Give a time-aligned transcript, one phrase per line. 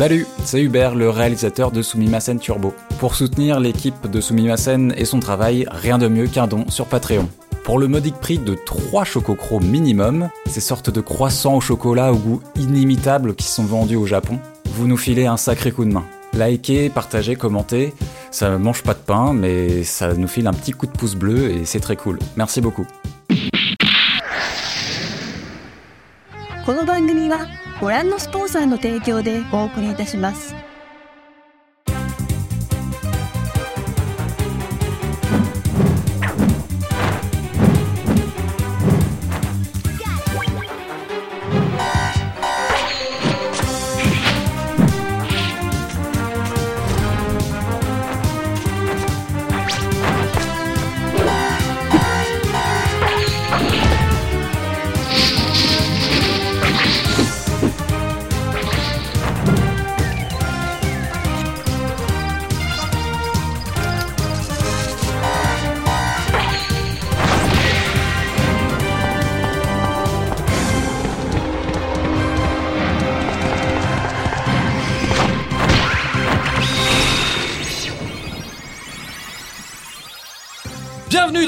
[0.00, 2.72] Salut, c'est Hubert, le réalisateur de Sumimasen Turbo.
[3.00, 7.28] Pour soutenir l'équipe de Sumimasen et son travail, rien de mieux qu'un don sur Patreon.
[7.64, 12.16] Pour le modique prix de 3 chococros minimum, ces sortes de croissants au chocolat au
[12.16, 14.38] goût inimitable qui sont vendus au Japon,
[14.72, 16.06] vous nous filez un sacré coup de main.
[16.32, 17.92] Likez, partagez, commentez,
[18.30, 21.50] ça mange pas de pain, mais ça nous file un petit coup de pouce bleu
[21.50, 22.18] et c'est très cool.
[22.38, 22.86] Merci beaucoup.
[27.80, 30.54] ご覧のスポンサーの提供でお送りいたします。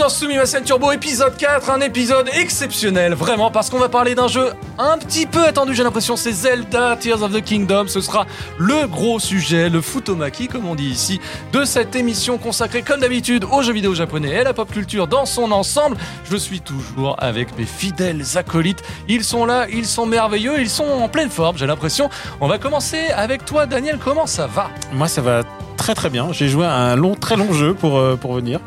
[0.03, 4.51] Dans Sumimasen Turbo épisode 4, un épisode exceptionnel, vraiment, parce qu'on va parler d'un jeu
[4.77, 7.87] un petit peu attendu, j'ai l'impression, c'est Zelda Tears of the Kingdom.
[7.87, 8.27] Ce sera
[8.59, 11.21] le gros sujet, le futomaki, comme on dit ici,
[11.53, 15.07] de cette émission consacrée, comme d'habitude, aux jeux vidéo japonais et à la pop culture
[15.07, 15.97] dans son ensemble.
[16.29, 18.83] Je suis toujours avec mes fidèles acolytes.
[19.07, 22.11] Ils sont là, ils sont merveilleux, ils sont en pleine forme, j'ai l'impression.
[22.41, 24.69] On va commencer avec toi, Daniel, comment ça va?
[24.93, 25.43] Moi, ça va
[25.77, 26.33] très très bien.
[26.33, 28.59] J'ai joué un long, très long jeu pour, euh, pour venir.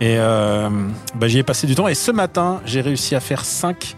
[0.00, 0.70] Et euh,
[1.14, 1.88] bah, j'y ai passé du temps.
[1.88, 3.94] Et ce matin, j'ai réussi à faire 5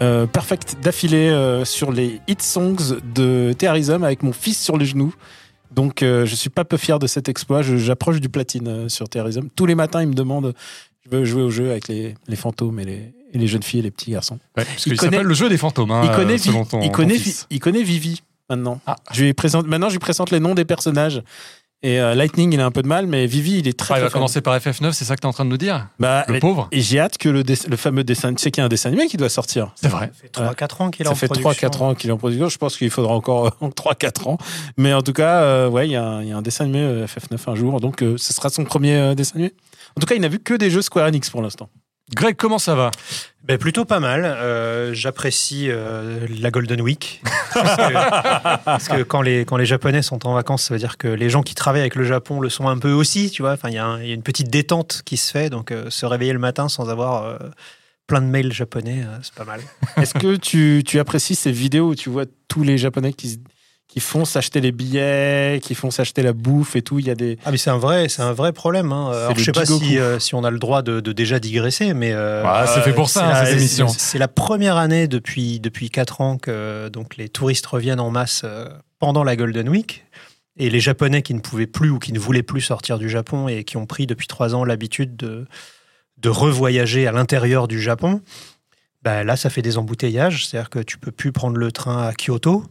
[0.00, 4.86] euh, perfect d'affilée euh, sur les hit songs de Terrorism avec mon fils sur les
[4.86, 5.14] genoux.
[5.70, 7.62] Donc, euh, je suis pas peu fier de cet exploit.
[7.62, 9.48] J'approche du platine sur Terrorism.
[9.54, 10.54] Tous les matins, il me demande
[11.04, 13.80] je veux jouer au jeu avec les, les fantômes et les, et les jeunes filles
[13.80, 14.38] et les petits garçons.
[14.54, 17.16] Parce Il connaît- s'appelle le jeu des fantômes, hein, il, connaît selon ton, il, connaît
[17.50, 18.80] il connaît Vivi maintenant.
[18.86, 18.96] Ah.
[19.12, 21.22] Je lui présente, maintenant, je lui présente les noms des personnages.
[21.84, 23.98] Et euh, Lightning, il a un peu de mal, mais Vivi, il est très, Ah,
[23.98, 25.88] il va commencer par FF9, c'est ça que tu es en train de nous dire?
[25.98, 27.42] Bah, Le et- pauvre Et j'ai hâte que le,
[27.76, 28.32] fameux dessin.
[28.34, 29.72] Tu sais qu'il y a un dessin animé qui doit sortir.
[29.74, 30.12] C'est vrai.
[30.14, 31.68] Ça fait 3-4 ans qu'il est Ça en fait production.
[31.68, 32.48] 3-4 ans qu'il est en production.
[32.48, 34.38] Je pense qu'il faudra encore 3-4 ans.
[34.76, 36.64] Mais en tout cas, euh, ouais, il y, a un- il y a un dessin
[36.64, 37.80] animé euh, FF9 un jour.
[37.80, 39.52] Donc, euh, ce sera son premier euh, dessin animé.
[39.96, 41.68] En tout cas, il n'a vu que des jeux Square Enix pour l'instant.
[42.14, 42.90] Greg, comment ça va?
[43.44, 44.24] Ben, plutôt pas mal.
[44.24, 47.22] Euh, J'apprécie euh, la Golden Week.
[47.54, 50.96] parce, que, parce que quand les, quand les Japonais sont en vacances, ça veut dire
[50.98, 53.30] que les gens qui travaillent avec le Japon le sont un peu aussi.
[53.30, 55.48] Tu vois, enfin, il y, a y une petite détente qui se fait.
[55.50, 57.38] Donc, euh, se réveiller le matin sans avoir euh,
[58.06, 59.60] plein de mails japonais, euh, c'est pas mal.
[59.96, 63.38] Est-ce que tu, tu apprécies ces vidéos où tu vois tous les Japonais qui, se-
[63.92, 67.14] qui font s'acheter les billets, qui font s'acheter la bouffe et tout Il y a
[67.14, 67.36] des.
[67.44, 68.90] Ah, mais c'est un vrai, c'est un vrai problème.
[68.90, 69.10] Hein.
[69.12, 71.92] Alors, je sais pas si, euh, si on a le droit de, de déjà digresser,
[71.92, 73.88] mais euh, Ah, c'est fait pour ça, c'est hein, la- cette émission.
[73.88, 78.10] c'est- C'est la première année depuis depuis quatre ans que donc les touristes reviennent en
[78.10, 78.66] masse euh,
[78.98, 80.06] pendant la Golden Week.
[80.56, 83.46] Et les Japonais qui ne pouvaient plus ou qui ne voulaient plus sortir du Japon
[83.48, 85.46] et qui ont pris depuis trois ans l'habitude de,
[86.16, 88.22] de revoyager à l'intérieur du Japon,
[89.02, 90.46] bah là, ça fait des embouteillages.
[90.46, 92.64] C'est-à-dire que tu peux plus prendre le train à Kyoto.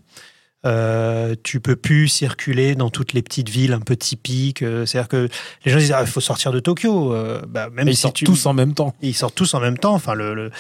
[0.66, 4.62] Euh, tu peux plus circuler dans toutes les petites villes un peu typiques.
[4.62, 5.28] Euh, C'est-à-dire que
[5.66, 7.14] les gens disent ah, il faut sortir de Tokyo.
[7.14, 8.94] Euh, bah, même Mais ils si sortent tu- tous en même temps.
[9.02, 9.94] ils sortent tous en même temps.
[9.96, 10.52] Enfin, le, le-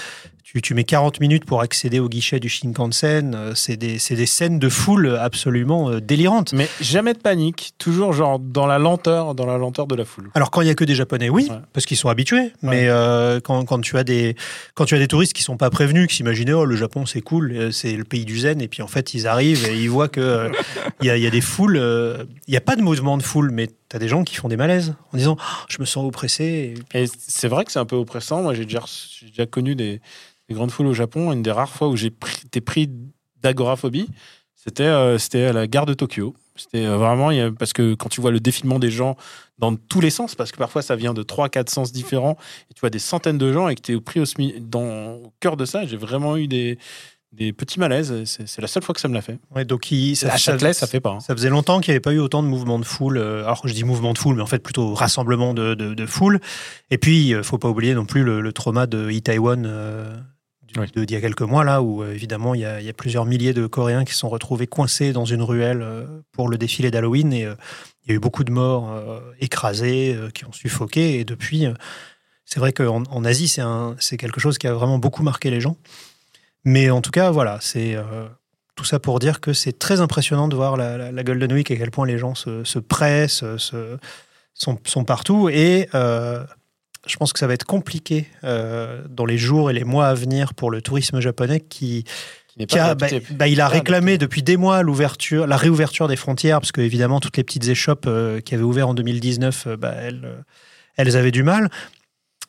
[0.44, 3.34] tu, tu mets 40 minutes pour accéder au guichet du Shinkansen.
[3.35, 6.53] Euh, C'est des, des scènes de foule absolument euh, délirantes.
[6.53, 7.72] Mais jamais de panique.
[7.78, 10.30] Toujours genre dans la lenteur, dans la lenteur de la foule.
[10.34, 11.57] Alors quand il y a que des Japonais, oui, Ouais.
[11.74, 12.51] parce qu'ils sont habitués.
[12.62, 14.35] Mais euh, quand, quand tu as des
[14.74, 17.22] quand tu as des touristes qui sont pas prévenus, qui s'imaginaient oh le Japon c'est
[17.22, 20.07] cool, c'est le pays du zen, et puis en fait ils arrivent et ils voient
[20.09, 20.50] que euh,
[21.01, 21.78] il y, a, y a des foules.
[21.78, 24.47] euh, Il n'y a pas de mouvement de foule, mais tu des gens qui font
[24.47, 26.75] des malaises en disant Oh, je me sens oppressé.
[26.94, 28.41] Et c'est vrai que c'est un peu oppressant.
[28.41, 28.81] Moi, j'ai déjà,
[29.50, 30.02] connu des,
[30.47, 31.31] des grandes foules au Japon.
[31.31, 32.13] Une des rares fois où j'ai
[32.46, 32.90] été pris
[33.41, 34.07] d'agoraphobie,
[34.56, 36.35] c'était euh, c'était à la gare de Tokyo.
[36.56, 39.18] C'était euh, vraiment parce que quand tu vois le défilement des gens
[39.57, 42.38] dans tous les sens, parce que parfois ça vient de trois, quatre sens différents,
[42.69, 45.66] et tu vois des centaines de gens et que tu es pris au cœur de
[45.66, 46.77] ça, j'ai vraiment eu des,
[47.31, 48.13] des petits malaises.
[48.25, 49.39] C'est la seule fois que ça me l'a fait.
[49.56, 49.86] Ouais, donc
[50.16, 51.12] ça, à ça- Châtelet, ça fait pas.
[51.12, 51.19] hein.
[51.22, 53.18] Ça faisait longtemps qu'il n'y avait pas eu autant de mouvements de foule.
[53.18, 56.06] euh, Alors je dis mouvement de foule, mais en fait plutôt rassemblement de, de, de
[56.06, 56.39] foule.
[56.89, 60.18] Et puis, il faut pas oublier non plus le, le trauma de Itaewon euh,
[60.78, 60.88] Oui.
[60.94, 62.94] d'il y a quelques mois, là, où euh, évidemment il y, a, il y a
[62.94, 66.92] plusieurs milliers de Coréens qui sont retrouvés coincés dans une ruelle euh, pour le défilé
[66.92, 67.31] d'Halloween.
[67.31, 67.56] Et euh,
[68.06, 71.19] il y a eu beaucoup de morts euh, écrasés, euh, qui ont suffoqué.
[71.19, 71.74] Et depuis, euh,
[72.45, 73.48] c'est vrai qu'en en Asie,
[74.00, 75.78] c'est quelque chose qui a vraiment beaucoup marqué les gens.
[76.63, 77.96] Mais en tout cas, voilà, c'est...
[77.96, 78.28] euh,
[78.75, 81.69] tout ça pour dire que c'est très impressionnant de voir la, la- la Golden Week
[81.69, 83.98] et à quel point les gens se, se pressent, se,
[84.54, 85.50] sont, sont partout.
[85.50, 86.44] Et euh,
[87.06, 90.13] je pense que ça va être compliqué euh, dans les jours et les mois à
[90.13, 92.06] venir pour le tourisme japonais qui,
[92.66, 96.60] Qui a, bah, bah, il a réclamé depuis des mois l'ouverture, la réouverture des frontières,
[96.62, 99.94] parce que évidemment toutes les petites échoppes euh, qui avaient ouvert en 2019, euh, bah,
[99.98, 100.42] elles, euh,
[100.96, 101.69] elles avaient du mal.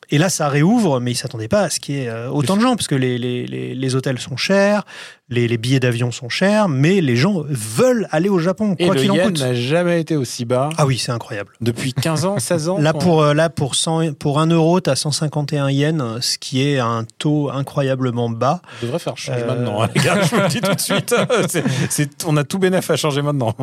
[0.09, 2.29] Et là, ça réouvre, mais ils ne s'attendaient pas à ce qu'il y ait euh,
[2.29, 4.83] autant de gens, parce que les, les, les, les hôtels sont chers,
[5.29, 8.95] les, les billets d'avion sont chers, mais les gens veulent aller au Japon, Et quoi
[8.95, 9.39] qu'il en yen coûte.
[9.39, 11.51] n'a jamais été aussi bas Ah oui, c'est incroyable.
[11.61, 12.77] depuis 15 ans, 16 ans.
[12.79, 13.01] Là, quoi.
[13.01, 16.79] pour, euh, là pour, 100, pour 1 euro, tu as 151 yens, ce qui est
[16.79, 18.61] un taux incroyablement bas.
[18.81, 20.21] On devrait faire changer Euh, maintenant, hein, les gars.
[20.21, 21.15] Je vous le dis tout de suite.
[22.27, 23.55] On a tout bénéf à changer maintenant.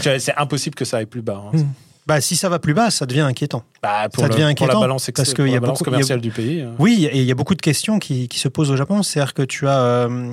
[0.00, 1.42] C'est impossible que ça aille plus bas.
[1.52, 1.56] hein.
[1.56, 1.64] Mm.
[2.10, 3.62] Bah, si ça va plus bas, ça devient inquiétant.
[3.82, 5.60] Bah, pour, Ça le- devient pour la inquiétant, balance, ex- parce pour y a la
[5.60, 6.60] balance beaucoup- il y a- commerciale du pays.
[6.62, 6.74] hein.
[6.78, 9.02] Oui, et il y a beaucoup de questions qui, qui se posent au Japon.
[9.02, 9.80] C'est-à-dire que tu as.
[9.80, 10.32] euh,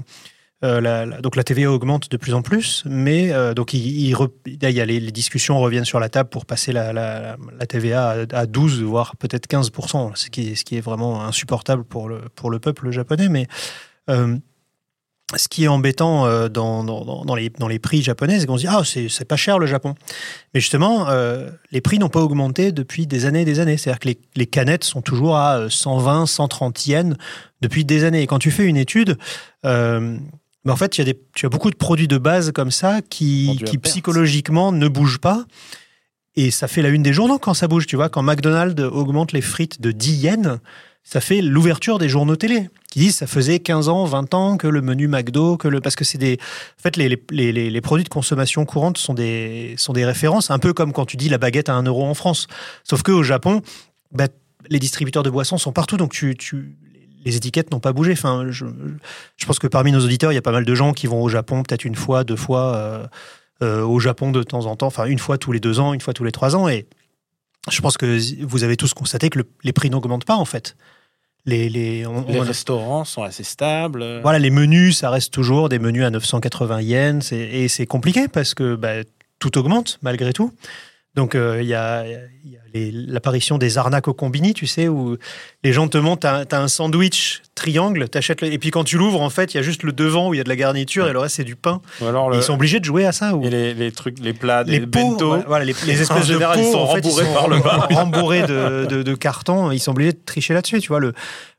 [0.63, 3.85] euh, la, la- donc la TVA augmente de plus en plus, mais euh, donc il,
[4.07, 6.91] il re- il y a les, les discussions reviennent sur la table pour passer la,
[7.67, 11.83] TVA à, à 12, voire peut-être 15%, ce qui, est, ce qui est vraiment insupportable
[11.83, 13.29] pour le, pour le peuple japonais.
[13.29, 13.45] Mais
[14.09, 14.35] euh,
[15.35, 18.61] ce qui est embêtant euh, dans, dans, les, dans les prix japonais, c'est qu'on se
[18.61, 19.93] dit Ah, c'est c'est pas cher le Japon.
[20.53, 23.77] Mais justement, euh, les prix n'ont pas augmenté depuis des années et des années.
[23.77, 27.15] C'est-à-dire que les, les canettes sont toujours à euh, 120, 130 yens
[27.61, 28.21] depuis des années.
[28.21, 29.17] Et quand tu fais une étude,
[29.65, 30.17] euh,
[30.63, 32.71] ben, en fait, il y a des, tu as beaucoup de produits de base comme
[32.71, 35.45] ça qui, qui psychologiquement ne bougent pas.
[36.37, 37.85] Et ça fait la une des journaux quand ça bouge.
[37.85, 40.59] Tu vois, quand McDonald's augmente les frites de 10 yens,
[41.09, 44.67] ça fait l'ouverture des journaux télé qui disent ça faisait 15 ans, 20 ans que
[44.67, 46.37] le menu McDo, que le parce que c'est des
[46.77, 50.59] en fait les, les, les, produits de consommation courante sont des sont des références un
[50.59, 52.47] peu comme quand tu dis la baguette à 1 euro en France.
[52.83, 53.61] Sauf que au Japon,
[54.11, 54.27] bah,
[54.69, 56.75] les distributeurs de boissons sont partout donc tu, tu
[57.23, 58.11] les étiquettes n'ont pas bougé.
[58.11, 58.65] Enfin, je,
[59.37, 61.21] je pense que parmi nos auditeurs, il y a pas mal de gens qui vont
[61.21, 63.07] au Japon peut-être une fois, deux fois, euh,
[63.63, 66.01] euh, au Japon de temps en temps, enfin une fois tous les deux ans, une
[66.01, 66.67] fois tous les trois ans.
[66.67, 66.85] Et
[67.71, 70.75] je pense que vous avez tous constaté que le- les prix n'augmentent pas en fait.
[71.47, 74.19] Les, les, on- Les on- restaurants sont assez stables.
[74.21, 77.31] voilà, les menus, ça reste toujours des menus à 980 yens.
[77.31, 79.03] Et c'est compliqué parce que bah,
[79.39, 80.51] tout augmente malgré tout.
[81.17, 82.05] Donc, euh, il y a,
[82.73, 85.17] l'apparition des arnaques au combini, tu sais, où
[85.63, 88.97] les gens te montrent, t'as as un sandwich triangle, t'achètes le- et puis quand tu
[88.97, 90.55] l'ouvres, en fait, il y a juste le devant où il y a de la
[90.55, 91.81] garniture et le reste, c'est du pain.
[92.01, 93.33] Alors le- ils sont obligés de jouer à ça.
[93.35, 93.43] Ou...
[93.43, 95.27] et les, les trucs, les plats, les les pots, bento.
[95.27, 97.33] voilà, voilà, les, les En espèces de général, pots, ils sont en fait, rembourrés sont
[97.33, 97.87] par le bas.
[97.91, 99.71] rembourrés de, de, de cartons.
[99.71, 100.79] Ils sont obligés de tricher là-dessus.
[100.81, 101.13] Tu vois, le,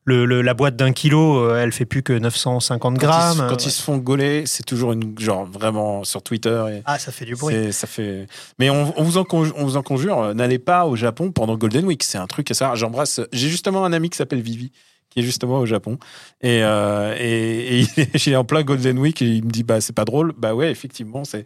[0.08, 3.46] le, le- la boîte d'un kilo, euh, elle fait plus que 950 Quand ils, grammes.
[3.48, 7.12] quand ils se font gauler, c'est toujours une genre vraiment sur Twitter et Ah, ça
[7.12, 7.72] fait du bruit.
[7.72, 8.26] ça fait.
[8.58, 11.30] Mais on, on vous en conjure, on vous en conjure, euh, n'allez pas au Japon
[11.30, 12.02] pendant Golden Week.
[12.02, 12.74] C'est un truc à ça.
[12.74, 13.20] J'embrasse.
[13.32, 14.72] J'ai justement un ami qui s'appelle Vivi
[15.10, 15.96] qui est justement au Japon
[16.42, 19.50] et, euh, et, et il est- il est en plein Golden Week et il me
[19.50, 20.34] dit bah c'est pas drôle.
[20.36, 21.44] Bah ouais effectivement c'est-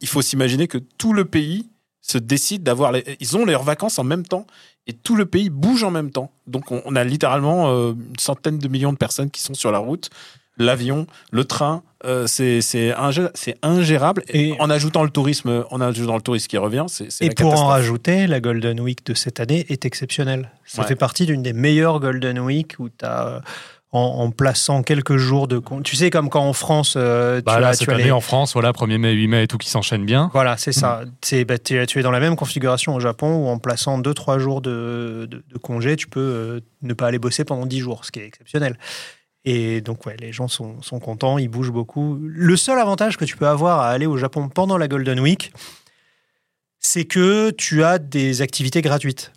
[0.00, 1.68] Il faut s'imaginer que tout le pays
[2.02, 4.46] se décide d'avoir les, ils ont leurs vacances en même temps
[4.86, 6.30] et tout le pays bouge en même temps.
[6.46, 9.78] Donc on, a littéralement euh, une centaine de millions de personnes qui sont sur la
[9.78, 10.08] route,
[10.56, 14.22] l'avion, le train, euh, c'est c'est ingé- c'est ingérable.
[14.28, 17.52] Et Et- en ajoutant le tourisme, en ajoutant le tourisme qui revient, c'est Et pour
[17.54, 20.50] en rajouter, la Golden Week de cette année est exceptionnelle.
[20.64, 20.88] Ça Ouais.
[20.88, 23.42] fait partie d'une des meilleures Golden Week où tu as.
[23.92, 25.60] En, en plaçant quelques jours de.
[25.82, 28.20] Tu sais, comme quand en France, euh, tu Bah là, cette as année les- en
[28.20, 30.30] France, voilà, 1er mai, 8 mai et tout qui s'enchaîne bien.
[30.32, 31.02] Voilà, c'est ça.
[31.04, 31.12] Mm.
[31.22, 33.98] C'est, bah, tu es tu es dans la même configuration au Japon où en plaçant
[33.98, 37.80] 2-3 jours de, de, de congé, tu peux euh, ne pas aller bosser pendant 10
[37.80, 38.78] jours, ce qui est exceptionnel.
[39.44, 42.16] Et donc, ouais, les gens sont, sont contents, ils bougent beaucoup.
[42.22, 45.52] Le seul avantage que tu peux avoir à aller au Japon pendant la Golden Week,
[46.78, 49.32] c'est que tu as des activités gratuites.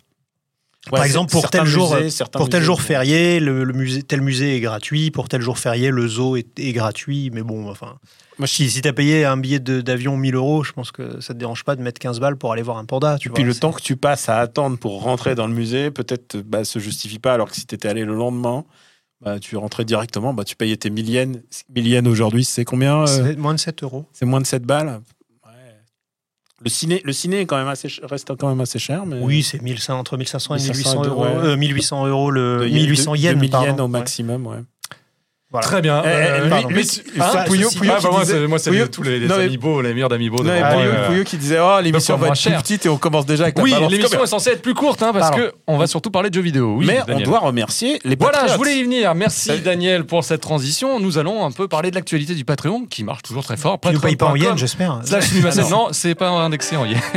[0.92, 2.82] Ouais, Par exemple, pour tel jour, musées, certains Pour tel musées, jour bon.
[2.82, 5.10] férié, le, le musée, tel musée est gratuit.
[5.10, 7.30] Pour tel jour férié, le zoo est, est gratuit.
[7.32, 7.98] Mais bon, enfin,
[8.38, 11.32] Moi, si, si tu as payé un billet d'avion 1000 euros, je pense que ça
[11.32, 13.16] te dérange pas de mettre 15 balles pour aller voir un panda.
[13.18, 15.90] Tu Et puis le temps que tu passes à attendre pour rentrer dans le musée,
[15.90, 17.32] peut-être bah, se justifie pas.
[17.32, 18.64] Alors que si tu étais allé le lendemain,
[19.22, 21.38] bah, tu rentrais directement, bah, tu payais tes 1000 yens.
[21.74, 24.04] 1000 yens aujourd'hui, c'est combien euh, c'est moins de 7 euros.
[24.12, 25.00] C'est moins de 7 balles.
[26.64, 29.04] Le ciné, le ciné est quand même assez, reste quand même assez cher.
[29.04, 31.22] Mais Oui, c'est 1500, entre 1500 et 1500 1800 euros.
[31.24, 31.30] ouais.
[31.48, 33.66] Euh, 1800 euros le de 1800 de- yens, 2000 pardon.
[33.66, 33.88] yens au Ouais.
[33.90, 34.46] maximum.
[34.46, 34.56] Ouais.
[35.54, 35.68] Voilà.
[35.68, 36.02] Très bien.
[36.04, 38.58] Eh, eh, lui- Mais tu- enfin, hein, Pouillot- Pouillot ah, bah, moi, disait- c'est- moi,
[38.58, 40.42] c'est Pouillot- tous les, les non, mais- amiibo, les meilleurs d'amiibo.
[40.42, 42.60] Non, moi, Pouillot, euh, Pouillot qui disait oh l'émission va être plus cher.
[42.60, 45.00] petite et on commence déjà avec Oui, la balance l'émission est censée être plus courte
[45.04, 45.44] hein, parce Pardon.
[45.46, 46.74] que on va surtout parler de jeux vidéo.
[46.78, 48.52] Oui, Mais on doit remercier les Voilà, patriotes.
[48.54, 49.14] je voulais y venir.
[49.14, 49.60] Merci Salut.
[49.60, 50.98] Daniel pour cette transition.
[50.98, 53.78] Nous allons un peu parler de l'actualité du Patreon qui marche toujours très fort.
[53.80, 55.02] Tu nous payes pas en yens, j'espère.
[55.70, 57.00] Non, c'est pas indexé en yens.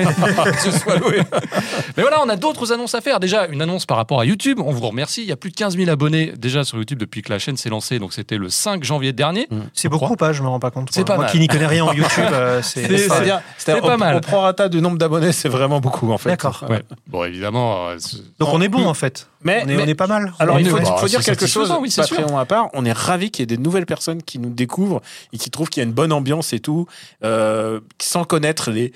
[1.98, 3.20] Mais voilà, on a d'autres annonces à faire.
[3.20, 4.60] Déjà, une annonce par rapport à YouTube.
[4.64, 5.24] On vous remercie.
[5.24, 7.58] Il y a plus de 15 000 abonnés déjà sur YouTube depuis que la chaîne
[7.58, 7.98] s'est lancée.
[8.00, 9.48] Donc c'est c'était le 5 janvier dernier.
[9.74, 10.90] C'est beaucoup ou pas Je me rends pas compte.
[10.92, 11.32] C'est pas Moi mal.
[11.32, 13.08] qui n'y connais rien en YouTube, euh, c'est.
[13.08, 14.16] Pas au- mal.
[14.18, 16.30] Au prorata du nombre d'abonnés, c'est vraiment beaucoup en fait.
[16.30, 16.66] D'accord.
[16.70, 16.84] Ouais.
[17.08, 17.88] Bon, évidemment.
[17.90, 17.98] euh,
[18.40, 19.28] Donc on est bon en fait.
[19.44, 20.34] Mais, On est, mais- on est pas mal.
[20.40, 22.18] alors On il faut, bah, faut dire quelque chose, oui, c'est sûr.
[22.18, 25.02] Patreon à part, on est ravis qu'il y ait des nouvelles personnes qui nous découvrent
[25.32, 26.86] et qui trouvent qu'il y a une bonne ambiance et tout,
[27.24, 28.92] euh, sans connaître les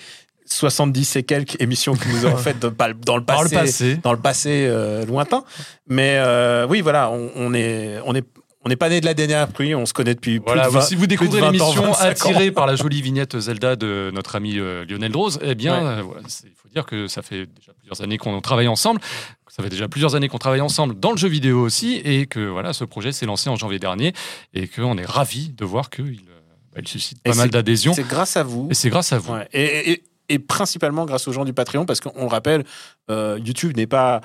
[0.46, 3.98] 70 et quelques émissions que nous avons faites dans le Par le passé, passé.
[4.04, 5.44] dans le passé euh, lointain.
[5.88, 8.26] Mais euh, oui, voilà, on, on est, on est,
[8.64, 10.72] on n'est pas né de la dernière pluie, on se connaît depuis plus Voilà, de
[10.74, 12.10] 20 si vous découvrez 20 ans, l'émission 25 ans.
[12.10, 16.00] attirée par la jolie vignette Zelda de notre ami euh, Lionel Rose, eh bien, Ouais.
[16.00, 19.02] euh, voilà, il faut dire que ça fait déjà plusieurs années qu'on travaille ensemble.
[19.48, 22.40] Ça fait déjà plusieurs années qu'on travaille ensemble dans le jeu vidéo aussi, et que
[22.48, 24.14] voilà, ce projet s'est lancé en janvier dernier,
[24.54, 26.40] et qu'on est ravis de voir qu'il euh,
[26.74, 27.94] bah, il suscite Et pas mal c'est- d'adhésion.
[27.94, 28.68] C'est grâce à vous.
[28.72, 29.34] Et c'est grâce à vous.
[29.34, 29.48] Ouais.
[29.54, 32.64] Et, et- et principalement grâce aux gens du Patreon, parce qu'on le rappelle,
[33.10, 34.22] euh, YouTube n'est pas.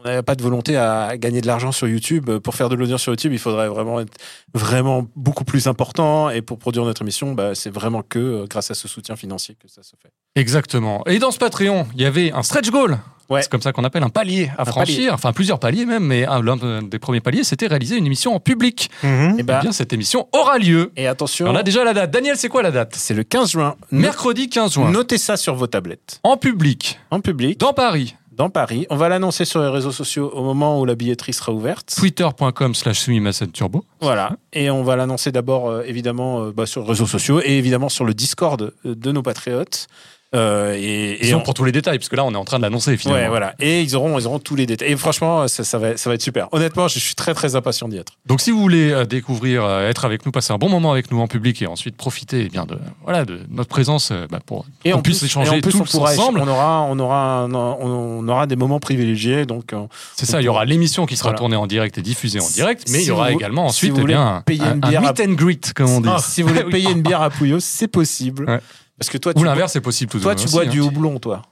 [0.00, 2.30] On n'a pas de volonté à gagner de l'argent sur YouTube.
[2.38, 4.12] Pour faire de l'audience sur YouTube, il faudrait vraiment être
[4.54, 6.30] vraiment beaucoup plus important.
[6.30, 9.56] Et pour produire notre émission, bah, c'est vraiment que euh, grâce à ce soutien financier
[9.60, 10.12] que ça se fait.
[10.36, 11.02] Exactement.
[11.06, 12.98] Et dans ce Patreon, il y avait un stretch goal.
[13.28, 13.42] Ouais.
[13.42, 14.94] C'est comme ça qu'on appelle un palier à Un franchir.
[14.96, 15.10] palier.
[15.10, 18.40] Enfin, plusieurs paliers même, mais un- l'un des premiers paliers, c'était réaliser une émission en
[18.40, 18.90] public.
[19.02, 19.10] Mhm.
[19.10, 20.92] Et, Eh bah, bien, cette émission aura lieu.
[20.96, 22.10] et attention, On a déjà la date.
[22.12, 22.94] Daniel, c'est quoi la date?
[22.96, 23.74] C'est le 15 juin.
[23.90, 24.90] Mercredi 15 juin.
[24.92, 26.20] Notez ça sur vos tablettes.
[26.22, 28.86] En public, En public, dans Paris, dans Paris.
[28.88, 31.92] On va l'annoncer sur les réseaux sociaux au moment où la billetterie sera ouverte.
[31.96, 33.08] twitter.com slash
[33.52, 33.84] turbo.
[34.00, 34.36] Voilà.
[34.52, 37.88] Et on va l'annoncer d'abord, euh, évidemment, euh, bah, sur les réseaux sociaux et évidemment
[37.88, 39.88] sur le Discord euh, de nos patriotes.
[40.34, 40.80] Euh, et,
[41.12, 42.58] et Ils ont on- pour tous les détails, parce que là, on est en train
[42.58, 43.22] de l'annoncer finalement.
[43.22, 43.54] Ouais, voilà.
[43.60, 44.92] Et ils auront, ils auront tous les détails.
[44.92, 46.48] Et franchement, ça, ça va, ça va être super.
[46.52, 48.12] Honnêtement, je suis très, très impatient d'y être.
[48.26, 51.10] Donc, si vous voulez euh, découvrir, euh, être avec nous, passer un bon moment avec
[51.10, 54.66] nous en public et ensuite profiter eh bien, de, voilà, de notre présence bah, pour
[54.84, 56.40] qu'on puisse échanger tous on ensemble.
[56.40, 59.46] on aura, on aura, un- on, aura des moments privilégiés.
[59.46, 59.74] Donc,
[60.14, 61.38] C'est ça, il y aura l'émission qui sera Voilà.
[61.38, 63.86] tournée en direct et diffusée en direct, mais il y Si aura vous- également si
[63.86, 65.88] ensuite vous eh bien, un, payer un- une un bière à- meet and greet, comme
[65.90, 66.08] on dit.
[66.20, 66.70] si vous voulez Oui.
[66.72, 68.44] payer une bière à Pouillot, c'est possible.
[68.46, 68.60] Ouais.
[68.98, 70.66] Parce que toi, tu Ou l'inverse, c'est possible tout toi, tu aussi, bois hein.
[70.66, 71.42] du houblon, toi.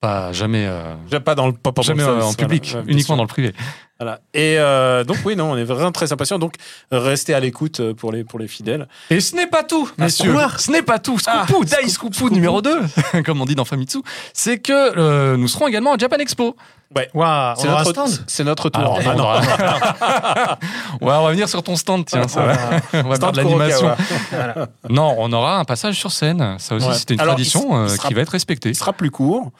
[0.00, 0.94] Pas jamais, euh,
[1.24, 3.52] Pas dans le, pas pendant jamais en public, uniquement dans le privé.
[4.00, 4.20] Voilà.
[4.32, 6.38] Et euh, donc oui, non, on est vraiment très impatients.
[6.38, 6.54] Donc
[6.90, 8.88] restez à l'écoute euh, pour les pour les fidèles.
[9.10, 10.34] Et ce n'est pas tout, Ah, messieurs.
[10.58, 11.18] Ce n'est pas tout.
[11.26, 12.80] Ah, Scoopou, Dai Scoopou numéro 2,
[13.26, 13.98] comme on dit dans Famitsu,
[14.32, 16.56] c'est que euh, nous serons également à Japan Expo.
[17.14, 18.80] Waouh, on C'est notre stand c'est notre tour.
[18.82, 19.24] Alors, Ah, on, non.
[19.30, 20.58] va...
[21.02, 22.52] on va revenir sur ton stand, tiens, ça va.
[22.52, 23.96] On va faire Stand de l'animation.
[24.88, 26.56] Non, on aura un passage sur scène.
[26.58, 26.94] Ça aussi, Ouais.
[26.94, 28.70] c'était une Alors, tradition il s- il sera- qui va être respectée.
[28.70, 29.52] Il sera plus court.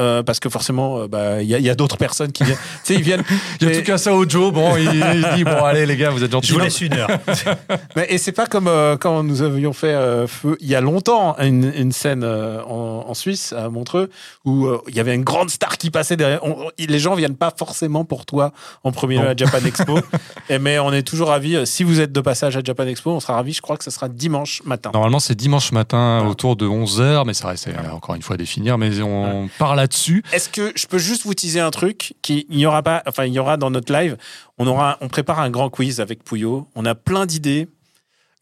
[0.00, 2.56] Euh, parce que forcément, euh, bah, il y a, y a d'autres personnes qui viennent.
[2.56, 3.22] tu sais, ils viennent.
[3.60, 4.52] Il y a tout cas ça au Joe.
[4.52, 6.48] Bon, il, il dit bon, allez les gars, vous êtes gentils.
[6.48, 7.08] Je vous laisse une heure.
[7.96, 10.80] mais, et c'est pas comme euh, quand nous avions fait euh, feu il y a
[10.80, 14.10] longtemps une, une scène euh, en, en Suisse à Montreux
[14.44, 16.40] où euh, il y avait une grande star qui passait derrière.
[16.44, 19.98] On- les gens viennent pas forcément pour toi en premier lieu à Japan Expo.
[20.50, 21.56] et, mais on est toujours ravis.
[21.56, 23.52] euh, Si vous êtes de passage à Japan Expo, on sera ravis.
[23.54, 24.90] Je crois que ce sera dimanche matin.
[24.92, 28.36] Normalement, c'est dimanche matin autour de 11h, mais ça reste euh, encore une fois à
[28.36, 28.76] définir.
[28.78, 30.22] Mais on part là-dessus.
[30.32, 33.24] Est-ce que je peux juste vous teaser un truc qui il y aura pas, enfin
[33.26, 34.16] il y aura dans notre live,
[34.58, 36.66] on aura, on prépare un grand quiz avec Pouillot.
[36.74, 37.68] On a plein d'idées.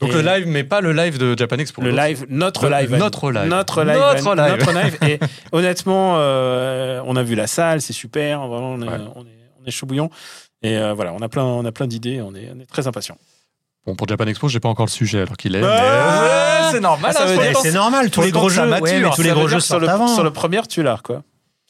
[0.01, 1.81] Donc Et le live, mais pas le live de Japan Expo.
[1.81, 3.49] le live, notre Le- live, notre live.
[3.49, 4.51] notre live, Notre live.
[4.59, 4.99] notre live.
[5.09, 5.21] Et
[5.53, 8.41] honnêtement, euh, on a vu la salle, c'est super.
[8.49, 8.99] Vraiment, on est, Ouais.
[9.15, 10.11] on est, on est chaud bouillant.
[10.65, 12.21] Et euh, voilà, on a plein, on a plein d'idées.
[12.21, 13.17] On est, on est très impatients.
[13.87, 15.61] Bon, pour Japan Expo, j'ai pas encore le sujet alors qu'il est.
[15.61, 17.13] Mais- Ouais, c'est normal.
[17.15, 18.83] Ah, ça hein, c'est normal, tous les gros jeux, mature.
[18.85, 20.09] ouais, mais tous les gros jeux que sur sortent le, avant.
[20.09, 21.23] sur le premier, tu l'as quoi.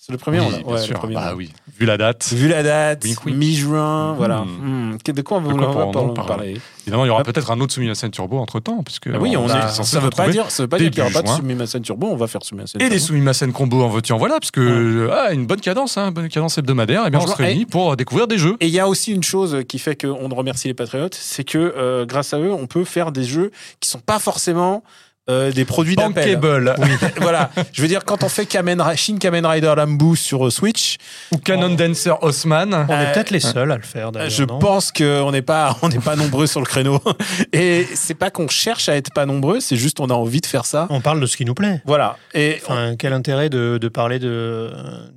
[0.04, 0.94] C'est le premier, Oui, on bien Ouais, sûr.
[0.94, 2.32] le premier, on bah oui, vu la date.
[2.32, 4.40] Vu la date, mi-juin, voilà.
[4.40, 4.94] Hmm.
[4.94, 5.12] Hmm.
[5.12, 7.24] De quoi on va parler, Évidemment, il y aura Ah.
[7.24, 10.16] peut-être un autre Sumimasen Turbo entre temps, puisque Ah oui, on est, ça veut se
[10.16, 11.36] pas dire, ça veut pas dire qu'il n'y aura pas de.
[11.36, 15.08] Sumimasen Turbo, on va faire Sumimasen Et des Sumimasen combo en en voilà, parce que
[15.12, 18.26] ah, une bonne cadence, hein, bonne cadence hebdomadaire, et bien on se réunit pour découvrir
[18.26, 18.56] des jeux.
[18.58, 21.58] Et il y a aussi une chose qui fait qu'on remercie les patriotes, c'est que
[21.58, 24.82] euh, grâce à eux, on peut faire des jeux qui sont pas forcément
[25.30, 26.36] euh, des produits d'appel.
[26.36, 26.74] Bankable
[27.20, 30.96] voilà, je veux dire quand on fait Kamen, Shin Kamen Rider Lambu sur euh, Switch,
[31.32, 32.74] ou Canon Dancer Osman.
[32.74, 34.30] On est Euh, peut-être les seuls à le faire d'ailleurs.
[34.30, 37.00] je non pense qu'on n'est pas on n'est pas nombreux sur le créneau.
[37.52, 40.46] Et c'est pas qu'on cherche à être pas nombreux, c'est juste on a envie de
[40.46, 40.86] faire ça.
[40.90, 41.82] On parle de ce qui nous plaît.
[41.86, 42.16] Voilà.
[42.34, 44.70] Et Enfin, quel intérêt de, de parler de,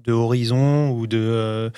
[0.06, 1.70] de Horizon ou de, euh,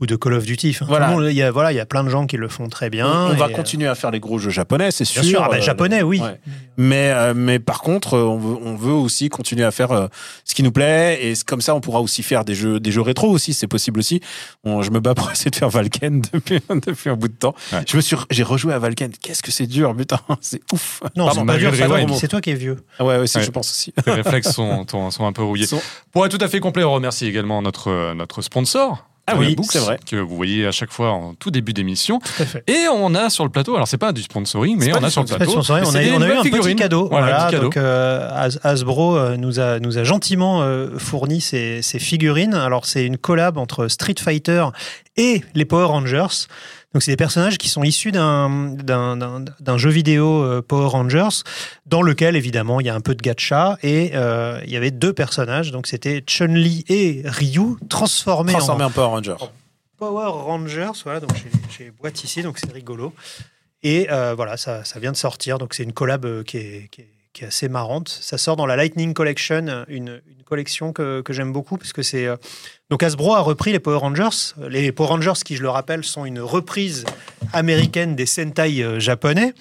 [0.00, 1.14] ou de Call of Duty Enfin, Voilà.
[1.30, 3.06] Il y a, voilà, il y a plein de gens qui le font très bien.
[3.06, 5.22] on, on va euh, continuer à faire les gros jeux japonais, c'est sûr.
[5.22, 6.20] Bien sûr, ah bah, Euh, japonais, oui.
[6.20, 6.40] ouais.
[6.76, 10.06] Mais, euh, mais par contre, euh, on veut, on veut aussi continuer à faire euh,
[10.44, 11.18] ce qui nous plaît.
[11.22, 13.52] Et comme ça, on pourra aussi faire des jeux, des jeux rétro aussi.
[13.52, 14.20] C'est possible aussi.
[14.64, 17.54] On- je me bats pour essayer de faire Valken depuis, depuis un bout de temps.
[17.72, 17.80] Ouais.
[17.86, 19.12] Je me suis, j'ai rejoué à Valken.
[19.20, 20.18] Qu'est-ce que c'est dur, putain.
[20.40, 21.02] C'est ouf.
[21.16, 22.14] Non, c'est pas malgré dur, c'est toi- rewind.
[22.18, 22.76] c'est toi qui es vieux.
[22.98, 23.26] Ah ouais, Ouais.
[23.26, 23.92] je pense aussi.
[24.06, 25.66] Les réflexes sont, sont, un peu rouillés.
[25.66, 29.06] Sont- Pour être tout à fait complet, on remercie également notre, notre sponsor.
[29.32, 29.98] Ah oui, Books, c'est vrai.
[30.08, 32.18] que vous voyez à chaque fois en tout début d'émission.
[32.18, 32.64] Tout à fait.
[32.68, 35.22] Et on a sur le plateau, alors c'est pas du sponsoring, mais on a sur
[35.22, 35.58] le plateau.
[35.58, 37.08] on c'est a, des on a eu un petit cadeau.
[37.10, 41.98] Voilà, donc euh, Has- Hasbro euh, nous a, nous a gentiment euh, fourni ces, ces
[41.98, 42.54] figurines.
[42.54, 44.64] Alors c'est une collab entre Street Fighter
[45.16, 46.26] et les Power Rangers.
[46.92, 51.28] Donc c'est des personnages qui sont issus d'un jeu vidéo euh, Power Rangers
[51.86, 54.90] dans lequel évidemment il y a un peu de gacha et euh, il y avait
[54.90, 55.70] deux personnages.
[55.70, 59.36] Donc c'était Chun-Li et Ryu transformés Transformé en en Power Ranger.
[59.98, 60.90] Power Rangers.
[61.04, 61.30] Voilà, donc
[61.78, 63.14] j'ai- les boîtes ici, donc c'est rigolo.
[63.82, 65.58] Et euh, voilà, ça, ça vient de sortir.
[65.58, 68.08] Donc c'est une collab qui est, qui, est, qui est assez marrante.
[68.08, 72.02] Ça sort dans la Lightning Collection, une, une collection que, que j'aime beaucoup parce que
[72.02, 72.26] c'est
[72.90, 74.54] donc Hasbro a repris les Power Rangers.
[74.68, 77.04] Les Power Rangers, qui je le rappelle, sont une reprise
[77.52, 79.54] américaine des Sentai euh, japonais.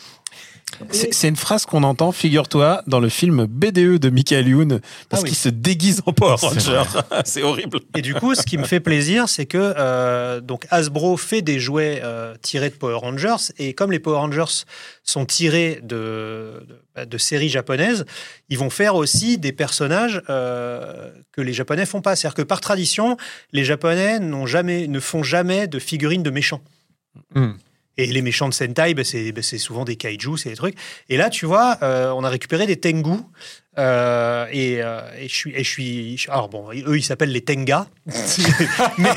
[0.91, 5.21] C'est c'est une phrase qu'on entend, figure-toi, dans le film BDE de Michael Youn, parce
[5.21, 5.29] Ah oui.
[5.29, 6.83] qu'il se déguise en Power C'est Ranger.
[7.25, 7.79] c'est horrible.
[7.95, 11.59] Et du coup, ce qui me fait plaisir, c'est que euh, donc Hasbro fait des
[11.59, 14.63] jouets euh, tirés de Power Rangers, et comme les Power Rangers
[15.03, 18.05] sont tirés de, de, de séries japonaises,
[18.49, 22.15] ils vont faire aussi des personnages euh, que les Japonais font pas.
[22.15, 23.17] C'est-à-dire que par tradition,
[23.51, 26.61] les Japonais n'ont jamais, ne font jamais de figurines de méchants.
[27.35, 27.51] Hmm.
[27.99, 30.77] Et les méchants de Sentai, ben, c'est c'est souvent des kaiju, c'est des trucs.
[31.09, 33.17] Et là, tu vois, euh, on a récupéré des Tengu.
[33.79, 36.17] Euh, et, euh, et je suis, et je suis.
[36.17, 37.87] je- Alors bon, eux, ils s'appellent les Tenga.
[38.97, 39.09] mais,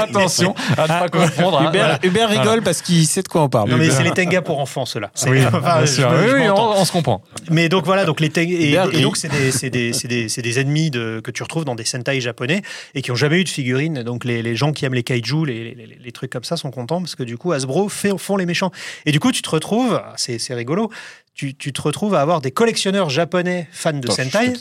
[0.00, 1.60] Attention à ne pas confondre.
[1.60, 1.68] hein.
[1.70, 2.62] Hubert, Hubert rigole Voilà.
[2.62, 3.70] parce qu'il sait de quoi on parle.
[3.70, 5.10] non, mais c'est les Tenga pour enfants, ceux-là.
[5.14, 6.10] C'est- Oui, enfin, bien je sûr.
[6.10, 6.76] me- Oui, je oui, m'entends.
[6.76, 7.22] on, on se comprend.
[7.50, 8.86] Mais donc voilà, donc les Tenga.
[8.92, 11.64] Et, donc, c'est des, c'est des, c'est des, c'est des ennemis de, que tu retrouves
[11.64, 12.62] dans des Sentai japonais
[12.94, 14.02] et qui ont jamais eu de figurines.
[14.02, 16.70] Donc les, les gens qui aiment les kaiju, les, les, les trucs comme ça, sont
[16.70, 18.70] contents parce que du coup, Hasbro fait, font les méchants.
[19.04, 20.90] Et du coup, tu te retrouves, c'est c'est rigolo,
[21.36, 24.54] tu, tu te retrouves à avoir des collectionneurs japonais fans de Sentai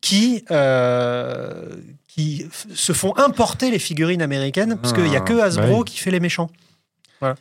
[0.00, 1.68] qui, euh,
[2.08, 5.84] qui se font importer les figurines américaines parce qu'il n'y a que Ah, Hasbro bah
[5.84, 6.50] qui fait les méchants.
[7.20, 7.34] Voilà.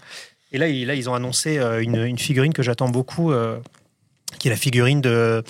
[0.51, 3.31] Et là, ils- là, ils ont annoncé euh, une, une figurine que j'attends beaucoup.
[3.31, 3.57] euh,
[4.39, 5.43] qui est la figurine de,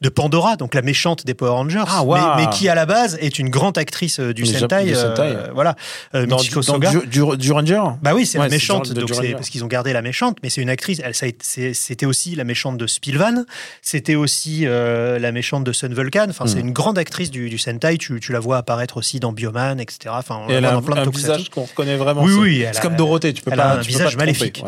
[0.00, 2.36] de Pandora, donc la méchante des Power Rangers, Ah, waouh.
[2.36, 4.84] mais, mais qui à la base est une grande actrice euh, du Jap- Sentai.
[4.84, 5.36] du euh, Sentai.
[5.54, 5.76] voilà,
[6.14, 7.82] euh, Dans, Michiko dans du, du- du Ranger?
[8.02, 10.60] Bah oui, c'est Ouais, la méchante, donc parce qu'ils ont gardé la méchante, mais c'est
[10.62, 11.00] une actrice.
[11.04, 13.44] Elle, c'était aussi la méchante de Spilvan,
[13.82, 16.26] c'était aussi euh, la méchante de Sun Vulcan.
[16.28, 16.68] Enfin, c'est Mm.
[16.68, 17.96] une grande actrice du, du Sentai.
[17.98, 19.98] Tu, tu la vois apparaître aussi dans Bioman, etc.
[20.10, 21.32] Enfin, on Et elle a dans un, plein de un tokusatsu.
[21.38, 22.22] visage qu'on reconnaît vraiment.
[22.22, 24.62] Oui, oui, elle C'est comme Dorothée, tu peux elle pas a un visage maléfique.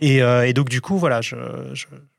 [0.00, 1.36] Et, donc du coup, voilà, je-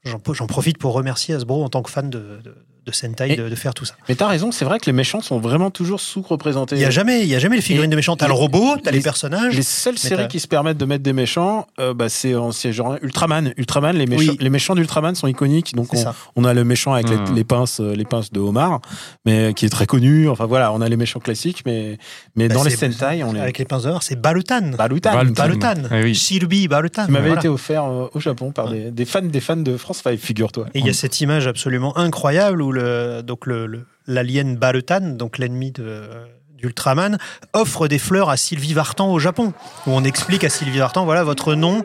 [0.05, 3.49] j'en profite pour remercier Hasbro en tant que fan de, de, de Sentai Et- de,
[3.49, 3.95] de faire tout ça.
[4.09, 6.75] Mais t'as raison, c'est vrai que les méchants sont vraiment toujours sous-représentés.
[6.75, 8.15] Il y a jamais, il y a jamais les figurines Et- de méchants.
[8.15, 9.55] T'as le robot, t'as les, les- personnages.
[9.55, 12.97] Les seules séries qui se permettent de mettre des méchants, euh, bah, c'est euh, genre
[13.01, 13.53] Ultraman.
[13.57, 14.37] Ultraman, les méchants, Oui.
[14.39, 15.73] les méchants d'Ultraman sont iconiques.
[15.75, 16.13] Donc on, ça.
[16.35, 17.35] on a le méchant avec les, Hmm.
[17.35, 18.81] les pinces, euh, les pinces de homard,
[19.25, 20.27] mais qui est très connu.
[20.29, 21.97] Enfin voilà, on a les méchants classiques, mais
[22.35, 23.39] mais Bah, dans les Sentai, on les.
[23.39, 24.71] Avec les pinces d'or, c'est Balutan.
[24.77, 25.13] Balutan.
[25.13, 25.43] Balutan.
[25.43, 25.73] Balutan.
[25.91, 26.15] Eh oui.
[26.15, 27.05] Shirby Balutan.
[27.05, 27.41] Qui m'avait Voilà.
[27.41, 30.65] été offert euh, au Japon par des, des fans des fans de France 5, figure-toi.
[30.73, 32.71] Et il y a cette image absolument incroyable où
[33.23, 36.03] donc le, le- l'alien Balutan, donc l'ennemi de
[36.57, 37.17] d'Ultraman,
[37.51, 39.51] offre des fleurs à Sylvie Vartan au Japon,
[39.85, 41.83] où on explique à Sylvie Vartan, voilà, votre nom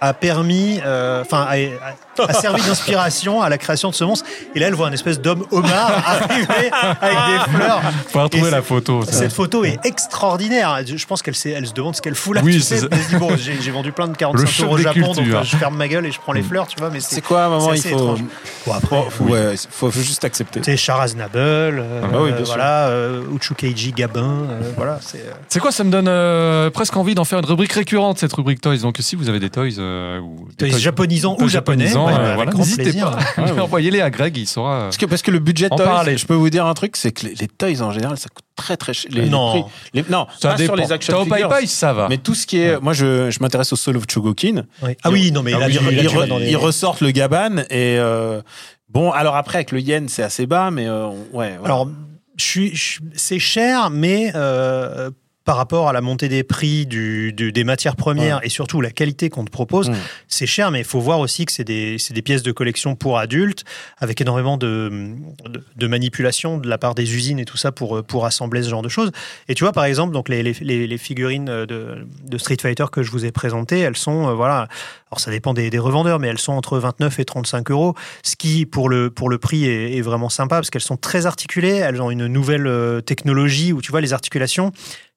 [0.00, 4.26] a permis, euh, enfin, a, a- a servi d'inspiration à la création de ce monstre.
[4.54, 7.82] Et là, elle voit un espèce d'homme homard arriver avec des fleurs.
[8.08, 9.04] Faut retrouver Et la photo.
[9.04, 9.12] ça.
[9.12, 10.80] Cette photo est extraordinaire.
[10.86, 12.42] Je pense qu'elle elle se demande ce qu'elle fout là.
[12.44, 12.80] Oui, c'est sais.
[12.82, 12.86] ça.
[12.90, 15.14] Elle se dit, bon, j'ai vendu plein de 45 Le choc euros au Japon, donc
[15.16, 15.38] cultures.
[15.40, 16.90] euh, je ferme ma gueule et je prends les fleurs, tu vois.
[16.90, 18.20] Mais C'est quoi à un moment il faut, étrange.
[18.66, 20.60] Bon, après, ouais, faut, juste accepter.
[20.64, 22.54] c'est Sharaznable, euh, Ah bah oui, bien sûr.
[22.54, 25.18] voilà, euh, Uchukeiji Gabin, euh, voilà, c'est.
[25.18, 28.32] euh, C'est quoi Ça me donne euh, presque envie d'en faire une rubrique récurrente, cette
[28.32, 28.78] rubrique Toys.
[28.78, 32.16] Donc si vous avez des Toys euh, ou des japonisants ou japonais, ouais, euh, bah,
[32.16, 33.10] avec voilà, grand n'hésitez plaisir.
[33.10, 33.18] pas.
[33.52, 33.60] Oui.
[33.60, 34.80] Envoyez-les à Greg, il saura.
[34.84, 36.16] Parce que, parce que le budget En toys, parler.
[36.18, 38.44] je peux vous dire un truc, c'est que les, les toys en général, ça coûte
[38.56, 39.10] très très cher.
[39.14, 39.50] Les, les Non.
[39.62, 40.74] prix- les- non, Ça pas dépend.
[40.74, 41.50] sur les action figures.
[41.66, 42.08] Ça va.
[42.08, 44.64] Mais tout ce qui est, moi je, je m'intéresse au Soul of Chogokin.
[45.02, 48.40] Ah oui, non, mais Ah là, oui, tu- là, ils, ressortent le Gaban et euh,
[48.88, 51.56] bon, alors après avec le yen c'est assez bas, mais euh, ouais.
[51.58, 51.64] voilà.
[51.64, 51.88] Alors,
[52.36, 55.10] je suis, je- c'est cher, mais euh,
[55.46, 58.90] par rapport à la montée des prix du, du- des matières premières et surtout la
[58.90, 59.90] qualité qu'on te propose,
[60.28, 62.96] c'est cher, mais il faut voir aussi que c'est des, c'est des pièces de collection
[62.96, 63.64] pour adultes,
[63.96, 65.14] avec énormément de,
[65.48, 68.68] de, de manipulation de la part des usines et tout ça pour, pour assembler ce
[68.68, 69.12] genre de choses.
[69.48, 70.52] Et tu vois, par exemple, donc les, les,
[70.86, 74.66] les- figurines de, de Street Fighter que je vous ai présentées, elles sont, euh, voilà,
[75.10, 78.34] alors ça dépend des, des revendeurs, mais elles sont entre 29 et 35 euros, ce
[78.34, 81.76] qui, pour le, pour le prix, est, est vraiment sympa, parce qu'elles sont très articulées,
[81.76, 84.72] elles ont une nouvelle euh, technologie où tu vois les articulations,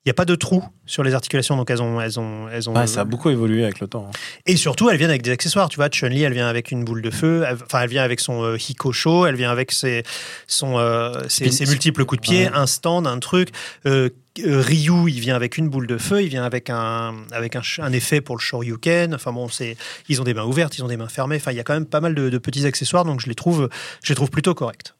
[0.10, 2.76] n'y a pas de trous sur les articulations, donc elles ont, elles ont, elles ont
[2.76, 4.08] Ouais, ça a beaucoup évolué avec le temps.
[4.10, 4.17] hein.
[4.45, 5.69] et surtout, elles viennent avec des accessoires.
[5.69, 7.43] Tu vois, Chun-Li, elle vient avec une boule de feu.
[7.52, 9.26] Enfin, elle vient avec son euh, Hikosho.
[9.26, 10.04] Elle vient avec ses,
[10.48, 12.52] son, euh, ses, ses multiples coups de pied, Ouais.
[12.54, 13.50] un stand, un truc.
[13.86, 14.10] Euh,
[14.45, 17.91] euh, Ryu, il vient avec une boule de feu, il vient avec un, avec un
[17.91, 19.13] effet pour le shoryuken.
[19.13, 19.76] Enfin bon, c'est,
[20.08, 21.36] ils ont des mains ouvertes, ils ont des mains fermées.
[21.36, 23.36] Enfin, il y a quand même pas mal de, de petits accessoires, donc je les
[23.36, 23.69] trouve,
[24.04, 24.93] je les trouve plutôt corrects.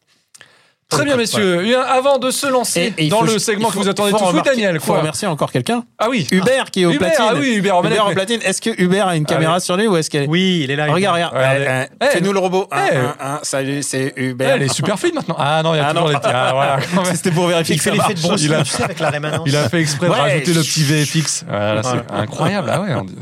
[0.90, 1.62] Très bien, messieurs.
[1.62, 3.84] Bien, avant de se lancer Et- et il dans faut- le il segment faut- que
[3.84, 5.84] vous attendez faut tous, oui, Daniel, faut quoi remercier encore quelqu'un.
[5.98, 6.26] Ah oui.
[6.32, 7.26] Hubert qui est au Hubert, platine.
[7.30, 8.40] ah oui, Hubert en manette, en platine.
[8.44, 10.86] Est-ce que Hubert a une caméra sur lui ou est-ce qu'elle Oui, il est là.
[10.86, 11.28] il est Regarde, là.
[11.28, 11.56] regarde.
[11.58, 12.06] Euh, euh, Eh.
[12.06, 12.66] Fais-nous le robot.
[12.72, 12.96] Un, Eh.
[12.96, 13.38] un, un.
[13.42, 14.56] Salut, c'est Hubert.
[14.56, 15.36] Elle est super fine maintenant.
[15.38, 16.12] Ah non, il y a Ah toujours non.
[16.12, 16.28] les petits.
[16.34, 16.78] Ah, voilà.
[17.14, 18.20] C'était pour vérifier Il que fait l'effet de.
[18.20, 19.42] Bruce Il a- Lee, tu sais, avec la rémanence.
[19.46, 21.44] Il a fait exprès de Ouais, rajouter le petit VFX.
[22.12, 22.70] Incroyable.
[22.72, 23.14] Ah ouais, on dit-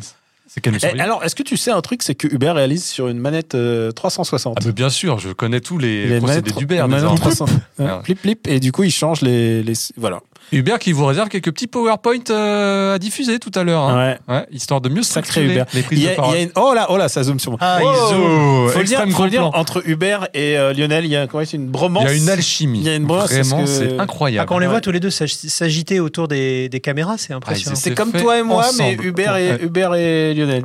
[0.78, 3.18] c'est Eh, alors, est-ce que tu sais un truc, c'est que Hubert réalise sur une
[3.18, 6.88] manette euh, 360 Ah, mais bien sûr, je connais tous les une procédés une manette
[6.88, 7.18] désormais.
[7.20, 7.46] 300.
[7.78, 7.82] Ah.
[7.82, 10.20] Hein, Flip, flip, et du coup, il change les, les voilà.
[10.52, 13.82] Hubert qui vous réserve quelques petits PowerPoint euh, à diffuser tout à l'heure.
[13.82, 14.16] hein.
[14.28, 14.34] Ouais.
[14.34, 15.66] Ouais, histoire de mieux Sacré structurer Hubert.
[15.74, 16.34] les prises Il y, de a, il parole.
[16.34, 16.50] y a une...
[16.56, 17.58] Oh là, oh là, ça zoome sur moi.
[17.62, 18.68] Ah, il Oh, zoome.
[18.70, 21.56] faut le dire, faut dire, entre Hubert et euh, Lionel, il y a comment c'est
[21.56, 22.04] une bromance.
[22.06, 22.78] Il y a une alchimie.
[22.80, 24.48] Il y a une bromance, Vraiment, parce que- c'est Ah, incroyable.
[24.48, 24.72] quand on les Ouais.
[24.72, 27.74] voit tous les deux s'ag- s'agiter autour des, des caméras, c'est impressionnant.
[27.76, 28.82] Ah, C'est C'est comme toi et moi, ensemble.
[28.82, 29.58] mais Hubert et, Ouais.
[29.62, 30.64] Hubert et Lionel.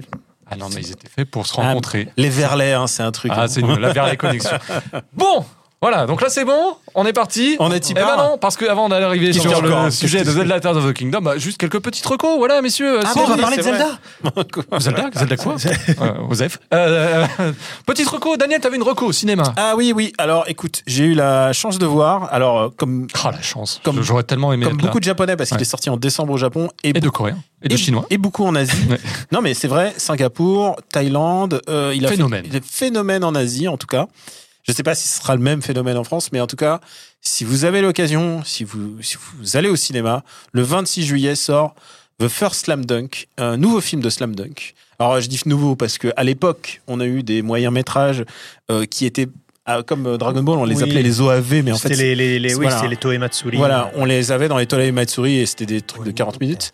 [0.51, 2.09] Ah non, mais ils étaient faits pour se Ah, rencontrer.
[2.17, 3.31] Les Verlets, hein, c'est un truc.
[3.33, 4.51] Ah, c'est une- la vers les connexions.
[5.15, 5.43] Bon,
[5.83, 7.57] voilà, donc là c'est bon, on est parti.
[7.59, 10.77] On est Eh ben non, parce qu'avant d'arriver sur le encore sujet de Zelda Tears
[10.77, 12.99] of the Kingdom, bah, juste quelques petites recos, voilà messieurs.
[13.03, 13.61] Ah c'est bon, on va parler de.
[13.63, 13.87] Zelda
[14.79, 15.55] Zelda Zelda quoi
[16.01, 16.59] euh, Osef.
[16.73, 17.51] Euh, euh,
[17.85, 19.43] petite reco, Daniel, t'avais une reco au cinéma.
[19.57, 20.13] Ah oui, oui.
[20.17, 22.29] Alors, écoute, j'ai eu la chance de voir.
[22.33, 24.87] Alors, euh, comme Ah la chance, Comme- j'aurais tellement aimé comme être là.
[24.87, 25.63] beaucoup de Japonais, parce qu'il Ouais.
[25.63, 28.05] est sorti en décembre au Japon et, Et de coréens, et de et- chinois.
[28.09, 28.71] et beaucoup en Asie.
[28.89, 28.99] Ouais.
[29.33, 32.43] Non, mais c'est vrai, Singapour, Thaïlande, euh, il a Phénomène.
[32.43, 34.07] fait il est phénomène en Asie en tout cas.
[34.63, 36.55] Je ne sais pas si ce sera le même phénomène en France, mais en tout
[36.55, 36.79] cas,
[37.21, 40.23] si vous avez l'occasion, si vous, si vous allez au cinéma,
[40.53, 41.75] le 26 juillet sort
[42.19, 44.73] The First Slam Dunk, un nouveau film de Slam Dunk.
[44.99, 48.23] Alors je dis nouveau parce que à l'époque, on a eu des moyens métrages
[48.71, 49.27] euh, qui étaient
[49.65, 50.83] ah, comme euh, Dragon Ball, on les Oui.
[50.83, 52.79] appelait les OAV, mais en fait, C'était les, les, les, oui, voilà.
[52.79, 53.57] c'est les Toei Matsuri.
[53.57, 56.71] voilà, on les avait dans les Toei Matsuri et c'était des trucs de 40 minutes.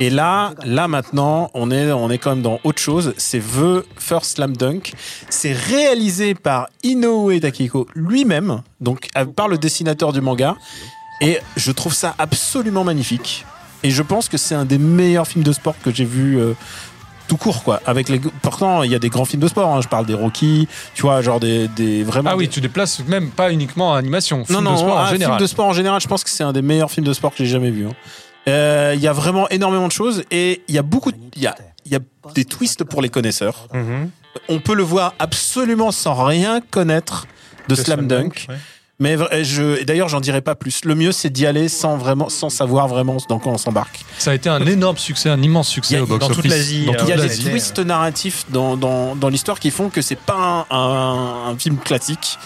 [0.00, 3.14] Et là, là maintenant, on est, on est quand même dans autre chose.
[3.16, 4.92] C'est The First Slam Dunk.
[5.30, 10.56] C'est réalisé par Inoue Takehiko lui-même, donc euh, par le dessinateur du manga.
[11.20, 13.44] Et je trouve ça absolument magnifique.
[13.82, 16.52] Et je pense que c'est un des meilleurs films de sport que j'ai vu euh,
[17.26, 17.80] tout court, quoi.
[17.86, 19.74] Avec les, pourtant, il y a des grands films de sport.
[19.74, 19.80] hein.
[19.80, 22.30] Je parle des Rocky, tu vois, genre des, des vraiment.
[22.32, 24.96] Ah oui, des- tu déplaces même pas uniquement à animation, film non, non, de sport
[24.96, 25.34] en un général.
[25.36, 27.30] film de sport en général, je pense que c'est un des meilleurs films de sport
[27.30, 27.86] que j'ai jamais vu.
[27.86, 27.92] hein.
[28.48, 31.46] Euh, Il y a vraiment énormément de choses et il y a beaucoup, il y
[31.46, 31.54] a,
[31.86, 32.00] il y a
[32.34, 33.68] des twists pour les connaisseurs.
[33.74, 34.10] Mhm.
[34.48, 37.26] On peut le voir absolument sans rien connaître
[37.68, 38.46] de Slam Dunk.
[38.48, 38.56] ouais.
[39.00, 40.84] Mais je, et d'ailleurs, j'en dirai pas plus.
[40.84, 44.00] Le mieux, c'est d'y aller sans vraiment, sans savoir vraiment dans quoi on s'embarque.
[44.18, 46.84] Ça a été un énorme succès, un immense succès a- au box dans toute l'Asie,
[46.86, 50.02] Dans euh, Il y a des twists narratifs dans, dans, dans l'histoire qui font que
[50.02, 52.38] c'est pas un, un- un film classique.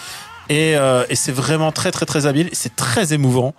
[0.51, 2.51] Et, euh, et c'est vraiment très très très habile.
[2.53, 3.55] C'est très émouvant.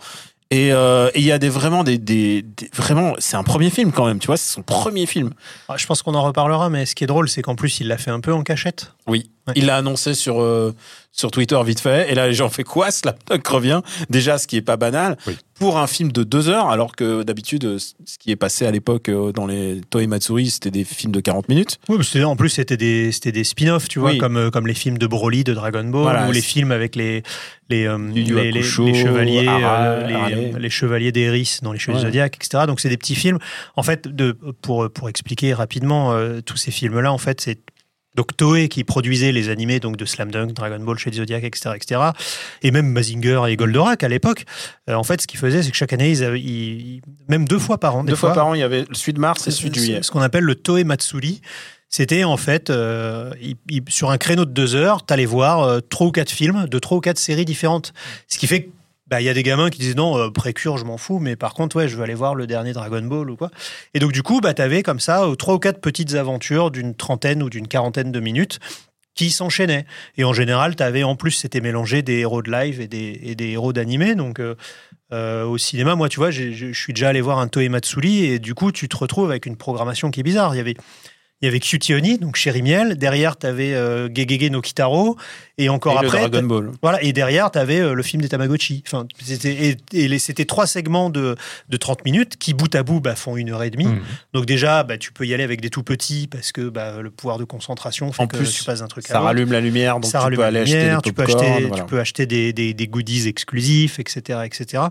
[0.54, 3.92] Et euh, et il y a des vraiment des, des, vraiment c'est un premier film
[3.92, 4.20] quand même.
[4.20, 5.32] Tu vois, c'est son premier film.
[5.76, 7.98] Je pense qu'on en reparlera, mais ce qui est drôle, c'est qu'en plus, il l'a
[7.98, 8.94] fait un peu en cachette.
[9.08, 9.30] Oui.
[9.48, 9.54] Ouais.
[9.58, 10.74] Il l'a annoncé sur euh,
[11.12, 12.10] sur Twitter vite fait.
[12.10, 12.92] Et là, les gens fait quoi?
[12.92, 13.82] Slam Dunk revient.
[14.10, 15.36] Déjà, ce qui est pas banal Oui.
[15.60, 18.72] pour un film de deux heures, alors que d'habitude, euh, ce qui est passé à
[18.72, 21.78] l'époque euh, dans les Toei Matsuri, c'était des films de 40 minutes.
[21.90, 24.18] Oui, parce que en plus, c'était des, des spin-offs, tu vois, Oui.
[24.18, 27.22] comme, comme les films de Broly de Dragon Ball, Voilà, ou les films avec les,
[27.68, 27.98] les, euh,
[28.64, 32.10] chevaliers, euh, les, chevaliers d'Eris dans les Chevaliers Ouais.
[32.10, 32.64] Zodiac, etc.
[32.66, 33.40] Donc, c'est des petits films.
[33.76, 37.60] En fait, de, pour, pour expliquer rapidement, tous ces films-là, en fait, c'est
[38.16, 41.72] donc Toei qui produisait les animés donc de Slam Dunk, Dragon Ball, Shade Zodiac, etc.,
[41.76, 42.02] etc.
[42.62, 44.46] Et même Mazinger et Goldorak à l'époque.
[44.90, 47.60] Euh, en fait, ce qu'ils faisaient, c'est que chaque année, ils, avaient- ils- même deux
[47.60, 49.50] fois par an, des Deux fois par an, il y avait celui de mars et
[49.50, 50.00] de ce- juillet.
[50.04, 51.42] Ce qu'on appelle le Toei Matsuri.
[51.90, 55.80] C'était en fait, euh, il- il- sur un créneau de deux heures, t'allais voir euh,
[55.80, 57.94] trois ou quatre films de trois ou quatre séries différentes.
[58.28, 58.70] Ce qui fait que
[59.14, 61.36] bah, il y a des gamins qui disaient non, euh, précure, je m'en fous, mais
[61.36, 63.52] par contre, ouais, je veux aller voir le dernier Dragon Ball ou quoi.
[63.94, 66.96] Et donc, du coup, bah, t'avais comme ça euh, trois ou quatre petites aventures d'une
[66.96, 68.58] trentaine ou d'une quarantaine de minutes
[69.14, 69.86] qui s'enchaînaient.
[70.18, 73.36] Et en général, t'avais en plus, c'était mélangé des héros de live et des, et
[73.36, 74.16] des héros d'animé.
[74.16, 74.56] Donc, euh,
[75.12, 78.40] euh, au cinéma, moi, tu vois, je suis déjà allé voir un Toei Matsuri et
[78.40, 80.56] du coup, tu te retrouves avec une programmation qui est bizarre.
[80.56, 80.76] Il y avait,
[81.44, 82.98] il y avait Cutie Oni, donc Chéri Miel.
[82.98, 85.18] Derrière, tu avais euh, Gegege no Kitaro.
[85.60, 86.20] Et encore Et après.
[86.30, 86.72] Dragon Ball.
[86.82, 88.82] Voilà, et derrière, tu avais le film des Tamagotchi.
[88.88, 91.36] Enfin, c'était, et, c'était trois segments de,
[91.70, 93.86] de 30 minutes qui, bout à bout, bah, font une heure et demie.
[93.86, 94.00] Mhm.
[94.34, 97.12] Donc, déjà, bah, tu peux y aller avec des tout petits parce que bah, le
[97.12, 99.60] pouvoir de concentration fait En que plus, tu passes d'un truc à Ça rallume la
[99.62, 101.66] lumière, donc ça tu rallume peux la aller lumière, acheter tu des peux popcorn, acheter,
[101.68, 101.84] voilà.
[101.84, 104.84] tu peux acheter des, des- des goodies exclusifs, etc., etc.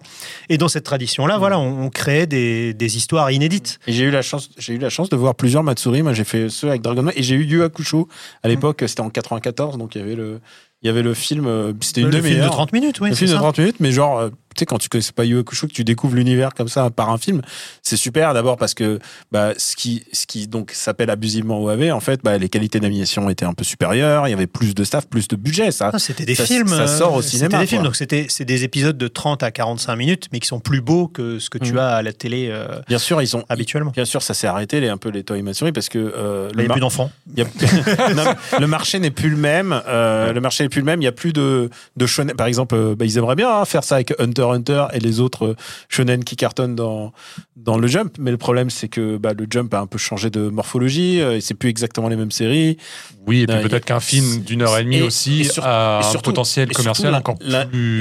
[0.48, 3.80] Et dans cette tradition-là, voilà, on, on crée des, des histoires inédites.
[3.88, 6.02] Et j'ai eu la chance, j'ai eu la chance de voir plusieurs Matsuri.
[6.02, 8.08] Moi, j'ai fait ceux avec Dragon Ball et j'ai eu Yu Hakusho
[8.42, 8.84] à l'époque.
[8.86, 10.40] C'était en 94, donc il y avait le,
[10.82, 11.46] il y avait le film.
[11.46, 12.50] euh, C'était une le film de demi-heure.
[12.52, 13.10] 30 minutes, oui.
[13.10, 13.40] Le film de ça.
[13.40, 15.84] 30 minutes, mais genre, euh, tu sais, quand tu connais pas Yu Hakusho, que tu
[15.84, 17.42] découvres l'univers comme ça par un film,
[17.82, 18.34] c'est super.
[18.34, 18.98] D'abord parce que
[19.30, 23.28] bah, ce qui, ce qui donc s'appelle abusivement OAV, en fait, bah, les qualités d'animation
[23.30, 24.26] étaient un peu supérieures.
[24.28, 25.70] Il y avait plus de staff, plus de budget.
[25.70, 26.68] Ça, Ah, c'était des ça- films.
[26.68, 29.42] ça sort au euh, cinéma, C'était des films, donc c'était c'est des épisodes de 30
[29.42, 31.78] à 45 minutes, mais qui sont plus beaux que ce que tu Mm.
[31.78, 33.90] as à la télé euh, bien sûr, ils ont habituellement.
[33.92, 36.60] Bien sûr, ça s'est arrêté, les, un peu les Toy Matsuri, parce que euh, Il
[36.60, 37.10] n'y a plus d'enfants.
[37.38, 39.80] a- le marché n'est plus le même.
[39.88, 41.00] euh, Le marché n'est plus le même.
[41.00, 42.34] Il y a plus de, de shonen.
[42.36, 45.20] Par exemple, euh, bah, ils aimeraient bien hein, faire ça avec Hunter Hunter et les
[45.20, 45.56] autres euh,
[45.88, 47.12] shonen qui cartonnent dans
[47.56, 48.16] dans le Jump.
[48.18, 51.20] Mais le problème, c'est que bah, le Jump a un peu changé de morphologie.
[51.20, 52.76] euh, et c'est plus exactement les mêmes séries.
[53.26, 55.64] Oui, et puis Euh, peut-être qu'un film d'une heure et demie et- aussi et sur-
[55.64, 57.48] a et un potentiel commercial encore plus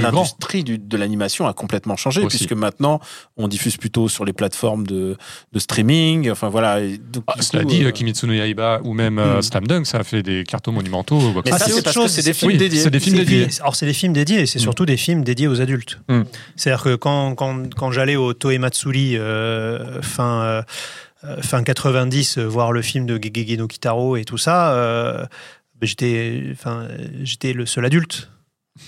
[0.01, 0.11] grand.
[0.11, 2.37] L'industrie du- de l'animation a complètement changé Aussi.
[2.37, 2.99] puisque maintenant
[3.37, 5.15] on diffuse plutôt sur les plateformes de,
[5.53, 6.31] de streaming.
[6.31, 6.79] Enfin voilà.
[6.81, 9.41] Donc, Ah, cela coup, dit, euh, Kimetsu no Yaiba ou même euh, Hmm.
[9.43, 11.19] Slam Dunk, ça a fait des cartons monumentaux.
[11.19, 12.79] Mais Ah, ça, c'est c'est autre chose, c'est des films dédiés.
[12.81, 13.45] c'est des films Et dédiés.
[13.47, 14.63] puis, alors c'est des films dédiés, et c'est Mm.
[14.63, 15.99] surtout des films dédiés aux adultes.
[16.09, 16.21] Mm.
[16.55, 20.61] C'est-à-dire que quand, quand, quand j'allais au Toematsuri euh, fin, euh,
[21.25, 25.25] euh, fin 90 euh, voir le film de Gegege no Kitaro et tout ça, euh,
[25.79, 26.87] ben, j'étais enfin,
[27.23, 28.29] j'étais le seul adulte.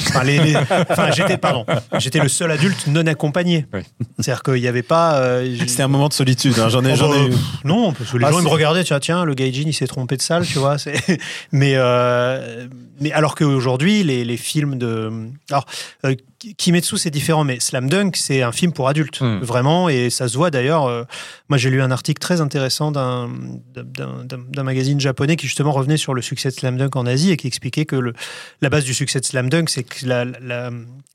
[0.07, 1.65] Enfin, les- les- enfin, j'étais pardon,
[1.99, 3.67] j'étais le seul adulte non accompagné.
[3.73, 3.81] Oui.
[4.17, 5.17] C'est-à-dire qu'il n'y avait pas.
[5.17, 6.57] euh, C'était un moment de solitude.
[6.57, 6.69] hein.
[6.69, 7.33] J'en ai, Oh, j'en ai eu.
[7.65, 9.85] non, parce que les Ah, gens ils me regardaient, tiens, tiens, le gaijin il s'est
[9.85, 10.77] trompé de salle, tu vois.
[10.77, 10.93] c'est-
[11.51, 12.65] mais, euh,
[13.01, 15.11] mais alors qu'aujourd'hui, les, les films de.
[15.49, 15.65] Alors,
[16.05, 16.15] euh,
[16.57, 19.39] Kimetsu c'est différent, mais Slam Dunk c'est un film pour adultes, Hmm.
[19.39, 20.85] vraiment, et ça se voit d'ailleurs.
[20.87, 21.03] euh,
[21.49, 23.29] moi j'ai lu un article très intéressant d'un
[23.75, 27.05] d'un- d'un- d'un magazine japonais qui justement revenait sur le succès de Slam Dunk en
[27.05, 28.13] Asie et qui expliquait que le,
[28.61, 30.71] la base du succès de Slam Dunk c'est que la, la-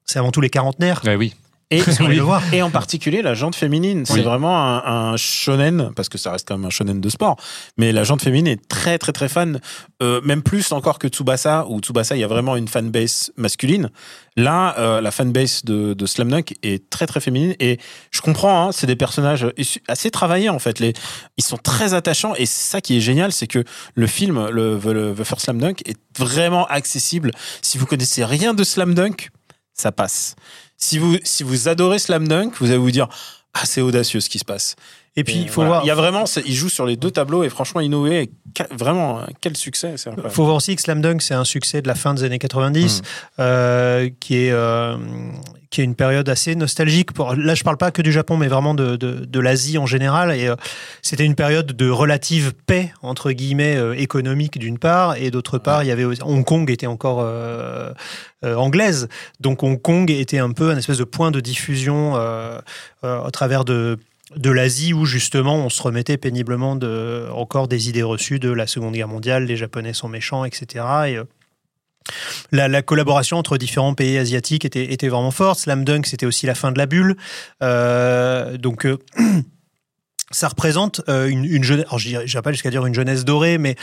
[0.07, 1.03] c'est avant tout les quarantenaires.
[1.05, 1.35] Ouais, oui.
[1.71, 1.83] Et,
[2.53, 4.07] et en particulier la jante féminine.
[4.07, 4.23] C'est Oui.
[4.23, 7.37] vraiment un, un shonen, parce que ça reste quand même un shonen de sport.
[7.77, 9.61] Mais la jante féminine est très très très fan,
[10.03, 13.91] euh, même plus encore que Tsubasa, où Tsubasa il y a vraiment une fanbase masculine.
[14.37, 17.55] Là, euh, la fanbase de, de Slam Dunk est très très féminine.
[17.61, 17.79] Et
[18.13, 19.47] je comprends, hein, c'est des personnages
[19.89, 20.79] assez travaillés en fait.
[20.79, 20.95] Les,
[21.37, 22.35] ils sont très attachants.
[22.37, 23.63] Et c'est ça qui est génial, c'est que
[23.95, 27.33] le film, le, le, The First Slam Dunk, est vraiment accessible.
[27.63, 29.31] Si vous connaissez rien de Slam Dunk,
[29.81, 30.37] ça passe.
[30.77, 33.09] Si vous, si vous adorez Slam Dunk, vous allez vous dire
[33.55, 34.77] Ah, c'est audacieux ce qui se passe.
[35.19, 35.69] Et puis il faut voilà.
[35.69, 35.85] voir.
[35.85, 37.81] Il y a vraiment, il joue sur les deux tableaux et franchement
[38.57, 39.95] ca- Vraiment, quel succès.
[40.25, 42.37] Il faut voir aussi que Slam Dunk, c'est un succès de la fin des années
[42.37, 42.49] Hmm.
[42.49, 43.03] 90,
[43.41, 44.97] euh, qui, est, euh,
[45.71, 47.13] qui est une période assez nostalgique.
[47.13, 49.87] Pour, là, je parle pas que du Japon, mais vraiment de, de, de l'Asie en
[49.87, 50.33] général.
[50.35, 50.55] Et euh,
[51.03, 55.83] c'était une période de relative paix, entre guillemets, euh, économique d'une part, et d'autre part,
[55.83, 57.91] il y avait Hong Kong était encore euh,
[58.45, 59.09] euh, anglaise.
[59.41, 62.59] Donc Hong Kong était un peu un espèce de point de diffusion euh,
[63.05, 63.99] euh, au travers de
[64.37, 66.73] de l'Asie où justement on se remettait péniblement
[67.33, 70.85] encore des idées reçues de la Seconde Guerre mondiale, les Japonais sont méchants, etc.
[71.07, 71.25] Et euh,
[72.53, 75.61] la, la collaboration entre différents pays asiatiques était, vraiment forte.
[75.61, 77.17] Slam Dunk, c'était aussi la fin de la bulle.
[77.63, 78.99] Euh, donc euh,
[80.31, 83.77] ça représente une, une jeunesse, alors je pas jusqu'à dire une jeunesse dorée, mais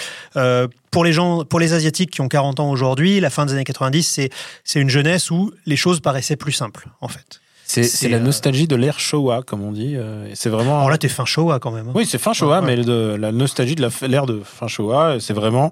[0.92, 3.64] pour les gens, pour les asiatiques qui ont 40 ans aujourd'hui, la fin des années
[3.64, 4.30] 90, c'est
[4.64, 7.42] c'est une jeunesse où les choses paraissaient plus simples, en fait.
[7.68, 9.96] C'est la euh, nostalgie de l'ère Showa, comme on dit.
[9.96, 10.78] euh, C'est vraiment.
[10.78, 11.88] Alors là, t'es fin Showa quand même.
[11.90, 11.94] hein.
[11.96, 12.76] Oui, c'est fin Showa, Ouais, ouais.
[12.78, 15.72] mais de, la nostalgie de l'ère de fin Showa, c'est vraiment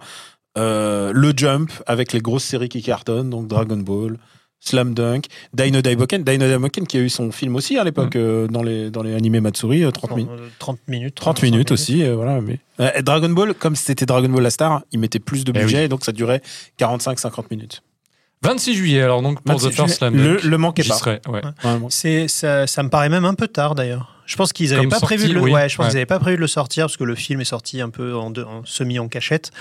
[0.58, 4.18] euh, le jump avec les grosses séries qui cartonnent, donc Dragon Ball,
[4.60, 8.48] Slam Dunk, Dino Daiboken, Dino Daiboken qui a eu son film aussi à l'époque euh,
[8.48, 10.32] dans les dans les animés Matsuri, euh, 30 minutes.
[10.32, 11.16] Euh, 30 minutes.
[11.16, 12.40] 30 35 minutes aussi, euh, voilà.
[12.40, 12.60] Mais...
[12.80, 15.88] Euh, Dragon Ball, comme c'était Dragon Ball la star, il mettait plus de Eh budget,
[15.90, 16.42] donc ça durait
[16.80, 17.84] 45-50 minutes.
[18.44, 20.44] 26 juillet, alors donc pour 26 The First Slam le, Dunk.
[20.44, 21.20] le manquez J'y pas.
[21.30, 21.42] ouais.
[21.90, 24.10] C'est ça, ça me paraît même un peu tard d'ailleurs.
[24.26, 25.52] Je pense qu'ils n'avaient pas sortie, prévu de le, oui.
[25.52, 25.90] ouais, je pense Ouais.
[25.92, 28.16] qu'ils avaient pas prévu de le sortir parce que le film est sorti un peu
[28.16, 29.52] en, deux- en semi en cachette.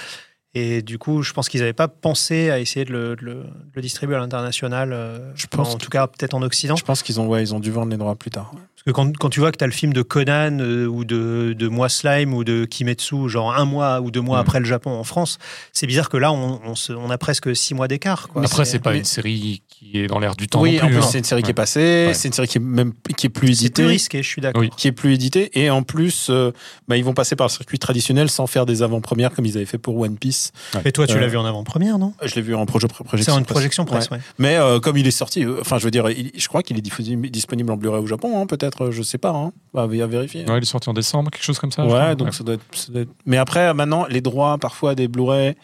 [0.54, 3.32] Et du coup, je pense qu'ils n'avaient pas pensé à essayer de le, de le-
[3.34, 4.92] de le distribuer à l'international.
[4.92, 6.76] euh, Je pense en tout cas, peut-être en Occident.
[6.76, 8.52] Je pense qu'ils ont, ouais, ils ont dû vendre les droits plus tard.
[8.84, 11.04] Parce que quand, quand tu vois que tu as le film de Conan euh, ou
[11.04, 14.40] de, de Moi Slime ou de Kimetsu, genre un mois ou deux mois Mm.
[14.40, 15.38] après le Japon en France,
[15.72, 18.28] c'est bizarre que là, on, on, se- on a presque six mois d'écart.
[18.28, 18.44] quoi.
[18.44, 20.88] Après, c'est pas mais- une série qui est dans l'air du temps oui, non en
[20.88, 20.96] plus.
[20.98, 21.02] hein.
[21.02, 21.54] c'est une série qui est Ouais.
[21.54, 22.14] passée, Ouais.
[22.14, 24.40] c'est une série qui est même qui est plus C'est plus éditée, risqué, je suis
[24.42, 24.60] d'accord.
[24.62, 24.70] Oui.
[24.76, 26.50] qui est plus éditée, et en plus, euh,
[26.88, 29.66] bah, ils vont passer par le circuit traditionnel sans faire des avant-premières comme ils avaient
[29.66, 30.52] fait pour One Piece.
[30.84, 32.14] Et toi, tu Euh, l'as vu en avant-première, non?
[32.22, 33.32] Je l'ai vu en projet C'est projection.
[33.34, 33.46] en presse.
[33.46, 34.16] projection presse, Ouais.
[34.18, 34.22] ouais.
[34.38, 36.76] Mais euh, comme il est sorti, euh, enfin, je veux dire, il- je crois qu'il
[36.78, 39.52] est diffusé- disponible en Blu-ray au Japon, hein, peut-être, je sais pas, hein.
[39.74, 40.44] Bah, à vérifier.
[40.48, 41.84] Ouais, il est sorti en décembre, quelque chose comme ça.
[41.86, 42.32] Ouais, donc Ouais.
[42.32, 45.54] Ça, doit être, ça doit être- Mais après, maintenant, les droits parfois des Blu-ray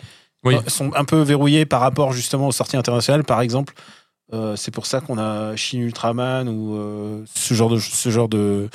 [0.44, 0.54] Oui.
[0.56, 3.24] euh, sont un peu verrouillés par rapport justement aux sorties internationales.
[3.24, 3.74] Par exemple,
[4.34, 8.28] euh, c'est pour ça qu'on a Shin Ultraman ou euh, ce genre de ce genre
[8.28, 8.68] de,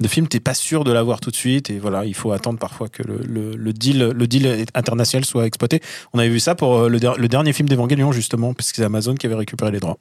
[0.00, 0.28] de film.
[0.28, 3.02] T'es pas sûr de l'avoir tout de suite et voilà, il faut attendre parfois que
[3.02, 5.80] le, le, le deal le deal international soit exploité.
[6.12, 9.14] On avait vu ça pour le, le dernier film d'Evangelion justement, parce que c'est Amazon
[9.14, 9.96] qui avait récupéré les droits.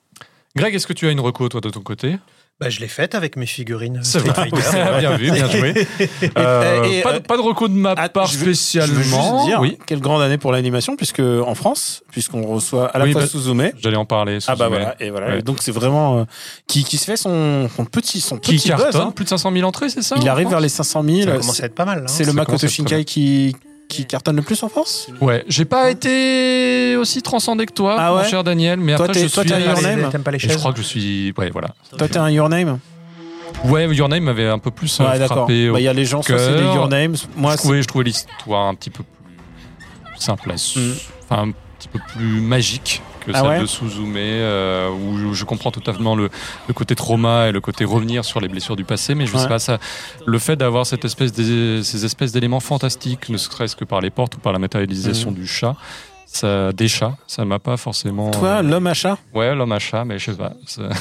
[0.58, 2.17] Greg, est-ce que tu as une reco, toi, de ton côté?
[2.60, 4.00] Bah, je l'ai faite avec mes figurines.
[4.02, 4.50] C'est vrai.
[5.00, 5.88] Bien vu, bien joué.
[6.38, 8.46] Euh, et, pas, euh, de- pas de recours de ma Ah, part je veux- Je
[8.46, 9.46] veux juste spécialement.
[9.46, 13.12] dire, oui, quelle grande année pour l'animation, puisque en France, puisqu'on reçoit à la Oui,
[13.12, 13.70] fois bah, Suzume.
[13.80, 14.39] j'allais en parler.
[14.48, 15.28] Ah bah voilà, et voilà.
[15.28, 15.41] Ouais.
[15.43, 16.24] Donc c'est vraiment euh,
[16.67, 18.78] qui, qui se fait son, son petit son Qui petit buzz.
[18.82, 19.12] cartonne hein.
[19.15, 21.22] plus de 500 000 entrées, c'est ça Il arrive vers les 500 000.
[21.30, 22.00] Ça commence à être pas mal.
[22.00, 22.08] hein.
[22.08, 23.56] C'est le Makoto Shinkai qui,
[23.88, 28.12] qui cartonne le plus en France Ouais, j'ai pas été aussi transcendé que toi, Ah
[28.12, 29.52] mon cher Daniel, mais Toi, après je toi, suis.
[29.52, 31.34] t'es un Your Name T'aimes pas les je crois que je suis.
[31.38, 31.69] Ouais, voilà.
[31.97, 32.80] Toi, t'es un Your Name
[33.63, 35.38] Ouais, Your Name m'avait un peu plus euh, Ouais, d'accord.
[35.38, 35.71] frappé.
[35.71, 36.63] Bah, Il y a les gens, c'est des.
[36.63, 37.15] Your Names.
[37.36, 40.91] Moi, je trouvais, je trouvais l'histoire un petit peu plus simple Mm.
[41.30, 45.44] enfin un petit peu plus magique que Ah celle ouais de Suzume, euh, où je,
[45.46, 46.30] comprends totalement le,
[46.68, 49.40] le côté trauma et le côté revenir sur les blessures du passé, mais je Ouais.
[49.44, 49.78] sais pas ça,
[50.26, 54.10] le fait d'avoir cette espèce des- ces espèces d'éléments fantastiques, ne serait-ce que par les
[54.10, 55.36] portes ou par la matérialisation Mm.
[55.36, 55.76] du chat.
[56.26, 58.32] Ça, des chats, ça m'a pas forcément.
[58.32, 59.18] toi, l'homme à chat?
[59.34, 60.54] Ouais, l'homme à chat, mais je sais pas.
[60.66, 60.90] ça-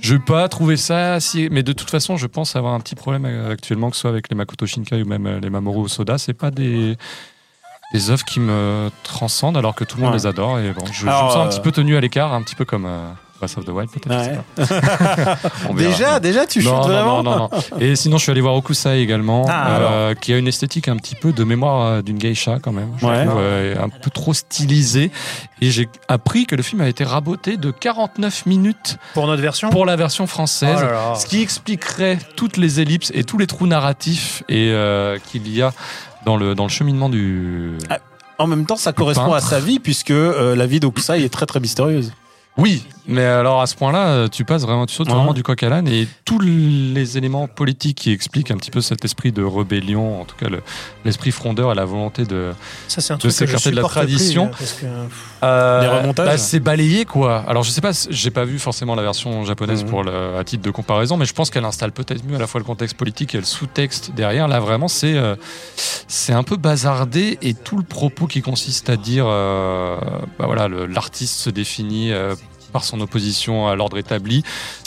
[0.00, 1.48] Je n'ai pas trouvé ça si.
[1.50, 4.10] Mais de toute façon, je pense avoir un petit problème euh, actuellement, que ce soit
[4.10, 6.16] avec les Makoto Shinkai ou même euh, les Mamoru Soda.
[6.16, 6.96] C'est pas des.
[7.92, 10.18] Des œuvres qui me transcendent alors que tout le monde Ouais.
[10.18, 10.58] les adore.
[10.58, 12.54] Et bon, je, je me sens un euh, petit peu tenu à l'écart, un petit
[12.54, 13.08] peu comme euh,
[13.42, 14.38] Breath of the Wild, peut-être.
[15.68, 15.74] Ouais.
[15.76, 17.78] Déjà, déjà, tu chutes non, non, vraiment non, non, non.
[17.80, 20.96] Et sinon, je suis allé voir Okusai également, Ah, euh, qui a une esthétique un
[20.96, 22.90] petit peu de mémoire euh, d'une geisha quand même.
[22.98, 23.26] Je Ouais.
[23.26, 25.10] trouve, euh, un peu trop stylisée.
[25.60, 29.70] Et j'ai appris que le film a été raboté de 49 minutes Pour notre version
[29.70, 30.76] pour la version française.
[30.78, 31.14] Oh là là.
[31.16, 35.62] Ce qui expliquerait toutes les ellipses et tous les trous narratifs et euh, qu'il y
[35.62, 35.72] a
[36.24, 37.72] dans le, dans le cheminement du.
[37.90, 37.98] Ah.
[38.38, 41.46] En même temps, ça correspond à sa vie, puisque euh, la vie d'Okusai est très
[41.46, 42.12] très mystérieuse.
[42.58, 45.14] Oui, mais alors à ce point-là, euh, tu passes vraiment, tu sautes Ouais.
[45.14, 48.82] vraiment du coq à l'âne et tous les éléments politiques qui expliquent un petit peu
[48.82, 50.62] cet esprit de rébellion, en tout cas le-
[51.06, 52.52] l'esprit frondeur et la volonté de.
[52.88, 54.48] Ça, c'est un de truc que je s'écarter de la tradition.
[54.48, 54.86] plus, parce que,
[55.44, 57.42] Euh, Les remontages bah, C'est balayé quoi.
[57.48, 59.90] Alors je sais pas, j'ai pas vu forcément la version japonaise Mhm.
[59.90, 62.46] pour le, à titre de comparaison, mais je pense qu'elle installe peut-être mieux à la
[62.46, 64.46] fois le contexte politique et le sous-texte derrière.
[64.46, 65.34] Là vraiment c'est euh,
[66.06, 69.96] c'est un peu bazardé et tout le propos qui consiste à dire euh,
[70.38, 72.34] bah voilà le- l'artiste se définit euh,
[72.72, 74.42] par son opposition à l'ordre établi.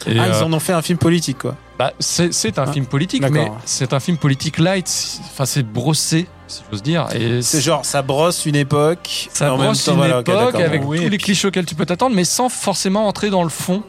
[0.07, 1.55] Et, ah, ils euh, en ont fait un film politique, quoi.
[1.79, 4.87] bah, c'est un Ah, film politique, mais c'est un film politique light.
[5.31, 7.07] Enfin, c'est brossé, si j'ose dire.
[7.41, 9.29] C'est genre, ça brosse une époque.
[9.31, 11.75] ça en même brosse temps, une voilà, époque avec Oui, tous les clichés auxquels tu
[11.75, 13.83] peux t'attendre, mais sans forcément entrer dans le fond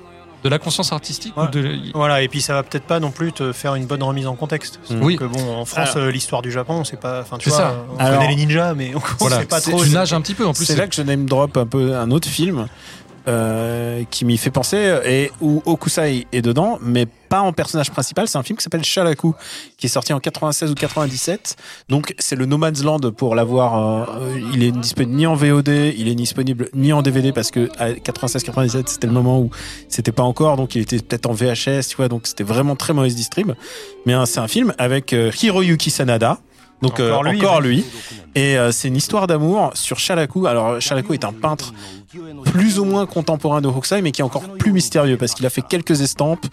[0.44, 1.36] de la conscience artistique.
[1.36, 1.44] Ouais.
[1.44, 1.76] Ou de...
[1.94, 4.36] Voilà, et puis ça va peut-être pas non plus te faire une bonne remise en
[4.36, 4.78] contexte.
[4.90, 5.02] Mm.
[5.02, 5.16] Oui.
[5.16, 7.22] Que bon, en France, euh, l'histoire du Japon, c'est pas.
[7.22, 7.74] Enfin, tu vois, ça.
[7.92, 9.82] on Alors- connaît les ninjas, mais on Voilà, sait pas trop.
[9.82, 10.64] tu nages un petit peu en plus.
[10.66, 12.68] C'est là que je name drop un peu un autre film
[13.28, 18.28] euh, qui m'y fait penser et où Okusai est dedans, mais pas en personnage principal.
[18.28, 19.34] C'est un film qui s'appelle Shalaku,
[19.76, 21.56] qui est sorti en 96 ou 97.
[21.88, 24.10] Donc c'est le No Man's Land pour l'avoir.
[24.10, 27.68] euh, il est disponible ni en VOD, il est disponible ni en DVD parce que
[27.78, 29.50] à 96-97 c'était le moment où
[29.88, 32.08] c'était pas encore, donc il était peut-être en VHS, tu vois.
[32.08, 33.52] Donc c'était vraiment très mauvaise distrib.
[34.06, 36.38] Mais hein, c'est un film avec euh, Hiroyuki Sanada.
[36.82, 37.62] Donc euh, Encore lui, encore ouais.
[37.68, 37.84] lui.
[38.34, 40.46] Et euh, c'est une histoire d'amour sur Shalaku.
[40.46, 41.72] Alors Shalaku est un peintre
[42.44, 45.50] plus ou moins contemporain de Hokusai, mais qui est encore plus mystérieux parce qu'il a
[45.50, 46.46] fait quelques estampes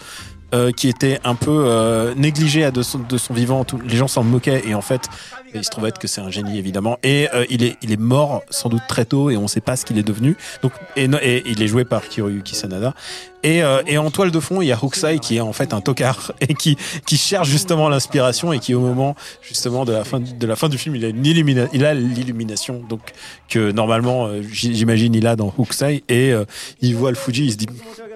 [0.54, 3.64] euh, qui étaient un peu euh, négligées à de son, de son vivant.
[3.66, 5.10] Tout- les gens s'en moquaient et en fait,
[5.54, 6.98] il se trouvait être que c'est un génie évidemment.
[7.04, 9.62] Et euh, il est il est mort sans doute très tôt et on ne sait
[9.62, 10.38] pas ce qu'il est devenu.
[10.62, 11.10] Donc et,
[11.46, 12.94] il est joué par Hiroyuki Sanada.
[13.44, 15.74] Et, euh, et en toile de fond, il y a Hokusai qui est en fait
[15.74, 20.04] un tocard et qui qui cherche justement l'inspiration et qui au moment justement de la
[20.04, 23.02] fin de la fin du film, il a une illumina- il a l'illumination donc
[23.50, 26.46] que normalement euh, j'imagine il a dans Hokusai et euh,
[26.82, 27.68] il voit le Fuji, il se dit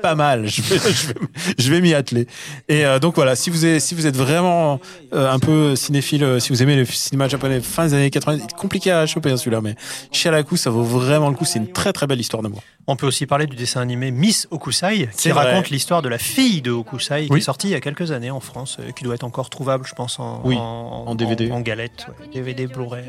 [0.02, 1.14] pas mal, je vais je vais,
[1.58, 2.28] je vais m'y atteler.
[2.70, 4.80] Et euh, donc voilà, si vous êtes si vous êtes vraiment
[5.14, 8.38] euh, un peu cinéphile, euh, si vous aimez le cinéma japonais fin des années 80,
[8.50, 9.76] c'est compliqué à choper hein, celui-là mais
[10.12, 12.62] Shalaku ça vaut vraiment le coup, c'est une très très belle histoire d'amour.
[12.90, 16.62] On peut aussi parler du dessin animé Miss Okusai, qui raconte l'histoire de la fille
[16.62, 19.16] de Okusai, qui est sortie il y a quelques années en France, euh, qui doit
[19.16, 21.52] être encore trouvable, je pense, en, Oui, en, en DVD.
[21.52, 23.04] En, galette, ouais, DVD, Blu-ray.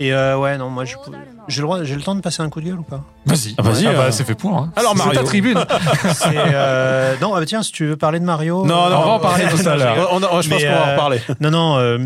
[0.00, 0.96] Et euh, ouais, non, moi, j'ai
[1.60, 3.04] le, droit- j'ai le temps de passer un coup de gueule ou pas?
[3.26, 4.10] Vas-y, Ah, vas-y, Ah bah, euh.
[4.10, 4.56] c'est fait pour.
[4.56, 4.72] hein.
[4.74, 5.20] Alors, C'est Mario.
[5.20, 5.64] ta tribune.
[6.34, 8.64] Euh, Non, ah bah tiens, si tu veux parler de Mario.
[8.66, 9.96] Non, euh, non, on va en parler tout à l'heure.
[10.42, 11.20] Je pense qu'on va en reparler.
[11.40, 11.98] Non, non, euh,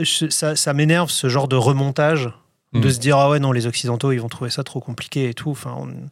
[0.00, 2.28] je- ça, ça m'énerve ce genre de remontage,
[2.72, 2.90] de Mm.
[2.90, 5.50] se dire ah ouais non les occidentaux ils vont trouver ça trop compliqué et tout.
[5.50, 6.08] Enfin, on-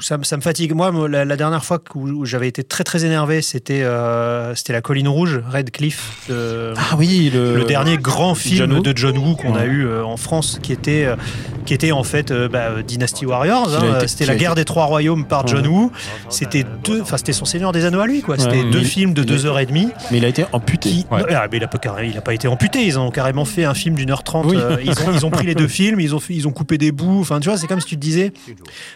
[0.00, 0.72] ça, me- ça me fatigue.
[0.74, 4.72] Moi, la, la dernière fois où, où j'avais été très très énervé, c'était euh, c'était
[4.72, 8.92] la Colline Rouge, Red Cliff, de- Ah oui, le, le dernier grand film John de
[8.96, 11.16] John Woo qu'on a eu euh, en France, qui était, euh,
[11.64, 13.74] qui était en fait euh, bah, Dynasty Warriors.
[13.74, 14.06] Hein.
[14.06, 15.66] C'était la guerre été- des trois royaumes par John.
[15.66, 15.90] Woo.
[16.28, 18.36] C'était deux, enfin c'était son Seigneur des Anneaux à lui, quoi.
[18.38, 18.70] C'était Ouais.
[18.70, 19.88] deux films de deux est- heures et demie.
[20.10, 20.90] Mais il a été amputé.
[20.90, 21.20] Qui- Ouais.
[21.20, 22.84] Non, ah, mais il a, pas, il a pas été amputé.
[22.84, 24.46] Ils ont carrément fait un film d'une heure trente.
[24.46, 24.56] Oui.
[24.58, 26.76] Euh, ils, ont, ils ont pris les deux films, ils ont, fait- ils ont coupé
[26.78, 27.20] des bouts.
[27.20, 28.32] Enfin, tu vois, c'est comme si tu te disais.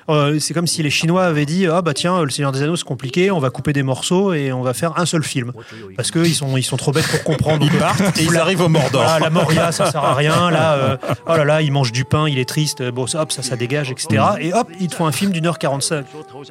[0.08, 2.76] euh, c'est comme si les Chinois avaient dit ah bah tiens le Seigneur des Anneaux
[2.76, 5.52] c'est compliqué, on va couper des morceaux et on va faire un seul film
[5.96, 7.64] parce que ils sont ils sont trop bêtes pour comprendre.
[7.64, 9.02] Ils partent et ils arrivent au Mordor.
[9.06, 10.50] Ah, la Moria, ça sert à rien.
[10.50, 10.96] Là, euh,
[11.26, 12.82] oh là là, il mange du pain, il est triste.
[12.90, 14.22] Bon, ça, hop, ça, ça dégage, etc.
[14.38, 16.04] Et hop, ils te font un film d'une heure 45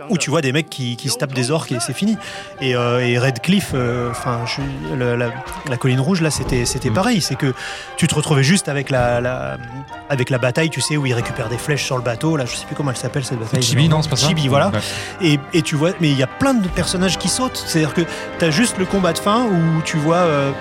[0.10, 2.18] où tu vois des mecs qui, qui se tapent des orques et c'est fini.
[2.62, 4.40] Et, euh, et Redcliffe, euh, enfin,
[4.98, 5.30] la, la-
[5.70, 7.22] la colline rouge, là, c'était c'était pareil.
[7.22, 7.54] C'est que
[7.98, 9.58] tu te retrouvais juste avec la, la-
[10.10, 12.38] avec la bataille, tu sais, où ils récupèrent des flèches sur le bateau.
[12.38, 13.62] Là, je sais plus comment elle s'appelle cette bataille.
[13.62, 14.70] Chibi, non, c'est pas ça Chibi, voilà.
[14.70, 14.80] Ouais.
[15.22, 17.62] Et, et tu vois, mais il y a plein de personnages qui sautent.
[17.66, 18.02] C'est-à-dire que
[18.40, 20.18] tu as juste le combat de fin où tu vois.
[20.18, 20.52] euh,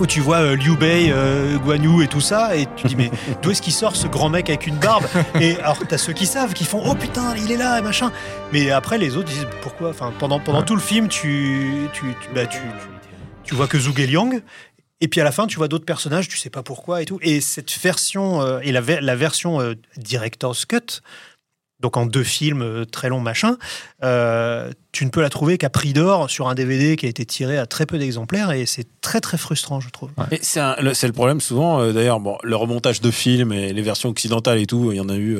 [0.00, 2.96] où tu vois euh, Liu Bei, euh, Guan Yu et tout ça, et tu dis
[2.96, 5.04] mais d'où est-ce qu'il sort ce grand mec avec une barbe?
[5.40, 8.10] Et alors t'as ceux qui savent, qui font oh putain il est là et machin.
[8.52, 9.90] Mais après les autres disent pourquoi?
[9.90, 12.42] Enfin pendant pendant tout le film tu tu tu, bah,
[13.44, 14.40] tu, vois que Zhuge Liang.
[15.00, 17.18] Et puis à la fin, tu vois d'autres personnages, tu sais pas pourquoi et tout.
[17.22, 21.02] Et cette version, euh, et la, ver- la version euh, Director's Cut,
[21.80, 23.56] donc en deux films euh, très longs, machin,
[24.02, 27.24] euh, tu ne peux la trouver qu'à prix d'or sur un DVD qui a été
[27.26, 30.10] tiré à très peu d'exemplaires et c'est très très frustrant, je trouve.
[30.30, 31.80] Et c'est le, problème souvent.
[31.80, 35.00] euh, D'ailleurs, bon, le remontage de films et les versions occidentales et tout, il y
[35.00, 35.38] en a eu.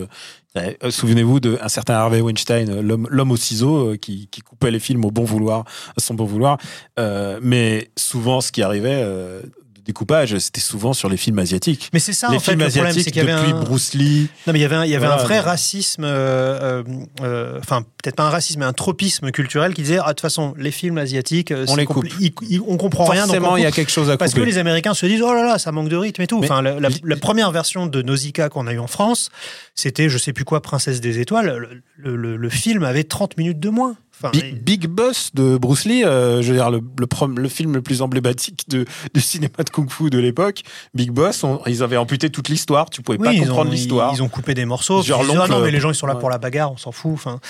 [0.57, 5.05] euh, Souvenez-vous d'un certain Harvey Weinstein, l'homme l'homme au ciseau, qui, qui coupait les films
[5.05, 5.65] au bon vouloir,
[5.97, 6.59] à son bon vouloir.
[6.99, 9.41] Euh, mais souvent, ce qui arrivait euh,
[9.85, 11.91] découpage, c'était souvent sur les films asiatiques.
[11.93, 13.61] Mais c'est ça les en fait le problème, c'est qu'il y avait un...
[13.63, 14.29] Bruce Lee.
[14.47, 16.83] Non, mais il y avait un, il y avait Voilà, un vrai mais- racisme, euh,
[16.83, 16.83] euh,
[17.23, 20.21] euh, enfin peut-être pas un racisme, mais un tropisme culturel qui disait ah de toute
[20.21, 22.07] façon les films asiatiques, On les coupe.
[22.21, 24.35] ils- ils- on comprend rien, donc on Forcément, il y a quelque chose à Parce
[24.35, 26.39] que les Américains se disent oh là là ça manque de rythme et tout.
[26.43, 29.31] Enfin la, la- la première version de Nausicaa qu'on a eu en France,
[29.75, 31.57] c'était je sais plus quoi Princesse des étoiles.
[31.57, 33.97] Le, le- le- le film avait 30 minutes de moins.
[34.23, 37.49] Enfin, et- Big, Boss de Bruce Lee, euh, je veux dire le, le, prom- le
[37.49, 40.63] film le plus emblématique de, du cinéma de kung-fu de l'époque.
[40.95, 44.13] Big Boss, on- ils avaient amputé toute l'histoire, tu pouvais Oui, pas comprendre l'histoire.
[44.15, 45.03] Ils ont coupé des morceaux.
[45.03, 46.21] Genre disent, ah non, mais les gens ils sont là Ouais.
[46.21, 47.13] pour la bagarre, on s'en fout.
[47.15, 47.41] Enfin,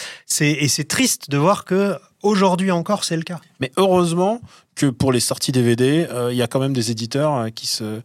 [0.40, 3.40] et c'est triste de voir que aujourd'hui encore c'est le cas.
[3.60, 4.40] Mais heureusement
[4.74, 7.66] que pour les sorties DVD, euh, il y a quand même des éditeurs euh, qui
[7.66, 8.00] se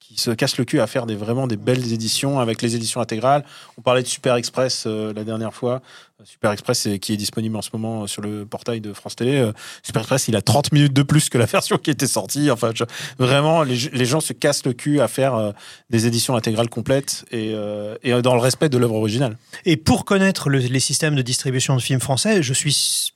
[0.00, 3.00] qui se cassent le cul à faire des vraiment des belles éditions avec les éditions
[3.00, 3.44] intégrales.
[3.78, 5.82] On parlait de Super Express euh, la dernière fois.
[6.20, 9.16] Euh, Super Express qui est disponible en ce moment euh, sur le portail de France
[9.16, 9.38] Télé.
[9.38, 9.52] Euh,
[9.82, 12.50] Super Express, il a 30 minutes de plus que la version qui était sortie.
[12.50, 12.72] Enfin,
[13.18, 15.52] vraiment, les, gens se cassent le cul à faire
[15.90, 19.36] des éditions intégrales complètes et, dans le respect de l'œuvre originale.
[19.64, 23.12] Et pour connaître le- les systèmes de distribution de films français, je suis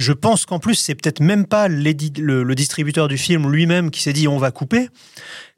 [0.00, 4.14] je pense qu'en plus c'est peut-être même pas le distributeur du film lui-même qui s'est
[4.14, 4.88] dit on va couper.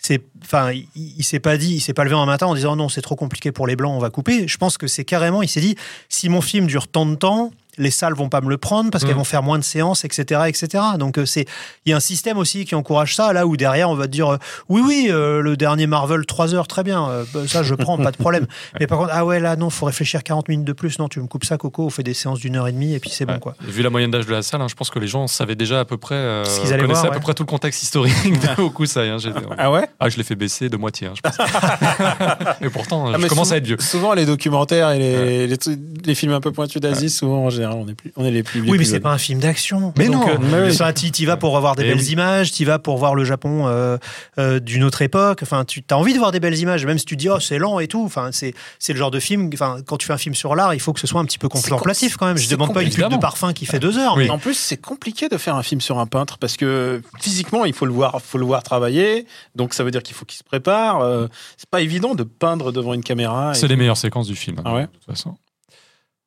[0.02, 2.76] C'est enfin il, il s'est pas dit, il s'est pas levé un matin en disant
[2.76, 4.48] non c'est trop compliqué pour les blancs on va couper.
[4.48, 5.76] Je pense que c'est carrément il s'est dit
[6.08, 9.04] si mon film dure tant de temps les salles vont pas me le prendre parce
[9.04, 9.18] qu'elles Mm.
[9.18, 10.82] vont faire moins de séances, etc., etc.
[10.98, 11.46] Donc euh, c'est,
[11.86, 14.10] il y a un système aussi qui encourage ça là où derrière on va te
[14.12, 14.36] dire euh,
[14.68, 17.96] oui oui euh, le dernier Marvel 3 heures très bien, euh, bah, ça je prends
[17.96, 18.46] pas de problème.
[18.80, 21.20] Mais par contre ah ouais là non faut réfléchir 40 minutes de plus non tu
[21.20, 23.24] me coupes ça Coco on fait des séances d'une heure et demie et puis c'est
[23.26, 23.54] bon quoi.
[23.66, 25.54] Et Vu la moyenne d'âge de la salle, hein, je pense que les gens savaient
[25.56, 27.48] déjà à peu près, euh, Ce qu'ils allaient connaissaient voir, à peu près tout le
[27.48, 29.08] contexte historique de Hokusai.
[29.12, 29.16] Hein,
[29.58, 29.86] Ah ouais?
[29.98, 31.36] Ah, je l'ai fait baisser de moitié, hein, je pense.
[32.60, 33.76] Et pourtant, Ah, je commence souvent- à être vieux.
[33.80, 37.50] Souvent, les documentaires et les, les, trucs- les films un peu pointus d'Asie, souvent en
[37.50, 38.60] général, on est, plus, on est les plus.
[38.62, 39.92] les Oui, mais c'est pas un film d'action.
[39.96, 40.70] Mais Donc, non, euh, mais oui.
[40.74, 42.10] enfin, t'y t'y vas pour avoir des Et belles oui.
[42.12, 43.96] images, t'y vas pour voir le Japon euh,
[44.38, 45.40] euh, d'une autre époque.
[45.42, 47.58] Enfin, tu as envie de voir des belles images, même si tu dis oh c'est
[47.58, 48.04] lent et tout.
[48.04, 49.50] Enfin, c'est c'est le genre de film.
[49.54, 51.38] Enfin, quand tu fais un film sur l'art, il faut que ce soit un petit
[51.38, 52.36] peu contemplatif quand même.
[52.36, 54.14] Je c'est demande pas une pub de parfum qui fait deux heures.
[54.16, 54.24] Oui.
[54.24, 57.64] mais- En plus, c'est compliqué de faire un film sur un peintre parce que physiquement,
[57.64, 59.26] il faut le voir, faut le voir travailler.
[59.54, 61.00] Donc, ça veut dire qu'il faut qu'il se prépare.
[61.00, 63.54] Euh, c'est pas évident de peindre devant une caméra.
[63.54, 64.58] C'est les meilleures séquences du film.
[64.58, 65.34] hein, Ah ouais de toute façon.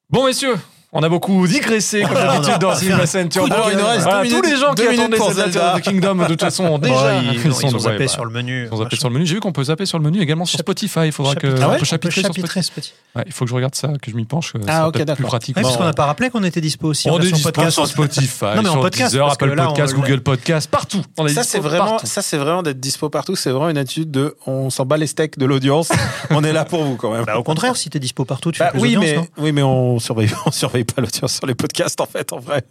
[0.10, 0.56] Bon, messieurs,
[0.96, 3.42] on a beaucoup digressé comme d'habitude dans Cinema Center.
[3.42, 5.76] Alors, il nous reste Voilà, deux tous minutes- les gens qui minutes attendaient pour Zelda
[5.78, 6.96] the Kingdom, de toute façon, ont déjà.
[6.96, 8.66] Oh, ils, ils, sont- ont zappé ouais, bah, sur le menu.
[8.68, 9.26] Ils ont zappé sur le menu.
[9.26, 11.02] J'ai vu qu'on peut zapper sur le menu également sur Spotify.
[11.06, 11.48] Il faudra que.
[11.50, 12.88] Chapitre- Ah ouais, peut chapitrer on peut sur chapitrer Spotify.
[12.88, 12.94] ce petit.
[13.16, 14.54] Ouais, il faut que je regarde ça, que je m'y penche.
[14.68, 15.26] Ah, Ah, ok, ok, plus d'accord.
[15.28, 15.58] pratique.
[15.58, 17.10] Ouais, parce qu'on n'a pas rappelé qu'on était dispo aussi.
[17.10, 17.72] on est dispo podcast.
[17.72, 18.28] sur Spotify,
[18.64, 21.02] sur podcast, Deezer, Apple Podcast, Google Podcast, partout.
[21.18, 23.36] On est Ça, c'est vraiment, ça, c'est vraiment d'être dispo partout.
[23.36, 25.90] C'est vraiment une attitude de, on s'en bat les steaks de l'audience.
[26.30, 27.26] on est là pour vous quand même.
[27.26, 29.64] Bah, au contraire, si t'es dispo partout, tu Bah fais plus oui, mais, oui, mais
[29.64, 32.64] on surveille, on surveille pas l'audience sur les podcasts en fait, en vrai.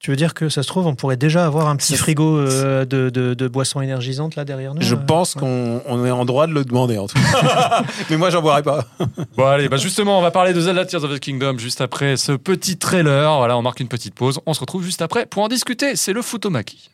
[0.00, 2.84] Tu veux dire que ça se trouve, on pourrait déjà avoir un petit frigo euh,
[2.84, 5.40] de, de, de boissons énergisantes là derrière nous Je euh, pense ouais.
[5.40, 7.82] qu'on on est en droit de le demander en tout cas.
[8.10, 8.84] mais moi, j'en boirai pas.
[9.36, 12.16] Bon allez, bah justement, on va parler de Zelda Tears of the Kingdom juste après
[12.16, 13.38] ce petit trailer.
[13.38, 14.38] Voilà, on marque une petite pause.
[14.46, 15.96] On se retrouve juste après pour en discuter.
[15.96, 16.90] C'est le Futomaki.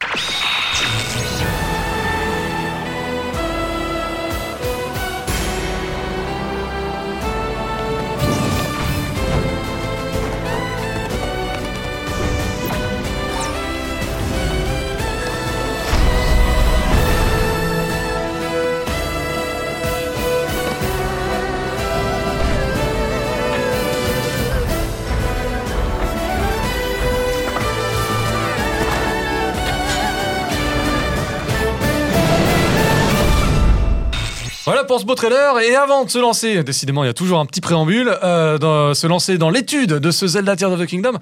[34.94, 35.58] Pour ce beau trailer.
[35.58, 39.08] Et avant de se lancer, décidément, il y a toujours un petit préambule, euh, se
[39.08, 41.14] lancer dans l'étude de ce Zelda Tears of the Kingdom,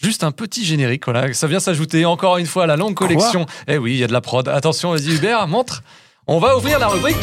[0.00, 1.04] juste un petit générique.
[1.06, 3.44] Voilà, ça vient s'ajouter encore une fois à la longue collection.
[3.66, 4.46] eh oui, il y a de la prod.
[4.48, 5.82] Attention, vas-y Hubert, montre.
[6.28, 7.16] On va ouvrir la rubrique.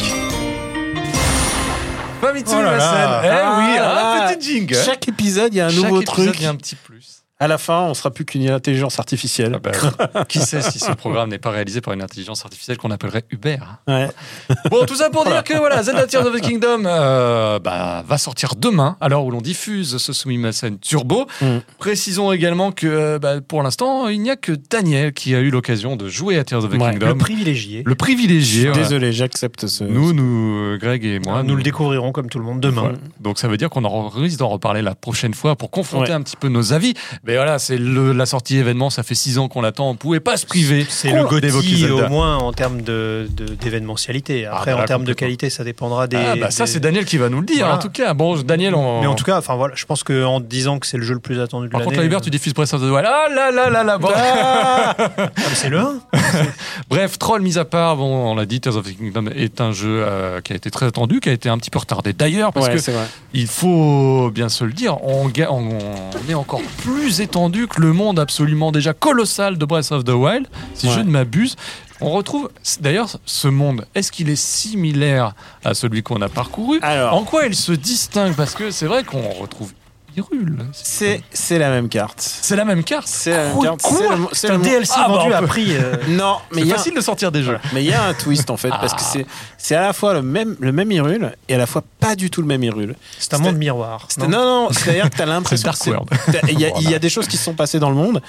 [2.20, 3.22] Famitsu Oh là là.
[3.24, 4.76] Eh Ah oui, un petit jingle.
[4.84, 6.36] Chaque épisode, il y a un Chaque nouveau épisode, truc.
[6.40, 7.13] il y a un petit plus.
[7.40, 9.56] À la fin, on sera plus qu'une intelligence artificielle.
[9.56, 12.92] Ah bah, qui sait si ce programme n'est pas réalisé par une intelligence artificielle qu'on
[12.92, 14.08] appellerait Hubert Ouais.
[14.70, 18.18] Bon, tout ça pour dire que voilà, Zelda Tears of the Kingdom euh, bah, va
[18.18, 21.26] sortir demain, à l'heure où l'on diffuse ce Sumimasen Turbo.
[21.40, 21.58] Mm.
[21.78, 25.50] Précisons également que euh, bah, pour l'instant, il n'y a que Daniel qui a eu
[25.50, 27.08] l'occasion de jouer à Tears of the Ouais, Kingdom.
[27.08, 27.82] Le privilégié.
[27.84, 28.70] Le privilégié.
[28.70, 29.82] Désolé, j'accepte ce.
[29.82, 32.92] Nous, nous, euh, Greg et moi, nous le découvrirons comme tout le monde demain.
[33.20, 36.10] Donc ça veut dire qu'on aura risque d'en reparler la prochaine fois pour confronter Ouais.
[36.12, 36.94] un petit peu nos avis.
[37.26, 40.36] Mais voilà, c'est la sortie événement, ça fait six ans qu'on l'attend, on pouvait pas
[40.36, 40.84] se priver.
[40.88, 42.06] C'est le Zelda.
[42.06, 44.44] au moins en termes de, de- d'événementialité.
[44.46, 46.16] Après, bah en termes de qualité, ça dépendra des.
[46.18, 47.76] Ah bah ça c'est Daniel qui va nous le dire Voilà.
[47.76, 48.12] en tout cas.
[48.12, 49.00] Bon Daniel on...
[49.00, 51.20] Mais en tout cas, enfin voilà, je pense qu'en disant que c'est le jeu le
[51.20, 53.06] plus attendu de Par contre là Hubert tu diffuses Breath of the Wild.
[53.06, 54.10] Ah là là là là bon.
[54.14, 55.94] Ah, mais c'est le 1
[56.90, 59.72] Bref, troll mis à part, bon on l'a dit Tears of the Kingdom est un
[59.72, 62.52] jeu euh, qui a été très attendu, qui a été un petit peu retardé d'ailleurs
[62.52, 63.06] parce Ouais, que c'est vrai.
[63.32, 68.18] il faut bien se le dire, on- on est encore plus étendu que le monde
[68.18, 71.56] absolument déjà colossal de Breath of the Wild, si je ne m'abuse.
[72.00, 72.50] On retrouve,
[72.80, 75.34] d'ailleurs, ce monde, est-ce qu'il est similaire
[75.64, 76.78] à celui qu'on a parcouru?
[76.82, 78.34] Alors, En quoi il se distingue?
[78.34, 79.72] Parce que c'est vrai qu'on retrouve
[80.16, 80.58] Hyrule.
[80.72, 82.20] c'est c'est la même carte.
[82.20, 83.08] C'est la même carte.
[83.08, 83.80] C'est la même carte.
[83.82, 85.76] C'est le- c'est C'est un DLC Ah, bah, vendu on à peut- prix.
[85.76, 87.58] euh, Non, mais C'est il y a facile de sortir des jeux.
[87.72, 89.10] Mais il y a un twist en fait, parce que Ah.
[89.12, 89.26] c'est
[89.58, 92.30] c'est à la fois le même, le même Hyrule et à la fois pas du
[92.30, 92.96] tout le même Hyrule.
[93.18, 94.06] C'est un monde miroir.
[94.08, 96.90] C'est- Non, non, c'est-à-dire que t'as l'impression que Dark c'est- t'as- il y, a- il
[96.90, 98.20] y a des choses qui se sont passées dans le monde,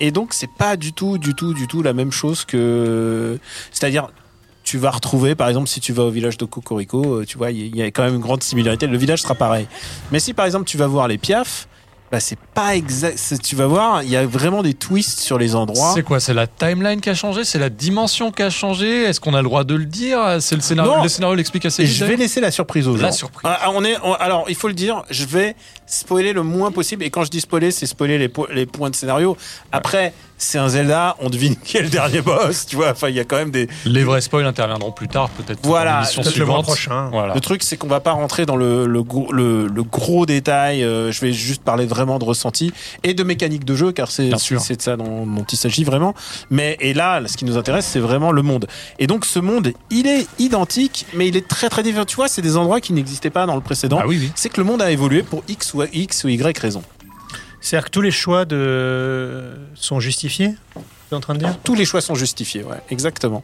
[0.00, 3.38] et donc c'est pas du tout, du tout, du tout la même chose que.
[3.72, 4.08] C'est-à-dire.
[4.70, 7.50] Tu vas retrouver, par exemple, si tu vas au village de Cocorico, euh, tu vois,
[7.50, 8.86] il y, a quand même une grande similarité.
[8.86, 9.66] Le village sera pareil.
[10.12, 11.66] Mais si, par exemple, tu vas voir les piafs,
[12.12, 13.18] bah, c'est pas exact.
[13.42, 15.90] Tu vas voir, il y a vraiment des twists sur les endroits.
[15.92, 16.20] C'est quoi?
[16.20, 17.42] C'est la timeline qui a changé?
[17.42, 19.02] C'est la dimension qui a changé?
[19.02, 20.36] Est-ce qu'on a le droit de le dire?
[20.38, 20.94] C'est le scénario.
[20.98, 21.02] Non.
[21.02, 21.92] Le scénario l'explique assez vite.
[21.92, 23.06] je vais laisser la surprise aux gens.
[23.06, 23.50] La surprise.
[23.52, 25.56] Ah, on est, on- alors, il faut le dire, je vais
[25.86, 27.02] spoiler le moins possible.
[27.02, 29.36] Et quand je dis spoiler, c'est spoiler les, po- les points de scénario.
[29.72, 32.90] Après, c'est un Zelda, on devine qui est le dernier boss, tu vois.
[32.90, 33.68] Enfin, il y a quand même des.
[33.84, 35.60] Les vrais spoils interviendront plus tard, peut-être.
[35.62, 37.08] Voilà, Peut-être le mois prochain.
[37.12, 37.34] Voilà.
[37.34, 40.82] Le truc, c'est qu'on va pas rentrer dans le, le, gros, le, le gros détail.
[40.82, 42.72] euh, je vais juste parler vraiment de ressenti
[43.02, 44.36] et de mécanique de jeu, car c'est de
[44.82, 46.14] ça dont, dont il s'agit vraiment.
[46.50, 48.66] Mais et là, ce qui nous intéresse, c'est vraiment le monde.
[48.98, 52.04] Et donc, ce monde, il est identique, mais il est très très différent.
[52.04, 53.98] Tu vois, c'est des endroits qui n'existaient pas dans le précédent.
[54.02, 54.32] Ah oui, oui.
[54.34, 56.82] c'est que le monde a évolué pour X ou X ou Y raison.
[57.60, 58.44] C'est-à-dire que tous les choix
[59.74, 60.54] sont justifiés
[61.16, 61.58] en train de dire?
[61.64, 63.42] Tous les choix sont justifiés, ouais, exactement.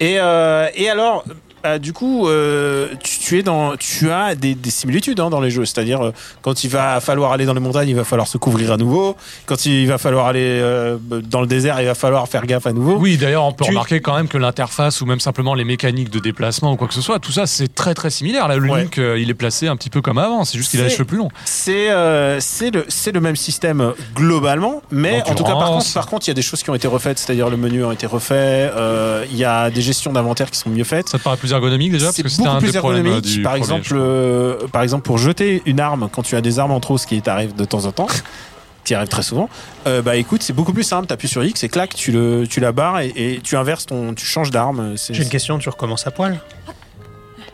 [0.00, 1.24] Et, euh, et alors,
[1.62, 5.40] bah, du coup, euh, tu, tu es dans, tu as des, des similitudes hein, dans
[5.40, 5.64] les jeux.
[5.64, 8.72] C'est-à-dire, euh, quand il va falloir aller dans les montagnes, il va falloir se couvrir
[8.72, 9.16] à nouveau.
[9.46, 12.72] Quand il va falloir aller euh, dans le désert, il va falloir faire gaffe à
[12.72, 12.96] nouveau.
[12.96, 16.10] Oui, d'ailleurs, on peut Tu- remarquer quand même que l'interface ou même simplement les mécaniques
[16.10, 18.48] de déplacement ou quoi que ce soit, tout ça, c'est très très similaire.
[18.48, 18.82] Là, le Ouais.
[18.82, 20.44] Link, euh, il est placé un petit peu comme avant.
[20.44, 21.30] C'est juste qu'il a les cheveux plus longs.
[21.44, 25.70] C'est euh, c'est le c'est le même système globalement, mais En en tout cas par
[25.72, 27.84] contre par contre il y a des choses qui ont été refaites, c'est-à-dire le menu
[27.84, 31.08] a été refait, euh, il y a des gestions d'inventaire qui sont mieux faites.
[31.08, 33.06] Ça te paraît plus ergonomique déjà Parce C'est que c'était beaucoup un plus des problèmes
[33.06, 33.34] euh, ergonomique.
[33.36, 36.58] du Par premier, exemple, euh, par exemple, pour jeter une arme quand tu as des
[36.58, 38.06] armes en trop, ce qui t'arrive de temps en temps,
[38.84, 39.48] qui arrive très souvent.
[39.86, 41.06] euh, bah écoute, c'est beaucoup plus simple.
[41.06, 44.12] T'appuies sur X et clac, tu le, tu la barres et, et tu inverses ton,
[44.14, 44.96] tu changes d'arme.
[44.96, 46.40] C'est- J'ai une question, tu recommences à poil?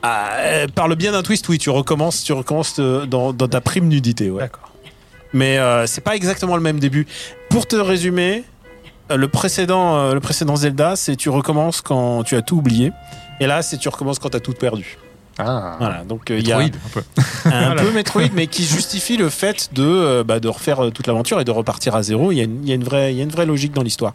[0.03, 3.49] Ah, euh, par le bien d'un twist, oui, tu recommences, tu recommences euh, dans, dans
[3.49, 4.43] ta prime nudité, ouais.
[4.43, 4.71] D'accord.
[5.33, 7.07] Mais euh, c'est pas exactement le même début.
[7.51, 8.45] Pour te résumer,
[9.11, 12.93] euh, le précédent, euh, le précédent Zelda, c'est tu recommences quand tu as tout oublié.
[13.41, 14.99] Et là, c'est tu recommences quand tu as tout perdu.
[15.39, 17.03] Ah, Voilà, donc euh, il y a Metroid, un peu.
[17.45, 21.07] un peu Metroid, mais qui justifie le fait de, euh, bah, de refaire euh, toute
[21.07, 22.33] l'aventure et de repartir à zéro.
[22.33, 23.73] Il y a une, il y a une vraie, il y a une vraie logique
[23.73, 24.15] dans l'histoire.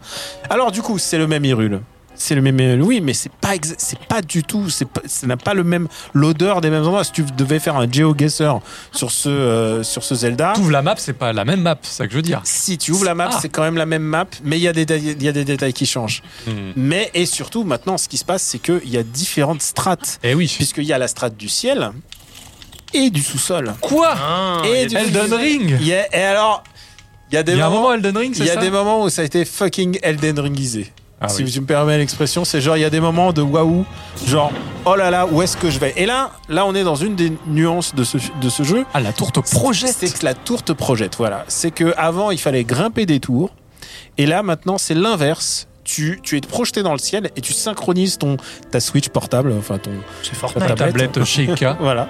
[0.50, 1.80] Alors du coup, c'est le même Hyrule.
[2.16, 5.26] C'est le même Hyrule, oui, mais c'est pas, c'est pas du tout, c'est pas, ça
[5.28, 7.04] n'a pas le même, l'odeur des mêmes endroits.
[7.04, 8.60] Si tu devais faire un GeoGuessr
[8.92, 11.94] sur ce, euh, sur ce Zelda, T'ouvres la map, c'est pas la même map, c'est
[11.98, 12.42] ça que je veux dire.
[12.44, 13.40] si tu ouvres la map, Ah.
[13.42, 15.32] c'est quand même la même map, mais il y a des, détails- il y a
[15.32, 16.22] des détails qui changent.
[16.48, 16.52] Hmm.
[16.76, 20.36] Mais et surtout, maintenant, ce qui se passe, c'est qu'il y a différentes strates, Eh
[20.36, 20.52] oui.
[20.56, 21.92] puisqu'il y a la strate du ciel
[22.94, 23.74] et du sous-sol.
[23.82, 24.16] Quoi
[24.66, 26.64] et du Elden Ring Il y a- et alors,
[27.32, 28.50] il y a des Il y a un moments, moment Elden Ring, il c'est y
[28.52, 30.94] a ça des moments où ça a été fucking Elden Ringisé.
[31.26, 31.52] Ah si oui.
[31.52, 33.86] tu me permets l'expression, c'est genre il y a des moments de waouh,
[34.28, 34.52] genre
[34.86, 35.94] oh là là, où est-ce que je vais?
[35.96, 38.86] Et là, là on est dans une des nuances de ce, de ce jeu.
[38.94, 41.46] Ah, la tour te projette C'est que la tour te projette, voilà.
[41.48, 43.52] C'est que avant il fallait grimper des tours,
[44.18, 45.68] et là maintenant c'est l'inverse.
[45.86, 48.38] tu, tu es projeté dans le ciel et tu synchronises ton,
[48.72, 49.92] ta Switch portable, enfin ton,
[50.54, 51.12] ta tablette.
[51.14, 51.78] Tablette Sheikah.
[51.80, 52.10] Voilà.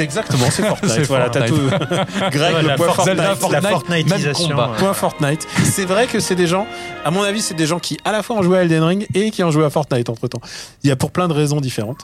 [0.00, 1.06] C'est exactement, c'est Fortnite.
[1.08, 1.56] Voilà, t'as tout.
[2.30, 3.62] Greg, le la point Fortnite, Zelda, Fortnite.
[3.62, 4.48] la Fortnite, Fortnitisation.
[4.48, 4.70] même combat.
[4.74, 5.46] euh, Point Fortnite.
[5.64, 6.66] C'est vrai que c'est des gens,
[7.04, 9.06] à mon avis, c'est des gens qui à la fois ont joué à Elden Ring
[9.14, 10.40] et qui ont joué à Fortnite entre temps.
[10.82, 12.00] Il y a pour plein de raisons différentes.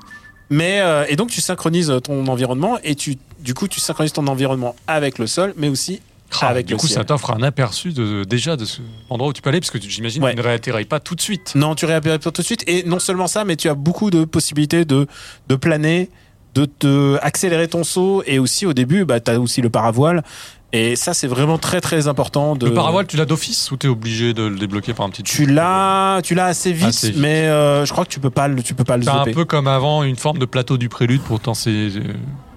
[0.51, 4.26] Mais euh, et donc tu synchronises ton environnement et tu du coup tu synchronises ton
[4.28, 6.01] environnement avec le sol, mais aussi
[6.40, 6.99] Ah, avec du le coup, ciel.
[6.99, 8.80] ça t'offre un aperçu de, déjà de ce
[9.11, 10.32] endroit où tu peux aller, parce que j'imagine Ouais.
[10.32, 11.55] que tu ne réatterris pas tout de suite.
[11.57, 12.62] Non, tu réapparais tout de suite.
[12.68, 15.07] Et non seulement ça, mais tu as beaucoup de possibilités de,
[15.49, 16.11] de planer,
[16.57, 18.23] de te accélérer ton saut.
[18.27, 20.23] Et aussi, au début, bah, tu as aussi le paravoile.
[20.73, 22.57] Et ça, c'est vraiment très, très important.
[22.57, 22.67] De...
[22.67, 25.47] Le paravoile, tu l'as d'office ou t'es obligé de le débloquer par un petit Tu
[25.47, 27.19] l'as, tu l'as assez vite, Assez vite.
[27.21, 29.25] mais euh, je crois que tu peux pas, le- tu peux pas le T'as un
[29.33, 31.41] peu comme avant une forme de plateau du prélude pour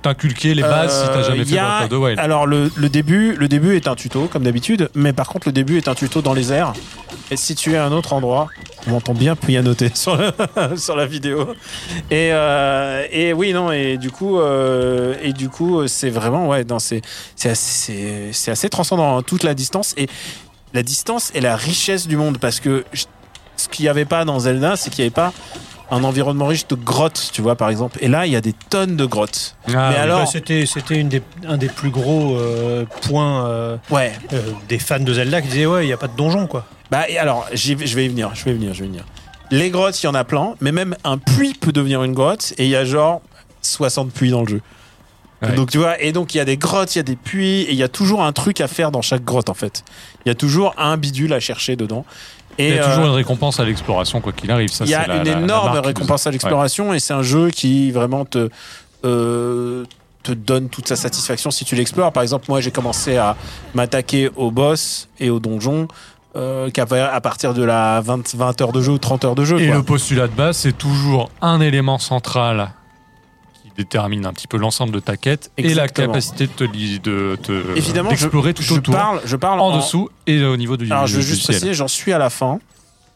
[0.01, 2.19] t'inculquer les bases si t'as Euh, jamais y fait a- the Wild.
[2.19, 5.51] Alors le, le début, le début est un tuto comme d'habitude, mais par contre le
[5.53, 6.73] début est un tuto dans les airs
[7.31, 8.47] et situé à un autre endroit.
[8.87, 10.31] On m'entend bien pianoter sur la,
[10.77, 11.49] sur la vidéo.
[12.09, 16.65] Et, euh, et oui non et du coup euh, et du coup c'est vraiment ouais
[17.35, 20.07] c'est assez, transcendant hein, toute la distance et
[20.73, 23.05] la distance et la richesse du monde parce que je-
[23.57, 25.33] ce qu'il n'y avait pas dans Zelda c'est qu'il n'y avait pas
[25.91, 27.97] un environnement riche de grottes, tu vois, par exemple.
[28.03, 29.55] Et là, il y a des tonnes de grottes.
[29.69, 29.95] Ah, mais oui.
[29.95, 34.39] alors- bah, c'était c'était une des, un des plus gros euh, points euh, Ouais, euh,
[34.67, 36.65] des fans de Zelda qui disaient ouais il y a pas de donjon quoi.
[36.91, 38.85] Bah et alors, j'y vais- je vais y venir, je vais y venir, je vais
[38.85, 39.05] y venir.
[39.51, 42.53] Les grottes, il y en a plein, mais même un puits peut devenir une grotte,
[42.57, 43.21] et il y a genre
[43.61, 44.61] 60 puits dans le jeu.
[45.41, 45.53] Ouais.
[45.53, 47.61] Donc tu vois, et donc il y a des grottes, il y a des puits,
[47.61, 49.83] et il y a toujours un truc à faire dans chaque grotte en fait.
[50.25, 52.05] Il y a toujours un bidule à chercher dedans.
[52.57, 54.69] Et Il y a toujours euh, une récompense à l'exploration, quoi qu'il arrive.
[54.69, 56.99] Ça, il y a c'est la- une la- la énorme marque récompense à l'exploration, et
[56.99, 58.49] c'est un jeu qui vraiment te
[59.05, 59.85] euh,
[60.23, 62.11] te donne toute sa satisfaction si tu l'explores.
[62.11, 63.37] Par exemple, moi j'ai commencé à
[63.73, 65.87] m'attaquer au boss et au donjon.
[66.35, 69.45] Euh, qu'à à partir de la 20, 20 heures de jeu ou 30 heures de
[69.45, 69.59] jeu.
[69.59, 69.77] Et quoi.
[69.77, 72.71] le postulat de base, c'est toujours un élément central
[73.55, 77.35] qui détermine un petit peu l'ensemble de ta quête et la capacité de te, de
[77.41, 80.77] te Évidemment, je, d'explorer tout je autour, parle, je parle en dessous et au niveau
[80.77, 82.59] du, Alors, je veux juste préciser, j'en suis à la fin.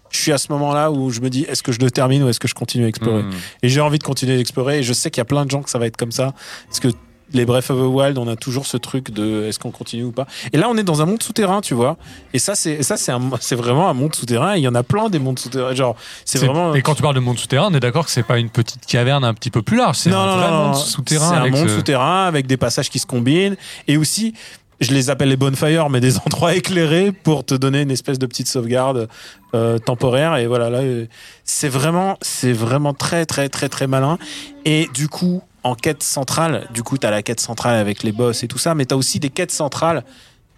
[0.10, 2.30] Je suis à ce moment-là où je me dis, est-ce que je le termine ou
[2.30, 3.24] est-ce que je continue à explorer?
[3.24, 3.32] Hmm.
[3.64, 4.80] Et j'ai envie de continuer d'explorer.
[4.80, 6.34] Et je sais qu'il y a plein de gens que ça va être comme ça.
[6.68, 6.90] Parce que
[7.34, 10.12] les Breath of the Wild, on a toujours ce truc de est-ce qu'on continue ou
[10.12, 10.28] pas.
[10.54, 11.98] Et là, on est dans un monde souterrain, tu vois.
[12.34, 14.56] Et ça, c'est ça, c'est vraiment un monde souterrain.
[14.56, 15.74] Il y en a plein des mondes souterrains.
[15.74, 16.76] Genre, c'est vraiment.
[16.76, 18.86] Et quand tu parles de monde souterrain, on est d'accord que c'est pas une petite
[18.86, 21.30] caverne un petit peu plus large, c'est un non, vrai non, monde souterrain.
[21.30, 23.56] C'est un monde ce- souterrain avec des passages qui se combinent.
[23.88, 24.34] Et aussi,
[24.80, 28.26] je les appelle les bonfires, mais des endroits éclairés pour te donner une espèce de
[28.26, 29.08] petite sauvegarde
[29.56, 30.36] euh, temporaire.
[30.38, 31.06] Et voilà, là, euh,
[31.44, 34.18] c'est vraiment, c'est vraiment très, très, très, très malin.
[34.66, 38.44] Et du coup, en quête centrale, du coup, t'as la quête centrale avec les boss
[38.44, 40.04] et tout ça, mais t'as aussi des quêtes centrales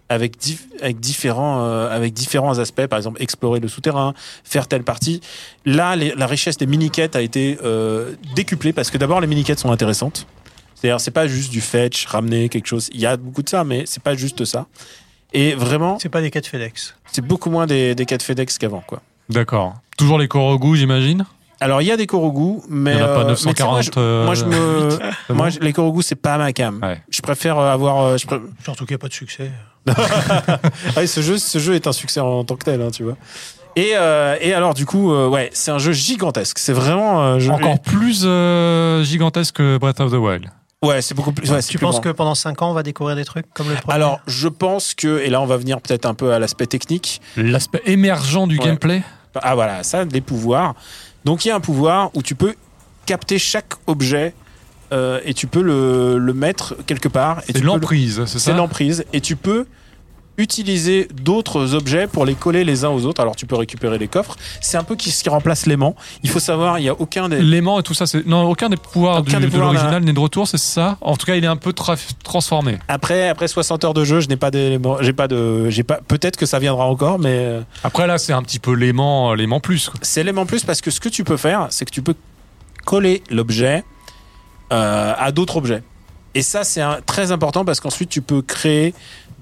[0.10, 4.84] avec, dif- avec, différents, euh, avec différents aspects, par exemple explorer le souterrain, faire telle
[4.84, 5.22] partie.
[5.66, 9.60] Là, les- la richesse des mini-quêtes a été euh, décuplée parce que d'abord, les mini-quêtes
[9.60, 10.28] sont intéressantes.
[10.76, 12.90] C'est-à-dire, c'est pas juste du fetch, ramener quelque chose.
[12.94, 14.68] Il y a beaucoup de ça, mais c'est pas juste ça.
[15.34, 16.96] Et vraiment, C'est pas des quêtes FedEx.
[17.12, 19.02] c'est beaucoup moins des, des quêtes FedEx qu'avant, quoi.
[19.30, 19.74] D'accord.
[19.98, 21.26] Toujours les Korogu, j'imagine?
[21.66, 22.94] Alors, il y a des Korogu, mais.
[22.94, 23.72] Il y en a pas euh, mais tu sais, 940.
[23.74, 24.90] moi, je, moi, je me.
[25.28, 26.80] c'est moi, je- les Korogu, c'est pas ma cam.
[26.84, 27.02] Ouais.
[27.10, 28.04] Je préfère euh, avoir.
[28.04, 29.50] euh, je pré- Surtout qu'il n'y a pas de succès.
[30.96, 33.16] Ah, ce, jeu, ce jeu est un succès en tant que tel, hein, tu vois.
[33.76, 36.60] Et, euh, et alors, du coup, euh, ouais, c'est un jeu gigantesque.
[36.60, 37.24] C'est vraiment.
[37.24, 40.46] euh, je- Encore plus euh, gigantesque que Breath of the Wild.
[40.84, 41.50] Ouais, c'est beaucoup plus.
[41.52, 42.02] ouais, tu plus penses grand.
[42.04, 43.96] que pendant 5 ans on va découvrir des trucs comme le premier?
[43.96, 45.20] Alors, je pense que.
[45.20, 47.22] Et là, on va venir peut-être un peu à l'aspect technique.
[47.38, 48.66] L'aspect émergent du Ouais.
[48.66, 49.02] gameplay?
[49.42, 50.76] Ah voilà, ça, les pouvoirs.
[51.26, 52.54] Donc il y a un pouvoir où tu peux
[53.06, 54.34] capter chaque objet
[54.94, 57.42] euh, et tu peux le, le mettre quelque part.
[57.46, 58.54] C'est peux le- l'emprise, c'est C'est ça?
[58.54, 59.04] l'emprise.
[59.14, 59.66] Et tu peux
[60.38, 63.22] utiliser d'autres objets pour les coller les uns aux autres.
[63.22, 64.36] Alors tu peux récupérer les coffres.
[64.62, 65.96] C'est un peu ce qui remplace l'aimant.
[66.24, 67.42] Il faut savoir, il n'y a aucun des...
[67.42, 68.26] L'aimant et tout ça, c'est.
[68.26, 71.16] Non, aucun des pouvoirs Aucun du- des de l'original n'est de retour, c'est ça En
[71.16, 72.78] tout cas, il est un peu tra- transformé.
[72.88, 74.98] Après, après 60 heures de jeu, je n'ai pas d'éléments.
[75.02, 75.70] J'ai pas de.
[75.70, 76.00] J'ai pas.
[76.08, 79.60] Peut-être que ça viendra encore, mais euh, Après, là, c'est un petit peu l'aimant, l'aimant
[79.60, 79.90] plus.
[79.90, 80.00] quoi.
[80.02, 82.16] c'est l'élément plus parce que ce que tu peux faire, c'est que tu peux
[82.86, 83.84] coller l'objet
[84.74, 85.84] euh, à d'autres objets.
[86.34, 88.94] Et ça, c'est un- très important parce qu'ensuite, tu peux créer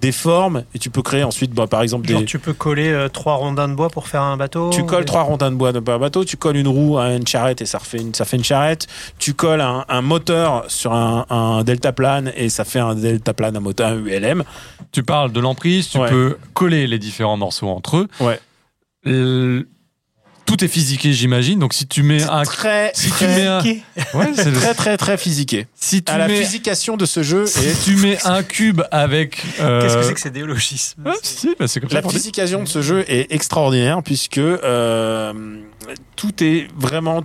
[0.04, 2.26] des formes et tu peux créer ensuite, bah, par exemple, Genre, des.
[2.26, 4.70] tu peux coller euh, trois rondins de bois pour faire un bateau.
[4.70, 7.26] Tu colles trois rondins de bois de un bateau, tu colles une roue à une
[7.26, 8.88] charrette et ça, refait une, ça fait une charrette.
[9.18, 13.62] Tu colles un, un moteur sur un, un deltaplane et ça fait un deltaplane, un
[13.62, 14.44] moteur, un ULM.
[14.92, 16.10] Tu parles de l'emprise, tu Ouais.
[16.10, 18.08] peux coller les différents morceaux entre eux.
[18.20, 18.40] Ouais.
[20.46, 21.58] Tout est physiqué, j'imagine.
[21.60, 23.66] Donc si tu mets un, Très, si tu très, mets un- Ok.
[24.14, 25.68] ouais, c'est le- très, très, très physiqué.
[25.74, 28.82] si tu À la mets, physication de ce jeu si et tu mets un cube
[28.92, 29.42] avec.
[29.62, 31.96] euh, Qu'est-ce que c'est que ces néologismes ouais, si, bah, c'est comme ça.
[31.96, 32.14] La dit.
[32.14, 35.34] physication de ce jeu est extraordinaire puisque euh,
[36.16, 37.24] tout est vraiment.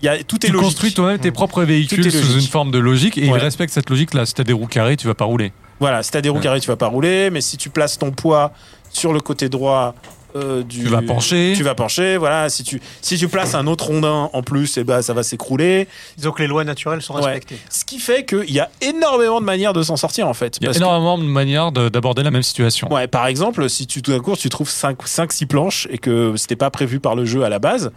[0.00, 0.64] Il y a, tout est Tu logique.
[0.68, 3.38] construis toi-même tes propres véhicules sous une forme de logique et ils Ouais.
[3.40, 4.26] respectent cette logique-là.
[4.26, 5.52] Si t'as des roues carrées, tu vas pas rouler.
[5.80, 6.42] Voilà, si t'as des roues Ouais.
[6.42, 8.52] carrées, tu vas pas rouler, mais si tu places ton poids
[8.90, 9.94] sur le côté droit
[10.36, 10.80] euh, du.
[10.84, 11.54] Tu vas pencher.
[11.56, 12.48] Tu vas pencher, voilà.
[12.50, 15.88] Si tu, si tu places un autre rondin en plus, eh ben, ça va s'écrouler.
[16.16, 17.22] Disons que les lois naturelles sont Ouais.
[17.22, 17.58] respectées.
[17.70, 20.58] Ce qui fait qu'il y a énormément de manières de s'en sortir en fait.
[20.60, 22.92] Il y a que- énormément de manières de- d'aborder la même situation.
[22.92, 25.98] Ouais, par exemple, si tu tout d'un coup tu trouves 5 5 6 planches et
[25.98, 27.90] que c'était pas prévu par le jeu à la base,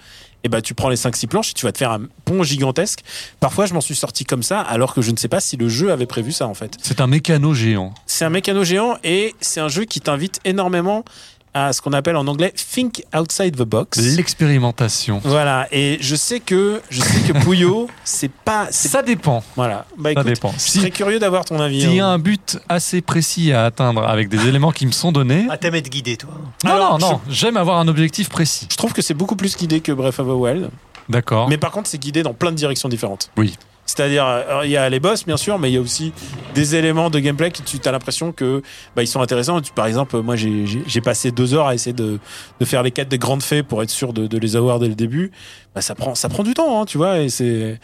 [0.44, 2.42] et ben tu prends les 5 6 planches et tu vas te faire un pont
[2.44, 3.02] gigantesque.
[3.40, 5.70] Parfois, je m'en suis sorti comme ça alors que je ne sais pas si le
[5.70, 6.78] jeu avait prévu ça en fait.
[6.82, 7.94] C'est un mécano géant.
[8.08, 11.04] C'est un mécano géant et c'est un jeu qui t'invite énormément
[11.54, 13.98] à ce qu'on appelle en anglais think outside the box.
[14.42, 15.22] L'expérimentation.
[15.24, 19.44] Voilà, et je sais que je sais que Puyo, c'est pas Ça dépend.
[19.56, 19.86] voilà.
[19.98, 20.52] Bah Ça dépend.
[20.54, 21.82] je Si- serais curieux d'avoir ton avis.
[21.82, 22.14] S'il y a hein.
[22.14, 25.48] un but assez précis à atteindre avec des éléments qui me sont donnés.
[25.50, 26.32] Ah, t'aimes être guidé, toi.
[26.64, 27.22] Non, Alors, non, non.
[27.30, 28.68] J'aime avoir un objectif précis.
[28.72, 30.70] Je trouve que c'est beaucoup plus guidé que Breath of the Wild.
[31.10, 31.50] D'accord.
[31.50, 33.30] Mais par contre, c'est guidé dans plein de directions différentes.
[33.38, 33.58] Oui.
[33.92, 36.14] C'est-à-dire, euh, il y a les boss, bien sûr, mais il y a aussi
[36.56, 38.62] des éléments de gameplay qui tu as l'impression que
[38.96, 39.60] bah, ils sont intéressants.
[39.76, 42.18] Par exemple, moi, j'ai passé deux heures à essayer de,
[42.60, 44.88] de faire les quêtes des grandes fées pour être sûr de, de les avoir dès
[44.88, 45.32] le début.
[45.76, 47.20] Bah, ça prend, ça prend du temps, hein, tu vois.
[47.20, 47.82] Et c'est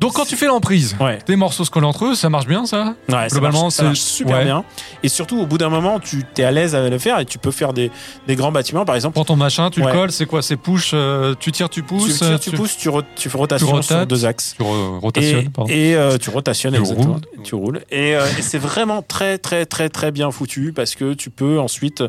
[0.00, 1.18] Donc quand tu fais l'emprise, ouais.
[1.18, 3.82] tes morceaux se collent entre eux, ça marche bien ça Ouais, ça Globalement, marche, ça
[3.82, 4.44] c'est- marche super ouais.
[4.44, 4.64] bien.
[5.02, 7.36] Et surtout, au bout d'un moment, tu es à l'aise à le faire et tu
[7.38, 7.90] peux faire des,
[8.26, 8.86] des grands bâtiments.
[8.86, 9.86] Par exemple, Prends ton machin, tu Ouais.
[9.88, 12.76] le colles, c'est quoi C'est push, euh, tu tires, tu tu pousses tires, tu, pousses,
[12.78, 14.54] tu, ro- tu fais rotation tu sur deux axes.
[14.56, 15.70] Tu re- Et, rotationnes, pardon.
[15.70, 17.12] et, euh, tu rotationnes Tu exactement.
[17.12, 17.42] roules.
[17.44, 17.80] Tu roules.
[17.90, 21.60] Et, euh, et c'est vraiment très très très très bien foutu parce que tu peux
[21.60, 22.02] ensuite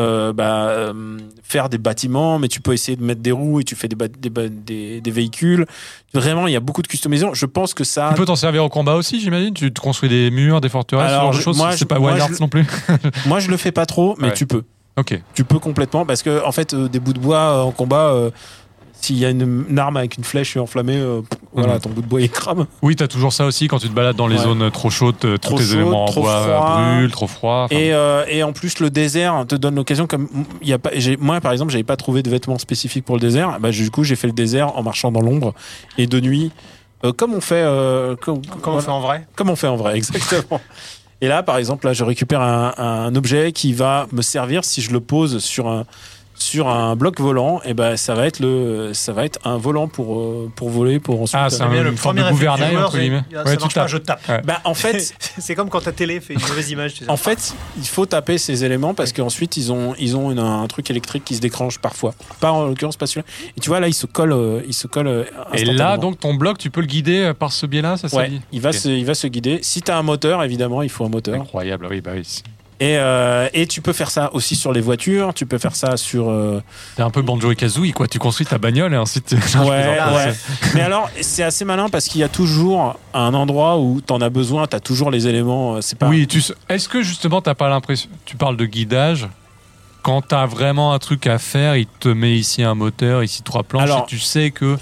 [0.00, 3.64] euh, bah, euh, faire des bâtiments, mais tu peux essayer de mettre des roues et
[3.64, 5.66] tu fais des, des, des, des véhicules.
[6.12, 7.34] Vraiment, il y a beaucoup de customisation.
[7.34, 8.08] Je pense que ça.
[8.10, 11.08] Tu peux t'en servir au combat aussi, j'imagine Tu te construis des murs, des forteresses,
[11.10, 12.66] ce Alors, genre de choses C'est pas Wild Arts non plus
[13.26, 14.34] Moi, je le fais pas trop, mais Ouais.
[14.34, 14.62] tu peux.
[14.96, 15.20] Ok.
[15.34, 18.30] Tu peux complètement parce que en fait, euh, des bouts de bois en combat.
[19.04, 21.20] Euh, s'il y a une, une arme avec une flèche enflammée, euh,
[21.52, 21.80] voilà, Mhm.
[21.80, 22.66] ton bout de bois il crame.
[22.82, 24.42] Oui, t'as toujours ça aussi quand tu te balades dans les Ouais.
[24.44, 26.72] zones trop chaudes, euh, Trop tous chaudes, éléments en bois froid.
[26.74, 27.66] brûlent, trop froid.
[27.70, 30.28] Et, euh, et en plus, le désert te donne l'occasion, comme
[30.62, 30.90] il y a pas,
[31.20, 33.58] moi par exemple, j'avais pas trouvé de vêtements spécifiques pour le désert.
[33.60, 35.54] Bah, du coup, j'ai fait le désert en marchant dans l'ombre
[35.98, 36.50] et de nuit,
[37.04, 39.96] euh, comme on fait, euh, comme, on fait en vrai comme on fait en vrai,
[39.96, 40.60] exactement.
[41.20, 44.82] Et là, par exemple, là, je récupère un, un objet qui va me servir si
[44.82, 45.84] je le pose sur un
[46.44, 47.60] sur un bloc volant.
[47.64, 51.00] Et ben, ça va être le, ça va être un volant pour euh, pour voler,
[51.00, 51.40] pour ensuite.
[51.42, 53.22] Ah, c'est euh, un- Mais une le forme premier gouvernail, joueur, entre c'est- guillemets.
[53.32, 53.88] ça Ouais, marche tu pas, tapes.
[53.88, 54.28] je tape.
[54.28, 54.42] Ouais.
[54.44, 56.94] Bah, en fait, c'est comme quand ta télé fait une mauvaise image.
[56.94, 57.10] tu sais.
[57.10, 60.66] En fait, il faut taper ces éléments parce qu'ensuite ils ont ils ont une- un
[60.66, 62.14] truc électrique qui se déclenche parfois.
[62.40, 63.26] Pas en l'occurrence pas celui-là.
[63.56, 65.06] Et tu vois là, il se colle, euh, il se colle.
[65.08, 65.24] euh,
[65.54, 68.28] Et là, donc, ton bloc, tu peux le guider par ce biais-là, ça se ouais,
[68.28, 69.60] dit il va se il va se guider.
[69.62, 71.40] Si t'as un moteur, évidemment, il faut un moteur.
[71.40, 72.42] Incroyable, oui, bah oui.
[72.84, 75.32] Et euh, et tu peux faire ça aussi sur les voitures.
[75.32, 76.28] Tu peux faire ça sur.
[76.28, 76.60] euh,
[76.96, 78.06] T'es un peu Banjo et Kazooie, quoi.
[78.08, 79.34] Tu construis ta bagnole et ensuite.
[79.48, 80.34] je Ouais, ouais.
[80.74, 84.28] Mais alors, c'est assez malin parce qu'il y a toujours un endroit où t'en as
[84.28, 84.66] besoin.
[84.66, 85.76] T'as toujours les éléments.
[85.76, 86.08] euh, C'est pas.
[86.08, 88.10] Oui, tu est-ce que justement, t'as pas l'impression.
[88.26, 89.28] Tu parles de guidage.
[90.02, 93.62] Quand t'as vraiment un truc à faire, il te met ici un moteur, ici trois
[93.62, 94.76] planches, Alors- et tu sais que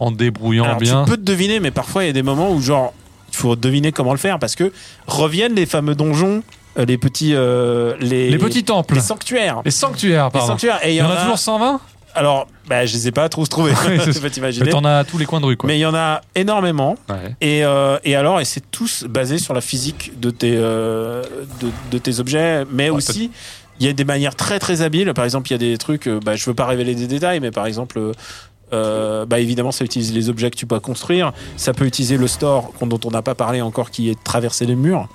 [0.00, 1.04] en débrouillant Alors, bien.
[1.04, 2.92] Tu peux te deviner, mais parfois il y a des moments où genre
[3.30, 4.72] il faut deviner comment le faire parce que
[5.06, 6.42] reviennent les fameux donjons,
[6.78, 8.94] euh, les petits, euh, les, Les petits temples.
[8.94, 9.62] les sanctuaires.
[9.64, 10.46] Les sanctuaires, Les pardon.
[10.48, 10.80] sanctuaires.
[10.84, 11.80] Et Il y en a toujours 120
[12.14, 13.72] Alors, bah, je les ai pas tous trouvés.
[14.04, 14.70] Tu peux Mais t'imaginer.
[14.70, 15.66] t'en as à tous les coins de rue, quoi.
[15.68, 16.96] Mais il y en a énormément.
[17.08, 17.34] Ouais.
[17.40, 21.22] Et, euh, et alors, et c'est tous basés sur la physique de tes, euh,
[21.60, 23.30] de, de tes objets, mais Ouais, aussi
[23.80, 25.12] il y a des manières très très habiles.
[25.14, 27.40] Par exemple, il y a des trucs, euh, bah, je veux pas révéler des détails,
[27.40, 28.12] mais par exemple,
[28.72, 31.32] euh, bah, évidemment, ça utilise les objets que tu peux construire.
[31.56, 34.64] Ça peut utiliser le store dont on n'a pas parlé encore, qui est de traverser
[34.66, 35.08] les murs.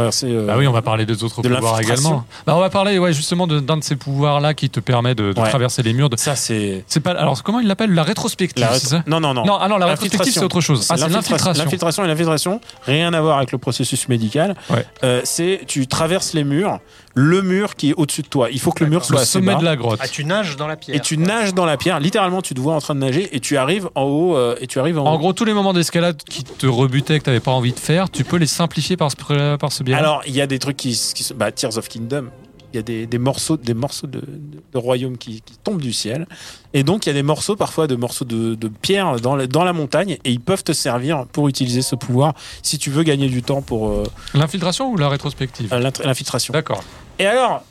[0.00, 0.10] Euh,
[0.46, 2.24] Bah oui, on va parler des autres de pouvoirs également.
[2.46, 5.32] Bah on va parler ouais, justement de- d'un de ces pouvoirs-là qui te permet de,
[5.32, 5.48] de Ouais.
[5.48, 6.10] traverser les murs.
[6.10, 6.16] De...
[6.16, 6.84] Ça, c'est.
[6.88, 7.12] C'est pas.
[7.12, 7.92] Alors comment il l'appelle?
[7.94, 9.02] La rétrospective, la c'est ça?
[9.06, 9.44] Non, non, non.
[9.44, 10.86] Non, ah non, la rétrospective c'est autre chose.
[10.90, 11.62] Ah, c'est l'infiltration.
[11.64, 14.56] L'infiltration et l'infiltration, rien à voir avec le processus médical.
[14.70, 14.84] Ouais.
[15.04, 16.80] Euh, c'est tu traverses les murs,
[17.14, 18.48] le mur qui est au-dessus de toi.
[18.50, 19.60] Il faut que le mur soit Le assez sommet bas.
[19.60, 20.00] de la grotte.
[20.02, 20.96] Ah, tu nages dans la pierre.
[20.96, 22.00] Et tu nages dans la pierre.
[22.00, 24.36] Littéralement, tu te vois en train de nager et tu arrives en haut.
[24.36, 25.18] euh, et tu arrives en, En haut.
[25.18, 28.24] gros, tous les moments d'escalade qui te rebutaient, que t'avais pas envie de faire, tu
[28.24, 31.22] peux les simplifier par ce, par ce Alors, il y a des trucs qui, qui
[31.24, 31.34] sont.
[31.34, 32.28] Bah, Tears of Kingdom.
[32.72, 34.26] Il y a des, des morceaux, des morceaux de, de,
[34.72, 36.26] de royaume qui, qui tombent du ciel.
[36.72, 39.46] Et donc, il y a des morceaux, parfois, de morceaux de, de pierre dans, la-
[39.46, 40.18] dans la montagne.
[40.24, 43.62] Et ils peuvent te servir pour utiliser ce pouvoir si tu veux gagner du temps
[43.62, 44.02] pour euh,
[44.34, 46.50] L'infiltration ou la rétrospective l'int- l'infiltration.
[46.52, 46.82] D'accord.
[47.20, 47.62] Et alors,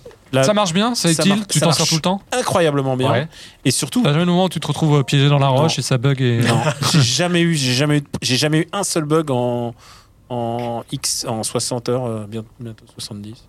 [0.41, 3.11] Ça marche bien, c'est ça utile, tu t'en sers tout le temps incroyablement bien.
[3.11, 3.28] Ouais.
[3.66, 5.74] Et surtout, T'as jamais le moment où tu te retrouves euh, piégé dans la roche
[5.76, 5.80] Non.
[5.80, 6.38] et ça bug et.
[6.43, 6.61] non,
[6.93, 9.76] j'ai jamais eu, j'ai jamais eu, j'ai jamais eu un seul bug en
[10.30, 13.43] en X en 60 heures, euh, bientôt, bientôt 70.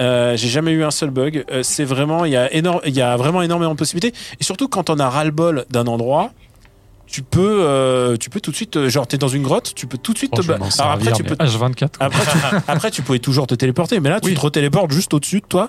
[0.00, 1.44] Euh, j'ai jamais eu un seul bug.
[1.50, 4.16] Euh, c'est vraiment, il y a énorme, il y a vraiment énormément de possibilités.
[4.40, 6.30] Et surtout quand on a ras le bol d'un endroit,
[7.06, 9.96] tu peux, euh, tu peux tout de suite, genre t'es dans une grotte, tu peux
[9.98, 11.76] tout de suite Oh, te Alors après tu peux H24.
[11.78, 11.88] quoi.
[12.06, 12.38] Après tu,
[12.68, 14.34] après, tu pouvais toujours te téléporter, mais là, tu Oui.
[14.34, 15.68] te retéléportes juste au-dessus de toi.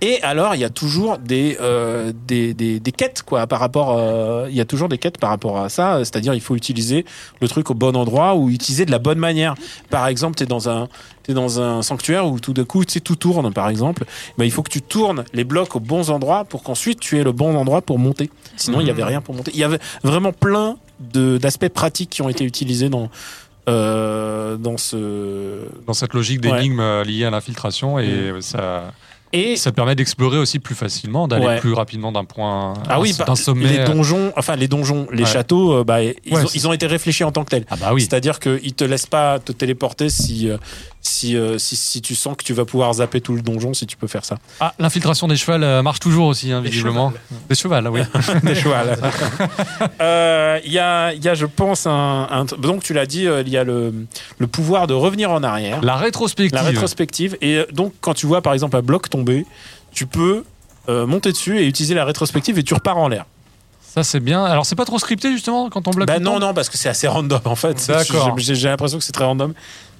[0.00, 3.96] Et alors, il y a toujours des, euh, des, des, des quêtes, quoi, par rapport.
[3.98, 5.98] euh, Il y a toujours des quêtes par rapport à ça.
[6.04, 7.04] C'est-à-dire, il faut utiliser
[7.40, 9.54] le truc au bon endroit ou utiliser de la bonne manière.
[9.90, 10.88] Par exemple, tu es dans un.
[11.24, 14.04] T'es dans un sanctuaire où tout d'un coup, tu sais, tout tourne, par exemple.
[14.38, 17.24] Ben, il faut que tu tournes les blocs aux bons endroits pour qu'ensuite tu aies
[17.24, 18.30] le bon endroit pour monter.
[18.56, 19.50] Sinon, il y avait rien pour monter.
[19.52, 23.10] Il y avait vraiment plein de- d'aspects pratiques qui ont été utilisés dans,
[23.68, 28.92] euh, dans ce, Dans cette logique d'énigmes euh, liées à l'infiltration et euh, ça,
[29.32, 31.58] et ça permet d'explorer aussi plus facilement, d'aller Ouais.
[31.60, 33.66] plus rapidement d'un point Ah oui, d'un bah, sommet.
[33.66, 35.28] les donjons, enfin les donjons, les Ouais.
[35.28, 37.64] châteaux, euh, bah, ils, Ouais, ont, c'est ils ont été réfléchis en tant que tels.
[37.70, 38.02] Ah bah oui.
[38.02, 40.56] C'est-à-dire qu'ils te laissent pas te téléporter si, euh,
[41.00, 43.86] si, euh, si, si tu sens que tu vas pouvoir zapper tout le donjon, si
[43.86, 44.38] tu peux faire ça.
[44.60, 47.12] Ah, l'infiltration des chevals marche toujours aussi, hein, visiblement.
[47.48, 48.00] Des chevals, oui.
[48.42, 48.98] Des chevals.
[50.00, 53.48] Euh, Il y, a, y a, je pense, un, un- donc tu l'as dit, il
[53.48, 53.92] y a le,
[54.38, 56.54] le pouvoir de revenir en arrière, La rétrospective.
[56.54, 57.36] la rétrospective.
[57.40, 59.08] Et donc quand tu vois par exemple un bloc
[59.92, 60.44] tu peux
[60.88, 63.26] euh, monter dessus et utiliser la rétrospective et tu repars en l'air.
[63.82, 64.44] Ça, c'est bien.
[64.44, 66.88] Alors, c'est pas trop scripté, justement, quand on bloque Bah non, non, parce que c'est
[66.90, 67.86] assez random en fait.
[67.88, 68.38] D'accord.
[68.38, 69.54] J'ai j'ai l'impression que c'est très random.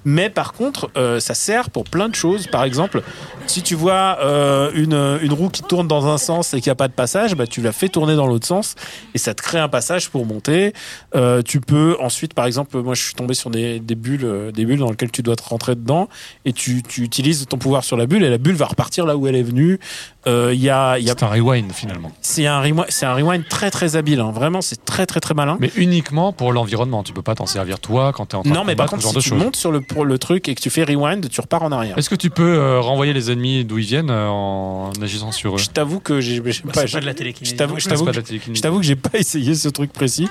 [0.05, 2.47] Mais par contre, euh, ça sert pour plein de choses.
[2.47, 3.01] Par exemple,
[3.47, 6.73] si tu vois euh, une, une roue qui tourne dans un sens et qu'il n'y
[6.73, 8.75] a pas de passage, bah, tu la fais tourner dans l'autre sens
[9.13, 10.73] et ça te crée un passage pour monter.
[11.15, 14.65] Euh, tu peux ensuite, par exemple, moi je suis tombé sur des, des bulles, des
[14.65, 16.09] bulles dans lesquelles tu dois te rentrer dedans
[16.45, 19.17] et tu, tu utilises ton pouvoir sur la bulle et la bulle va repartir là
[19.17, 19.79] où elle est venue.
[20.27, 22.11] Euh, Il y a, il y a C'est un rewind, finalement.
[22.21, 24.19] c'est un rewind, c'est un rewind très très habile.
[24.19, 24.31] hein.
[24.31, 25.57] Vraiment, c'est très très très malin.
[25.61, 27.03] Mais uniquement pour l'environnement.
[27.03, 29.01] Tu peux pas t'en servir toi quand t'es en train Non, de mais par contre,
[29.03, 29.43] ce si tu de choses.
[29.43, 31.97] montes sur le, pour le truc et que tu fais rewind, tu repars en arrière.
[31.97, 35.55] Est-ce que tu peux euh, renvoyer les ennemis d'où ils viennent euh, en agissant sur
[35.55, 35.57] eux?
[35.57, 37.53] Je t'avoue que j'ai Bah, pas, pas de la je télékinésie.
[37.53, 38.57] je t'avoue que- de la télékinésie.
[38.57, 40.27] je t'avoue que j'ai pas essayé ce truc précis.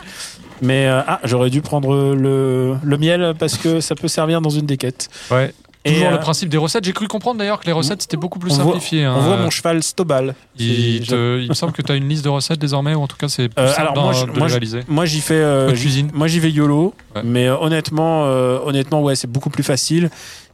[0.61, 4.51] Mais euh, ah, j'aurais dû prendre le, le miel parce que ça peut servir dans
[4.51, 5.09] une des quêtes.
[5.31, 5.55] Ouais.
[5.93, 6.85] Toujours euh, le principe des recettes.
[6.85, 9.05] J'ai cru comprendre d'ailleurs que les recettes c'était beaucoup plus on voit- simplifié.
[9.05, 9.15] hein.
[9.17, 10.35] On voit mon cheval Stobal.
[10.59, 13.03] Il, C'est- te- il me semble que tu as une liste de recettes désormais, ou
[13.03, 14.81] en tout cas c'est plus Euh, simple alors moi, je- de moi, réaliser.
[14.89, 16.11] Moi j'y fais, euh, cuisine.
[16.15, 17.23] moi j'y vais YOLO, Ouais.
[17.25, 20.11] mais euh, honnêtement, honnêtement ouais c'est beaucoup plus facile.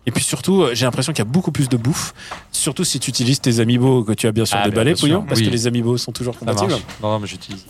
[0.06, 2.12] Et puis surtout, j'ai l'impression qu'il y a beaucoup plus de bouffe.
[2.52, 5.40] Surtout si tu utilises tes amiibo que tu as bien sûr Ah, sûr, Pouillon, parce
[5.40, 5.46] oui.
[5.46, 6.72] que les amiibo sont toujours compatibles.
[7.02, 7.64] Non, non, mais j'utilise.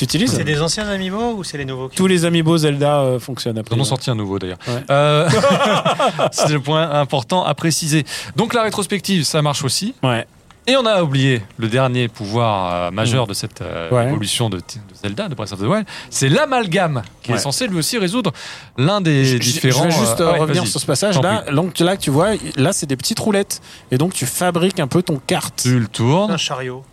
[0.00, 3.18] Tu utilises C'est des anciens amiibo ou c'est les nouveaux Tous les amiibo Zelda euh,
[3.20, 3.76] fonctionnent Ils après.
[3.76, 4.56] en ont sorti un nouveau d'ailleurs.
[4.66, 4.82] Ouais.
[4.90, 5.28] Euh,
[6.32, 8.06] c'est le point important à préciser.
[8.34, 9.94] Donc la rétrospective, ça marche aussi.
[10.02, 10.26] Ouais.
[10.66, 14.06] Et on a oublié le dernier pouvoir euh, majeur de cette euh, Ouais.
[14.06, 14.62] évolution de, de
[15.02, 17.38] Zelda, de Breath of the Wild, c'est l'amalgame, qui Ouais.
[17.38, 18.30] est censé lui aussi résoudre
[18.76, 19.84] l'un des Je- je- différents.
[19.90, 21.18] Je vais juste euh, ouais, revenir sur ce passage.
[21.20, 23.60] Là, donc, là, tu vois, là, c'est des petites roulettes.
[23.90, 25.60] Et donc, tu fabriques un peu ton carte.
[25.62, 26.30] Tu le tournes.
[26.32, 26.84] Un chariot.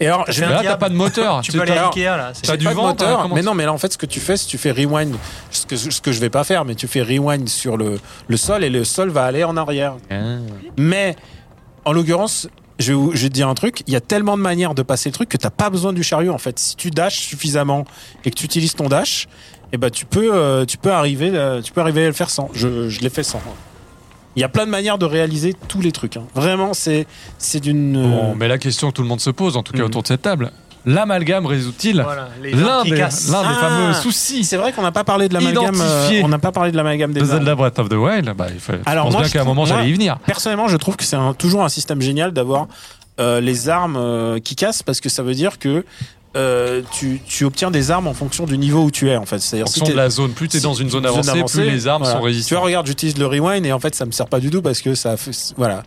[0.00, 1.40] Et alors, je Là, t'as pas de moteur.
[1.42, 2.30] Tu Tu- peux aller à Ikea là.
[2.34, 3.20] c'est- t'as du pas de vent, moteur.
[3.20, 4.72] hein, mais non, mais là, en fait, ce que tu fais, c'est que tu fais
[4.72, 5.14] rewind.
[5.52, 8.36] Ce que, ce que je vais pas faire, mais tu fais rewind sur le, le
[8.36, 9.94] sol et le sol va aller en arrière.
[10.10, 10.16] Ah.
[10.76, 11.14] Mais,
[11.84, 12.48] en l'occurrence,
[12.78, 13.82] je vais, je te dire un truc.
[13.86, 16.02] Il y a tellement de manières de passer le truc que t'as pas besoin du
[16.02, 16.32] chariot.
[16.32, 17.84] En fait, si tu dashes suffisamment
[18.24, 19.28] et que tu utilises ton dash,
[19.72, 22.30] eh ben, tu peux, euh, tu peux arriver, euh, tu peux arriver à le faire
[22.30, 22.50] sans.
[22.54, 23.40] Je, je l'ai fait sans.
[24.34, 26.16] Il y a plein de manières de réaliser tous les trucs.
[26.16, 26.24] hein.
[26.34, 27.06] Vraiment, c'est,
[27.38, 27.96] c'est d'une.
[27.96, 29.84] euh, Bon, mais la question que tout le monde se pose, en tout cas Mhm.
[29.86, 30.52] autour de cette table,
[30.86, 33.10] l'amalgame résout-il l'un des, Ah.
[33.10, 35.80] fameux soucis C'est vrai qu'on n'a pas parlé de l'amalgame.
[35.80, 37.24] Euh, on n'a pas parlé de l'amalgame des de.
[37.24, 39.44] Zelda Breath of the Wild bah, il faut, Alors, je pense moi, bien qu'à un
[39.44, 40.18] moment j'allais y venir.
[40.26, 42.66] Personnellement, je trouve que c'est toujours un système génial d'avoir
[43.20, 45.84] euh, les armes euh, qui cassent parce que ça veut dire que
[46.34, 49.36] euh, tu, tu obtiens des armes en fonction du niveau où tu es en fait.
[49.36, 51.44] En C'est-à-dire si fonction de la zone, plus tu es si- dans une zone avancée,
[51.46, 52.12] plus les armes voilà.
[52.14, 52.64] sont Tu vois, résistantes.
[52.64, 54.94] regarde, j'utilise le rewind et en fait, ça me sert pas du tout parce que
[54.94, 55.82] ça fait, voilà.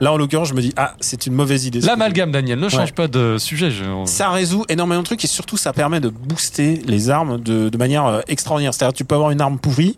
[0.00, 1.80] Là, en l'occurrence, je me dis, ah, c'est une mauvaise idée.
[1.80, 2.92] L'amalgame, Daniel, ne change Ouais.
[2.92, 3.70] pas de sujet.
[3.70, 7.68] je- Ça résout énormément de trucs et surtout, ça permet de booster les armes de,
[7.68, 8.72] de manière euh, extraordinaire.
[8.74, 9.96] C'est-à-dire, tu peux avoir une arme pourrie.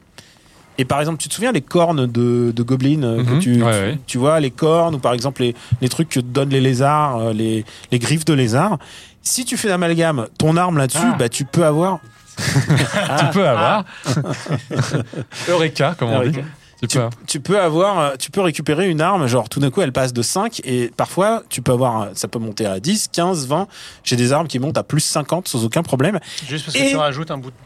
[0.79, 3.39] Et par exemple, tu te souviens les cornes de, de Goblin euh, que Mhm.
[3.41, 3.99] tu, Ouais, tu, ouais.
[4.07, 7.19] tu vois, les cornes ou par exemple les, les trucs que te donnent les lézards,
[7.19, 8.79] euh, les, les griffes de lézard.
[9.23, 11.17] Si tu fais l'amalgame, ton arme là-dessus, Ah.
[11.19, 11.99] bah, tu peux avoir.
[12.39, 13.85] Tu peux avoir.
[15.49, 16.29] Eureka, comme on dit.
[16.29, 16.43] Eureka.
[16.81, 17.09] Tu, peux.
[17.27, 20.13] tu peux avoir, euh, tu peux récupérer une arme, genre tout d'un coup elle passe
[20.15, 23.69] de 5 et parfois tu peux avoir, euh, ça peut monter à 10, 15, 20.
[24.03, 26.19] J'ai des armes qui montent à plus 50 sans aucun problème.
[26.49, 27.57] Juste parce que tu rajoutes un bout de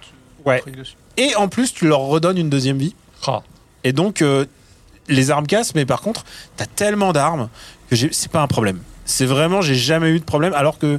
[0.44, 0.60] Ouais.
[0.60, 0.94] truc dessus.
[1.16, 2.94] Et en plus tu leur redonnes une deuxième vie.
[3.26, 3.42] Ah.
[3.84, 4.46] Et donc, euh,
[5.08, 6.24] les armes cassent, mais par contre,
[6.56, 7.48] t'as tellement d'armes
[7.90, 8.80] que c'est pas un problème.
[9.04, 10.54] C'est vraiment, j'ai jamais eu de problème.
[10.54, 10.98] Alors que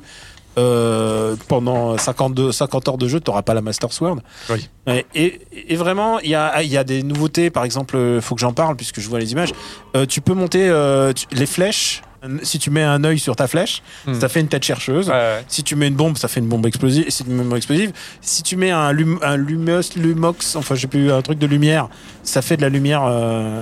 [0.58, 4.18] euh, pendant 52, 50 heures de jeu, tu n'auras pas la Master Sword.
[4.50, 4.70] Oui.
[5.16, 7.50] Et, et vraiment, il y a, il y a des nouveautés.
[7.50, 9.52] Par exemple, euh, faut que j'en parle puisque je vois les images.
[9.96, 12.02] Euh, tu peux monter euh, tu- les flèches.
[12.42, 14.20] Si tu mets un œil sur ta flèche, Hmm.
[14.20, 15.10] ça fait une tête chercheuse.
[15.10, 15.44] Ouais, ouais.
[15.48, 17.06] Si tu mets une bombe, ça fait une bombe explosive.
[17.10, 17.92] Si tu mets une bombe explosive.
[18.22, 21.46] Si tu mets un, lum, un lumos, lumox, enfin, je sais plus, un truc de
[21.46, 21.88] lumière,
[22.24, 23.04] ça fait de la lumière,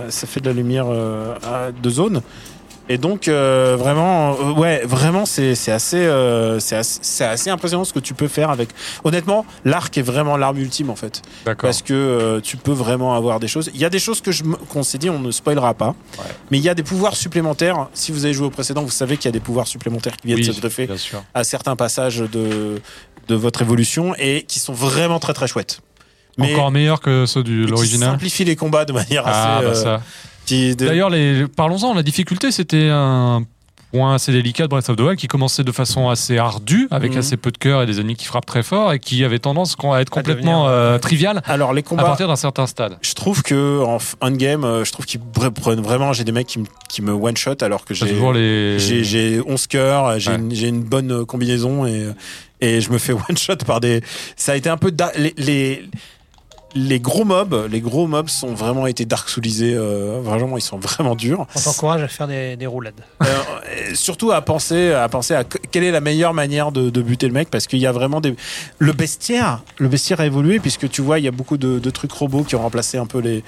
[0.08, 2.22] ça fait de la lumière de zone.
[2.90, 7.50] Et donc, euh, vraiment, euh, ouais, vraiment, c'est c'est assez, euh, c'est assez, c'est assez
[7.50, 8.70] impressionnant ce que tu peux faire avec.
[9.06, 11.70] Honnêtement, l'arc est vraiment l'arme ultime en fait, D'accord.
[11.70, 13.72] parce que tu peux vraiment avoir des choses.
[13.74, 16.26] Il y a des choses que je qu'on s'est dit, on ne spoilera pas, Ouais.
[16.52, 17.88] mais il y a des pouvoirs supplémentaires.
[17.94, 20.28] Si vous avez joué au précédent, vous savez qu'il y a des pouvoirs supplémentaires qui
[20.28, 20.90] viennent Oui, se greffer
[21.34, 22.82] à certains passages de,
[23.30, 25.80] de votre évolution et qui sont vraiment très très chouettes.
[26.40, 28.10] Encore meilleur que ceux de l'original.
[28.12, 29.66] simplifie les combats de manière Ah, assez.
[29.68, 30.02] bah ça.
[30.50, 31.48] D'ailleurs, les...
[31.48, 31.94] parlons-en.
[31.94, 33.44] La difficulté, c'était un
[33.92, 37.12] point assez délicat de Breath of the Wild qui commençait de façon assez ardue, avec
[37.14, 37.20] Mhm.
[37.20, 39.76] assez peu de cœur et des ennemis qui frappent très fort et qui avait tendance
[39.84, 42.98] à être À complètement devenir, euh, trivial Alors les à partir d'un certain stade.
[43.04, 46.12] Je trouve que en f- on-game, euh, je trouve qu'ils bre- prennent vraiment.
[46.12, 48.06] J'ai des mecs qui me, qui me one-shot alors que j'ai.
[48.34, 48.80] les.
[48.80, 50.38] J'ai, j'ai 11 cœurs, j'ai, Ouais.
[50.38, 52.08] une, bonne euh, combinaison et,
[52.62, 54.02] et je me fais one-shot par des.
[54.36, 54.90] Ça a été un peu.
[54.92, 55.84] da- Les, les,
[56.76, 59.74] les gros mobs, les gros mobs sont vraiment été dark soulisés.
[59.76, 61.46] Euh, vraiment, ils sont vraiment durs.
[61.56, 62.94] On t'encourage à faire des, des roulades.
[63.22, 63.26] Euh,
[63.92, 67.02] et surtout à penser, à penser à que- quelle est la meilleure manière de, de
[67.02, 68.36] buter le mec parce qu'il y a vraiment des.
[68.80, 71.90] Le bestiaire, le bestiaire a évolué puisque tu vois, il y a beaucoup de, de
[71.90, 73.44] trucs robots qui ont remplacé un peu les,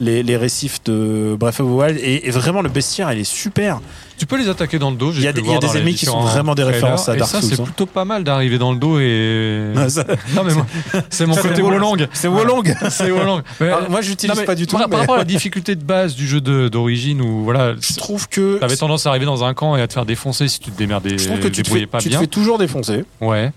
[0.00, 3.24] les, les récifs de Breath of the Wild et, et vraiment le bestiaire, il est
[3.24, 3.80] super.
[4.18, 5.12] Tu peux les attaquer dans le dos.
[5.12, 7.18] Il y a des- y a des ennemis qui sont vraiment des références à et
[7.18, 7.64] Dark ça, Souls, c'est hein.
[7.64, 9.72] plutôt pas mal d'arriver dans le dos et.
[9.88, 10.66] Ça- non mais moi,
[11.10, 12.06] c'est mon Ça, côté Wolong.
[12.12, 12.74] C'est Wolong.
[12.90, 13.42] C'est Wolong.
[13.60, 14.76] Mais- Alors, moi, j'utilise pas du tout.
[14.76, 18.28] Par, par rapport à la difficulté de base du jeu d'origine où voilà, je trouve
[18.28, 18.58] que.
[18.58, 20.76] t'avais tendance à arriver dans un camp et à te faire défoncer si tu te
[20.78, 22.20] démerdais, Je trouve que tu te, fais, pas tu te bien.
[22.20, 23.04] fais toujours défoncer.
[23.22, 23.52] Ouais.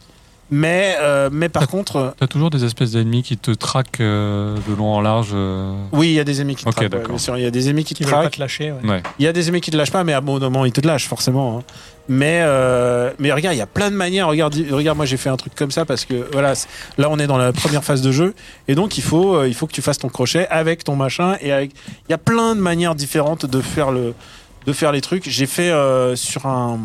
[0.56, 4.76] Mais, euh, mais par contre, T'as toujours des espèces d'ennemis qui te traquent euh, de
[4.76, 5.30] long en large.
[5.34, 5.74] euh.
[5.94, 7.10] oui, il y a des ennemis qui te traquent, ouais, d'accord.
[7.10, 8.34] bien sûr, il y a des ennemis qui te pas traquent.
[8.36, 8.72] te lâcher.
[8.72, 8.88] ouais.
[8.88, 9.04] Ouais.
[9.18, 10.86] Il y a des ennemis qui te lâchent pas, mais à un moment, ils te
[10.86, 11.58] lâchent, forcément.
[11.58, 11.64] hein.
[12.08, 14.28] Mais, euh, mais regarde, il y a plein de manières.
[14.28, 16.54] Regarde, regarde, moi, j'ai fait un truc comme ça parce que, voilà,
[17.00, 18.36] là, on est dans la première phase de jeu.
[18.68, 21.36] Et donc, il faut, euh, il faut que tu fasses ton crochet avec ton machin.
[21.42, 21.72] Et avec,
[22.08, 24.14] il y a plein de manières différentes de faire le,
[24.68, 25.28] de faire les trucs.
[25.30, 26.78] J'ai fait euh, sur un,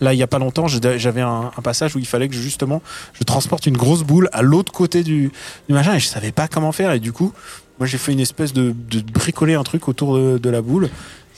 [0.00, 2.82] là, il y a pas longtemps, j'avais un, passage où il fallait que justement,
[3.14, 5.30] je transporte une grosse boule à l'autre côté du,
[5.68, 6.92] du machin et je savais pas comment faire.
[6.92, 7.32] Et du coup,
[7.78, 10.88] moi, j'ai fait une espèce de, de bricoler un truc autour de la boule.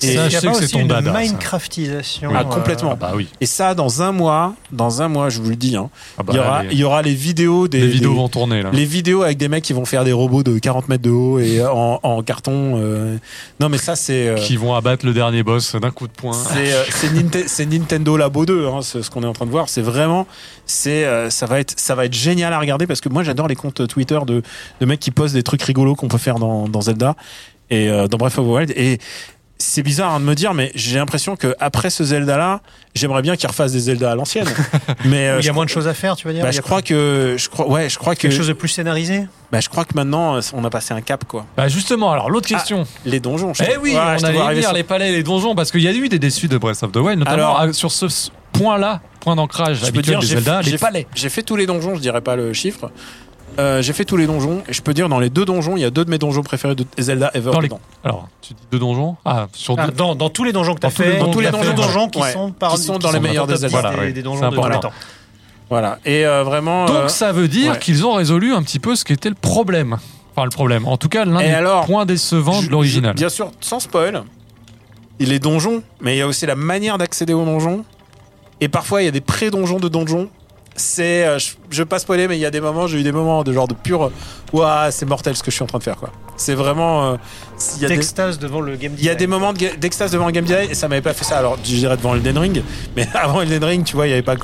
[0.03, 1.13] Et, Ça, je a sais que c'est ton une dada.
[1.13, 2.31] Minecraftisation.
[2.35, 2.93] Ah, euh, complètement.
[2.93, 3.29] Ah bah oui.
[3.41, 6.33] et ça, dans un mois, dans un mois, je vous le dis, hein, Ah bah,
[6.33, 8.63] il, y aura, les, il y aura les vidéos des, les vidéos des- vont tourner
[8.63, 8.71] là.
[8.73, 11.39] les vidéos avec des mecs qui vont faire des robots de 40 mètres de haut
[11.39, 12.79] et en, en carton.
[12.81, 13.17] euh.
[13.61, 14.29] Non, mais ça, c'est.
[14.29, 16.33] euh, Qui vont abattre le dernier boss d'un coup de poing.
[16.33, 19.51] C'est euh, c'est Ninte- Nintendo Labo 2, hein, ce, ce qu'on est en train de
[19.51, 19.69] voir.
[19.69, 20.27] C'est vraiment,
[20.67, 23.49] c'est euh, ça va être ça va être génial à regarder parce que moi j'adore
[23.49, 24.43] les comptes Twitter de,
[24.81, 27.17] de mecs qui postent des trucs rigolos qu'on peut faire dans, dans Zelda
[27.71, 28.71] et euh, dans Breath of the Wild.
[28.77, 28.99] Et
[29.61, 32.61] c'est bizarre hein, de me dire, mais j'ai l'impression que après ce Zelda là,
[32.95, 34.49] j'aimerais bien qu'ils refassent des Zelda à l'ancienne.
[35.05, 36.61] mais euh, Il y a moins de choses à faire, tu veux dire bah, je
[36.61, 39.27] crois que je crois ouais, je crois que quelque chose de plus scénarisé.
[39.53, 41.47] bah, je crois que maintenant euh, on a passé un cap quoi.
[41.57, 42.85] Bah justement, alors l'autre question.
[43.05, 43.55] Les donjons.
[43.55, 45.93] je eh oui, on allait venir sur- les palais, les donjons, parce qu'il y a
[45.93, 48.07] eu des déçus de Breath of the Wild, notamment Alors, à- sur ce
[48.53, 51.07] point-là, point d'ancrage habituel des j'ai Zelda, les fait- palais.
[51.15, 52.91] J'ai fait tous les donjons, je dirais pas le chiffre.
[53.59, 55.81] Euh, j'ai fait tous les donjons et je peux dire dans les deux donjons, il
[55.81, 57.81] y a deux de mes donjons préférés de Zelda ever Dans les- dedans.
[58.05, 59.93] Alors, tu dis deux donjons Ah, sur Ah, deux.
[59.93, 61.51] dans, dans tous les donjons que tu as Dans tous les fait, donjons tous les
[61.51, 62.33] donjons, fait, donjons qui ouais.
[62.33, 63.81] sont par Qui sont dans les sont meilleurs dans des Zelda.
[63.81, 64.13] Voilà, des, oui.
[64.13, 64.93] des donjons de temps.
[65.69, 65.99] Voilà.
[66.05, 66.85] Et euh, vraiment.
[66.85, 67.79] euh, Donc ça veut dire ouais.
[67.79, 69.99] qu'ils ont résolu un petit peu ce qui était le problème.
[70.35, 70.87] Enfin, le problème.
[70.87, 73.15] En tout cas, l'un des alors, points décevants je- de l'original.
[73.15, 74.23] Bien sûr, sans spoil.
[75.19, 77.85] Les donjons, mais il y a aussi la manière d'accéder aux donjons.
[78.63, 80.31] Et parfois, il y a des pré-donjons de donjons.
[80.77, 83.03] C'est, euh, je, je veux pas spoiler, mais il y a des moments, j'ai eu
[83.03, 84.11] des moments de genre de pur,
[84.53, 86.11] ouah, c'est mortel ce que je suis en train de faire, quoi.
[86.37, 87.17] C'est vraiment, euh,
[87.77, 90.11] il y a des, D'extase devant le game Il y a des moments de d'extase
[90.11, 91.37] devant le game design et ça m'avait pas fait ça.
[91.37, 92.63] Alors, je dirais devant Elden Ring,
[92.97, 94.37] mais avant Elden Ring, tu vois, il y avait pas.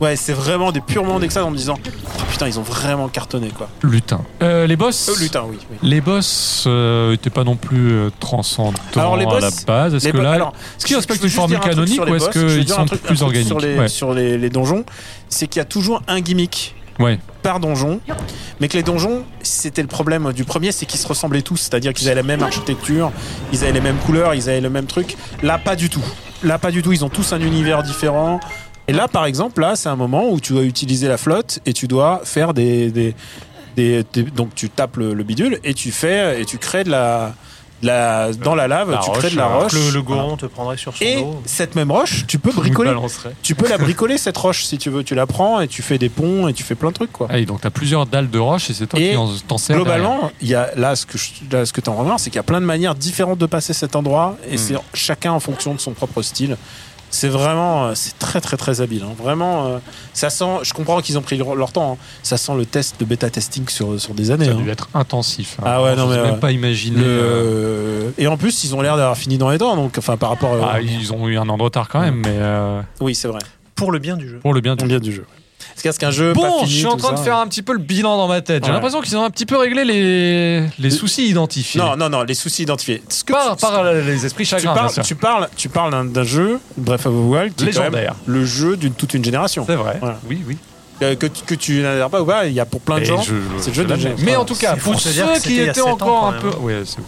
[0.00, 3.08] Ouais, c'est vraiment des purs moments d'extase en me disant, oh, putain, ils ont vraiment
[3.08, 3.68] cartonné, quoi.
[3.82, 4.20] Lutin.
[4.40, 5.08] Euh, les boss.
[5.08, 5.58] Euh, lutin, oui.
[5.68, 5.76] oui.
[5.82, 9.94] Les boss euh, étaient pas non plus transcendants Alors, les à la boss- base.
[9.96, 12.68] Est-ce Les que là, alors, est-ce qu'ils respectent une formule canonique ou est-ce boss, qu'ils
[12.68, 13.88] sont truc- plus truc organiques sur les, Ouais.
[13.88, 14.84] sur les, les donjons
[15.28, 16.61] C'est qu'il y a toujours un gimmick
[17.42, 18.00] Par donjon,
[18.60, 21.92] mais que les donjons, c'était le problème du premier, c'est qu'ils se ressemblaient tous, c'est-à-dire
[21.92, 23.10] qu'ils avaient la même architecture,
[23.52, 25.16] ils avaient les mêmes couleurs, ils avaient le même truc.
[25.42, 26.04] Là, pas du tout.
[26.42, 26.92] Là, pas du tout.
[26.92, 28.38] Ils ont tous un univers différent.
[28.88, 31.72] Et là, par exemple, là, c'est un moment où tu dois utiliser la flotte et
[31.72, 33.14] tu dois faire des, des,
[33.76, 34.02] des-
[34.34, 37.34] donc tu tapes le bidule et tu fais et tu crées de la
[37.82, 39.72] la, dans la lave, La tu roche, crées de la euh, roche.
[39.72, 41.42] Le, le goron te prendrait sur son Et dos.
[41.46, 42.92] cette même roche, tu peux bricoler.
[43.42, 45.02] Tu peux la bricoler cette roche si tu veux.
[45.04, 47.26] Tu la prends et tu fais des ponts et tu fais plein de trucs quoi.
[47.30, 49.58] Ah, et donc t'as plusieurs dalles de roche et c'est toi Et qui en- t'en
[49.58, 49.76] sers.
[49.76, 52.30] Globalement, il y a là ce que je, là, ce que tu en remarques, c'est
[52.30, 54.58] qu'il y a plein de manières différentes de passer cet endroit et Mm.
[54.58, 56.56] c'est chacun en fonction de son propre style.
[57.14, 59.02] C'est vraiment, euh, c'est très très très habile.
[59.04, 59.12] hein.
[59.22, 59.78] Vraiment, euh,
[60.14, 60.60] ça sent.
[60.62, 61.92] Je comprends qu'ils ont pris leur, temps.
[61.92, 62.04] hein.
[62.22, 64.46] Ça sent le test de bêta testing sur sur des années.
[64.46, 64.56] Ça a hein.
[64.62, 65.56] dû être intensif.
[65.60, 65.64] hein.
[65.66, 66.36] Ah ouais, non, mais, même ouais.
[66.40, 67.02] pas imaginer.
[67.04, 69.76] euh, Le- Et en plus, ils ont l'air d'avoir fini dans les temps.
[69.76, 70.54] Donc, enfin, par rapport.
[70.54, 73.28] euh, Ah, ils ont eu un an de retard quand même, mais euh, Oui, c'est
[73.28, 73.40] vrai.
[73.74, 74.38] Pour le bien du jeu.
[74.40, 75.26] pour le bien du jeu.
[75.70, 77.62] Parce qu'est-ce qu'un jeu pas Bon, fini, je suis en train de faire un petit
[77.62, 78.62] peu le bilan dans ma tête.
[78.64, 78.74] J'ai Ouais.
[78.74, 81.80] l'impression qu'ils ont un petit peu réglé les, les soucis identifiés.
[81.80, 83.02] Non, non, non, les soucis identifiés.
[83.08, 86.10] Ce que par, tu- par les esprits tu chagrins, bien parles, tu parles, tu parles
[86.12, 88.14] d'un- jeu, Breath of the Wild, qui est quand même Légendaire.
[88.26, 89.64] le jeu d'une toute une génération.
[89.66, 89.96] C'est vrai.
[90.00, 90.18] Voilà.
[90.28, 90.56] Oui, oui.
[91.02, 93.02] Euh, que, tu- que tu n'adhères pas ou pas, il y a pour plein de
[93.02, 93.20] Et gens.
[93.22, 94.22] je- c'est le je jeu de.
[94.24, 95.10] Mais en tout cas, C'est pour ceux
[95.42, 96.50] qui étaient encore un peu.
[96.60, 97.04] Ouais, c'est ouf.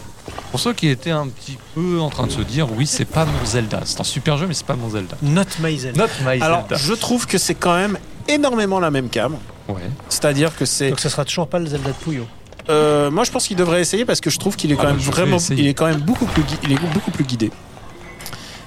[0.51, 3.25] Pour ceux qui étaient un petit peu en train de se dire, oui, c'est pas
[3.25, 3.81] mon Zelda.
[3.85, 5.17] C'est un super jeu, mais c'est pas mon Zelda.
[5.23, 6.03] Not my Zelda.
[6.03, 6.77] Not my Alors, Zelda.
[6.77, 7.99] je trouve que c'est quand même
[8.29, 9.37] énormément la même cam.
[9.69, 9.81] Ouais.
[10.09, 10.91] C'est-à-dire que c'est.
[10.91, 12.27] Donc ce sera toujours pas le Zelda de Puyo.
[12.71, 14.89] Euh, moi, je pense qu'il devrait essayer parce que je trouve qu'il est Ah quand
[14.89, 15.37] même vraiment.
[15.37, 15.63] essayer.
[15.65, 16.43] Il est quand même beaucoup plus.
[16.43, 17.51] gui- Il est beaucoup plus guidé.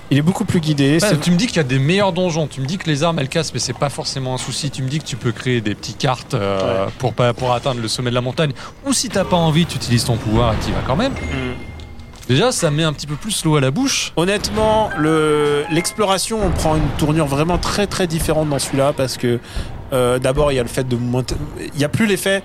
[0.09, 0.99] Il est beaucoup plus guidé.
[1.01, 2.47] Bah, tu me dis qu'il y a des meilleurs donjons.
[2.47, 4.71] Tu me dis que les armes elles cassent, mais c'est pas forcément un souci.
[4.71, 7.81] Tu me dis que tu peux créer des petites cartes euh, pour, pas, pour atteindre
[7.81, 8.51] le sommet de la montagne.
[8.85, 11.11] Ou si t'as pas envie, tu utilises ton pouvoir et tu y vas quand même.
[11.11, 11.55] Mm.
[12.29, 14.11] Déjà, ça met un petit peu plus l'eau à la bouche.
[14.17, 19.39] Honnêtement, le- l'exploration, on prend une tournure vraiment très très différente dans celui-là parce que
[19.93, 21.35] euh, d'abord il y a le fait de monter,
[21.73, 22.43] il y a plus l'effet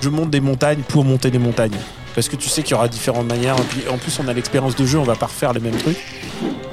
[0.00, 1.76] je monte des montagnes pour monter des montagnes
[2.14, 3.56] parce que tu sais qu'il y aura différentes manières.
[3.90, 5.98] En plus on a l'expérience de jeu, on va pas refaire les mêmes trucs.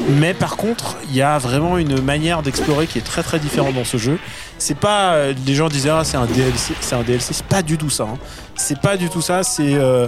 [0.07, 3.73] Mais par contre, il y a vraiment une manière d'explorer qui est très très différente
[3.73, 4.17] dans ce jeu.
[4.57, 7.61] C'est pas euh, les gens disaient ah c'est un DLC, c'est un DLC, c'est pas
[7.61, 8.03] du tout ça.
[8.03, 8.17] hein.
[8.55, 9.43] C'est pas du tout ça.
[9.43, 10.07] C'est euh,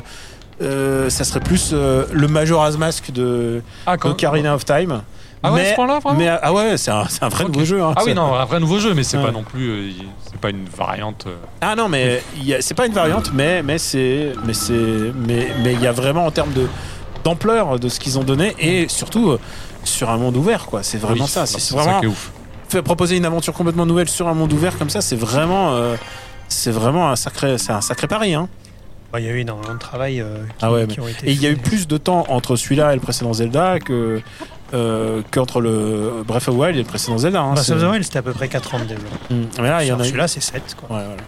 [0.61, 5.01] euh, ça serait plus euh, le Majora's Mask de Ah, Ocarina of Time.
[5.43, 7.63] Ah ouais, à ce point-là, vraiment mais ah ouais, c'est un, c'est un vrai nouveau
[7.63, 7.81] jeu.
[7.83, 7.93] hein.
[7.95, 9.23] Ah oui, non, un vrai nouveau jeu, mais c'est Ouais.
[9.25, 9.69] pas non plus.
[9.69, 9.91] euh,
[10.25, 11.25] c'est pas une variante.
[11.27, 11.35] euh.
[11.61, 14.73] Ah non, mais y a- c'est pas une variante, mais mais c'est mais c'est
[15.15, 16.67] mais mais il y a vraiment en termes de
[17.23, 19.37] d'ampleur de ce qu'ils ont donné et surtout
[19.83, 20.81] sur un monde ouvert quoi.
[20.81, 21.45] C'est vraiment Oui, ça.
[21.45, 22.31] C'est ça vraiment qui est ouf.
[22.67, 25.01] fait proposer une aventure complètement nouvelle sur un monde ouvert comme ça.
[25.01, 25.77] C'est vraiment
[26.47, 28.33] c'est vraiment un sacré c'est un sacré pari.
[28.33, 28.49] Hein.
[29.19, 31.33] Il y a eu énormément de travail euh, qui, Ah ouais, qui ont été Et
[31.33, 34.21] il y a eu plus de temps entre celui-là et le précédent Zelda que
[34.73, 37.41] euh, qu'entre le Breath of the Wild et le précédent Zelda.
[37.41, 37.53] Hein.
[37.53, 39.17] Breath of the Wild, c'était à peu près 4 ans de développement.
[39.29, 39.61] Mm.
[39.61, 40.03] Mais là, il y en a.
[40.03, 40.75] Celui-là, c'est 7.
[40.75, 40.97] Quoi.
[40.97, 41.21] Ouais, voilà.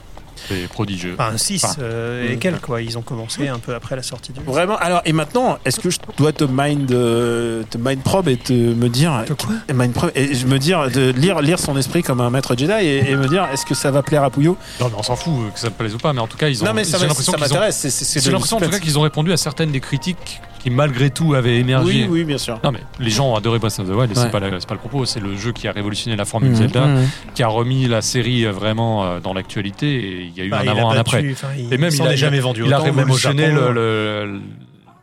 [0.49, 1.15] C'est prodigieux.
[1.17, 1.81] Enfin, 6 Enfin,
[2.27, 2.39] et mm.
[2.39, 2.61] quelques.
[2.61, 2.81] Quoi.
[2.81, 4.45] Ils ont commencé un peu après la sortie du jeu.
[4.45, 4.77] Vraiment.
[4.77, 8.53] Alors, et maintenant, est-ce que je dois te mind, euh, te mind probe et te
[8.53, 11.77] me dire, De quoi et mind probe, et je me dire de lire lire son
[11.77, 14.29] esprit comme un maître Jedi et, et me dire, est-ce que ça va plaire à
[14.29, 16.27] Pouillot Non, mais on s'en fout euh, que ça me plaise ou pas, mais en
[16.27, 16.65] tout cas, ils ont.
[16.65, 17.87] Non, mais ça, qu'ils ont- m'intéresse.
[17.87, 21.33] c'est- l'impression en tout cas qu'ils ont répondu à certaines des critiques qui malgré tout
[21.33, 22.03] avaient émergé.
[22.03, 22.59] Oui, oui, bien sûr.
[22.63, 24.23] Non mais les gens ont adoré Breath of the Wild et Ouais.
[24.25, 26.51] c'est pas, la- c'est pas le propos, c'est le jeu qui a révolutionné la formule
[26.51, 27.07] Mhm, Zelda, mhm.
[27.33, 30.49] qui a remis la série euh, vraiment euh, dans l'actualité et il y a eu
[30.49, 31.23] Bah, un avant, un après.
[31.57, 33.55] il Et même, il a- est jamais vendu Il a même révolutionné Japon.
[33.67, 34.41] le- le- le-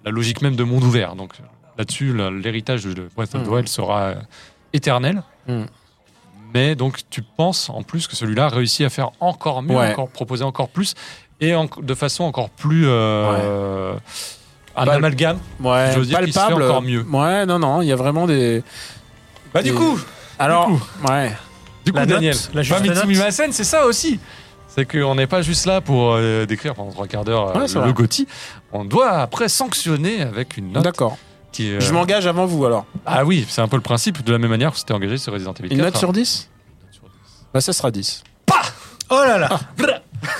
[0.04, 1.16] la logique même de monde ouvert.
[1.16, 1.32] Donc
[1.78, 3.52] là-dessus, l'héritage de Breath of the Mhm.
[3.52, 4.14] Wild sera euh,
[4.72, 5.22] éternel.
[6.54, 9.90] Mais donc tu penses en plus que celui-là réussit à faire encore mieux, Ouais.
[9.92, 10.94] encore proposer encore plus
[11.40, 13.94] et en- de façon encore plus euh,
[14.76, 15.38] un Bah, amalgame.
[15.60, 16.62] Ouais, Je veux dire qu'il se fait palpable.
[16.64, 17.02] encore mieux.
[17.02, 18.62] Ouais, non, non, il y a vraiment des.
[19.54, 19.98] Bah du coup,
[20.38, 20.80] Alors, coup.
[21.08, 21.32] ouais.
[21.84, 23.04] Du coup, La note, Daniel, la juste.
[23.06, 24.18] Mimasen, c'est ça aussi.
[24.68, 27.68] C'est qu'on n'est pas juste là pour euh, décrire pendant trois quarts d'heure euh, Ouais,
[27.68, 27.92] c'est le vrai.
[27.94, 28.28] Gotti.
[28.72, 31.16] On doit après sanctionner avec une note D'accord.
[31.60, 32.84] euh, Je m'engage avant vous alors.
[33.06, 35.32] Ah oui, c'est un peu le principe de la même manière que c'était engagé sur
[35.32, 35.78] Resident Evil 4.
[35.78, 36.12] Une note sur hein.
[36.12, 36.50] 10
[37.54, 38.22] Bah, ça sera 10.
[39.08, 39.60] Oh là là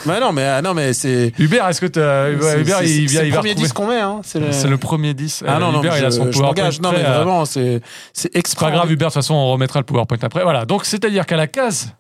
[0.05, 1.33] Bah non, mais, ah, non, mais c'est.
[1.39, 3.67] Hubert, est-ce que t'as- c'est- Hubert, c'est- il c'est vient, le il va premier retrouver-
[3.69, 4.21] 10 qu'on met, hein.
[4.23, 4.53] C'est le...
[4.53, 5.43] C'est le premier 10.
[5.47, 6.71] Ah Euh, non, non, Hubert, il a son PowerPoint.
[6.83, 7.81] Non, mais à- vraiment, c'est,
[8.13, 8.71] c'est C'est pas extra.
[8.71, 10.43] grave, Hubert, de toute façon, on remettra le PowerPoint après.
[10.43, 11.93] Voilà, donc c'est-à-dire qu'à la case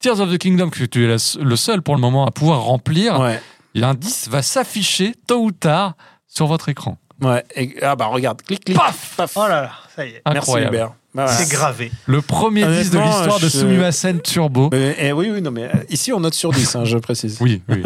[0.00, 3.20] Tears of the Kingdom, que tu es le seul pour le moment à pouvoir remplir,
[3.20, 3.40] Ouais,
[3.74, 5.94] l'indice va s'afficher tôt ou tard
[6.26, 6.96] sur votre écran.
[7.22, 7.44] Ouais.
[7.56, 8.76] Et- ah bah regarde, clic, clic.
[8.76, 9.32] Paf paf.
[9.36, 10.22] Oh là là, ça y est.
[10.26, 10.74] Merci Incroyable.
[10.76, 10.92] Hubert.
[11.12, 11.32] Bah, voilà.
[11.32, 11.90] C'est gravé.
[12.06, 14.70] Le premier 10 de l'histoire de je- Sumimasen Turbo.
[14.72, 17.38] Euh, eh oui, oui, non, mais euh, ici on note sur 10, hein, je précise.
[17.40, 17.82] Oui, oui.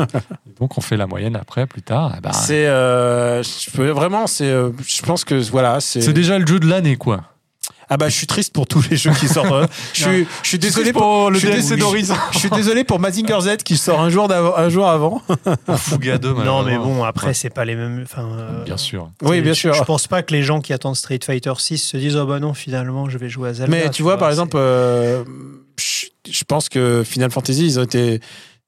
[0.60, 2.12] donc on fait la moyenne après, plus tard.
[2.18, 3.42] eh ben, C'est euh,
[3.78, 7.22] vraiment c'est euh, je pense que voilà c'est c'est déjà le jeu de l'année, quoi.
[7.88, 10.48] Ah bah je suis triste pour tous les jeux qui sortent euh, je suis je
[10.48, 12.14] suis désolé pour, le DLC d'Horizon.
[12.32, 15.22] je suis désolé pour Mazinger Z qui sort un jour un jour avant
[15.76, 17.34] Fugado, Non, mais bon, après, Ouais.
[17.34, 18.02] c'est pas les mêmes.
[18.04, 19.10] Enfin, euh, Bien sûr.
[19.22, 21.78] oui bien je- sûr Je pense pas que les gens qui attendent Street Fighter 6
[21.78, 23.70] se disent Oh bah non, finalement, je vais jouer à Zelda.
[23.70, 25.24] mais tu vois par exemple euh,
[25.78, 28.20] je je pense que Final Fantasy ils ont été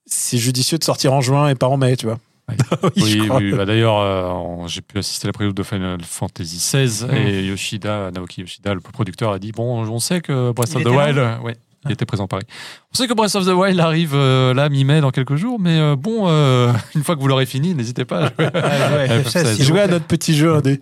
[0.07, 2.19] c'est judicieux de sortir en juin et pas en mai tu vois
[2.97, 7.07] Oui, oui, bah d'ailleurs, euh, j'ai pu assister à la preview de Final Fantasy XVI
[7.13, 10.85] et Yoshida, Naoki Yoshida, le producteur, a dit Bon, on sait que Breath Il of
[10.85, 11.19] the Wild.
[11.19, 12.45] euh, ouais, il était présent à Paris.
[12.93, 15.79] On sait que Breath of the Wild arrive euh, là, mi-mai, dans quelques jours, mais
[15.79, 18.49] euh, bon, euh, une fois que vous l'aurez fini, n'hésitez pas à jouer.
[18.55, 19.29] Ouais, FF16.
[19.29, 20.81] ça, s'il vous Jouer à notre petit jeu indé.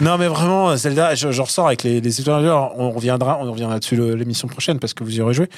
[0.00, 2.46] non, mais vraiment, Zelda, je, je ressors avec les, les étoiles.
[2.76, 5.48] On reviendra, on reviendra dessus l'émission prochaine parce que vous y aurez joué.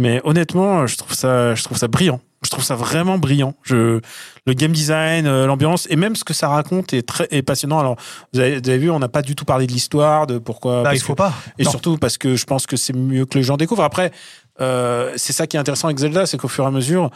[0.00, 2.20] Mais honnêtement, je trouve ça, je trouve ça brillant.
[2.42, 3.54] Je trouve ça vraiment brillant.
[3.62, 4.00] Je,
[4.46, 7.78] le game design, euh, l'ambiance et même ce que ça raconte est très est passionnant.
[7.78, 7.96] Alors,
[8.32, 10.82] vous avez, vous avez vu, on n'a pas du tout parlé de l'histoire, de pourquoi.
[10.82, 11.34] Bah, il faut que- pas.
[11.58, 11.70] et Non.
[11.70, 13.84] surtout parce que je pense que c'est mieux que les gens découvrent.
[13.84, 14.10] Après,
[14.62, 17.10] euh, c'est ça qui est intéressant avec Zelda, c'est qu'au fur et à mesure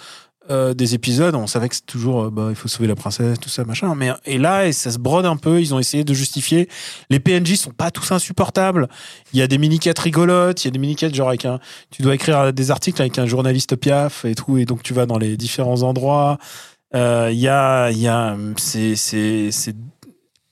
[0.51, 3.39] euh, des épisodes, on savait que c'est toujours, euh, bah, il faut sauver la princesse,
[3.41, 3.95] tout ça, machin.
[3.95, 5.61] Mais et là, et ça se brode un peu.
[5.61, 6.69] Ils ont essayé de justifier.
[7.11, 8.89] Les PNJ sont pas tous insupportables.
[9.33, 10.65] Il y a des mini quêtes rigolotes.
[10.65, 11.61] Il y a des mini quêtes genre avec un,
[11.91, 15.07] tu dois écrire des articles avec un journaliste Piaf et tout, et donc tu vas
[15.07, 16.39] dans les différents endroits.
[16.95, 19.75] Euh, Il y a, il y a, c'est, c'est, c'est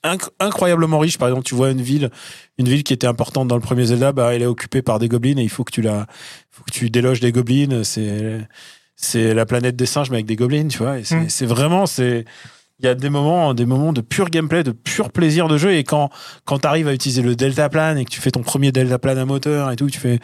[0.04, 1.18] inc- incroyablement riche.
[1.18, 2.10] Par exemple, tu vois une ville,
[2.58, 5.08] une ville qui était importante dans le premier Zelda, bah, elle est occupée par des
[5.08, 6.06] gobelins et il faut que tu la,
[6.50, 7.84] faut que tu déloges des gobelins.
[7.84, 8.40] C'est,
[9.04, 10.98] c'est la planète des singes mais avec des gobelins, tu vois.
[10.98, 11.28] Et c'est, Mm.
[11.28, 12.24] c'est vraiment, c'est,
[12.80, 15.72] il y a des moments, des moments de pur gameplay, de pur plaisir de jeu.
[15.74, 16.10] Et quand,
[16.44, 19.24] quand tu arrives à utiliser le deltaplane et que tu fais ton premier deltaplane à
[19.24, 20.18] moteur et tout, tu fais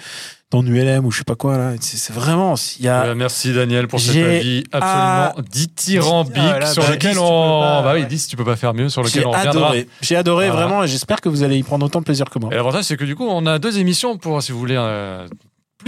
[0.51, 4.01] ton ULM ou je sais pas quoi là, c'est, vraiment, y a, merci Daniel pour
[4.01, 7.61] cet avis absolument dithyrambique Ah, là, sur bah, lequel 10, tu on.
[7.61, 8.07] pas, bah oui, ouais.
[8.07, 9.51] 10, tu peux pas faire mieux, sur lequel j'ai on reviendra.
[9.69, 9.89] adoré.
[10.01, 10.67] J'ai adoré Voilà.
[10.67, 12.49] vraiment et j'espère que vous allez y prendre autant de plaisir que moi.
[12.51, 15.27] Et l'avantage, c'est que du coup, on a deux émissions pour, si vous voulez, euh,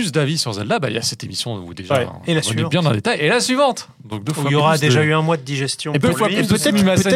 [0.01, 0.79] plus d'avis sur Zelda.
[0.79, 2.07] Bah, il y a cette émission où déjà, Ouais.
[2.11, 2.71] on Et la on est suivante.
[2.71, 3.19] bien dans le détail.
[3.21, 3.89] Et la suivante.
[4.05, 5.93] Donc, deux Où fois il y aura de- déjà eu un mois de digestion.
[5.95, 6.17] Et peut-être-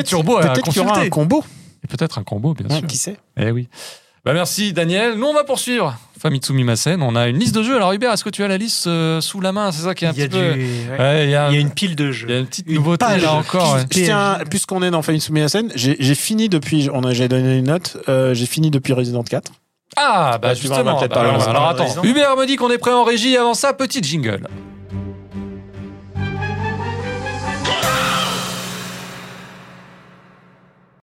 [0.05, 1.43] Turbo qu'il y aura un combo.
[1.82, 2.86] Et peut-être un combo, bien Ouais, sûr.
[2.86, 3.69] qui sait Eh oui.
[4.24, 5.16] Bah, merci Daniel.
[5.19, 5.98] Nous, on va poursuivre.
[6.19, 7.77] Famitsu Mimasen, on a une liste de jeux.
[7.77, 9.70] Alors, Hubert, est-ce que tu as la liste euh, sous la main?
[9.70, 10.93] C'est ça qui est un Il y a petit du- peu.
[10.93, 10.98] ouais.
[10.98, 12.31] Ouais, il y a, Il y a une pile de il y jeux.
[12.31, 13.74] a une petite une nouveauté page là encore.
[13.74, 13.81] ouais.
[13.82, 17.59] Je tiens, puisqu'on est dans Famitsu Miyasen, j'ai j'ai fini depuis, on a, j'ai donné
[17.59, 19.52] une note, euh, j'ai fini depuis Resident 4.
[19.97, 20.97] Ah, bah justement.
[20.99, 22.03] peut-être Bah, parler alors, attends.
[22.03, 23.37] Hubert me dit qu'on est prêt en régie.
[23.37, 24.49] Avant ça, petit jingle.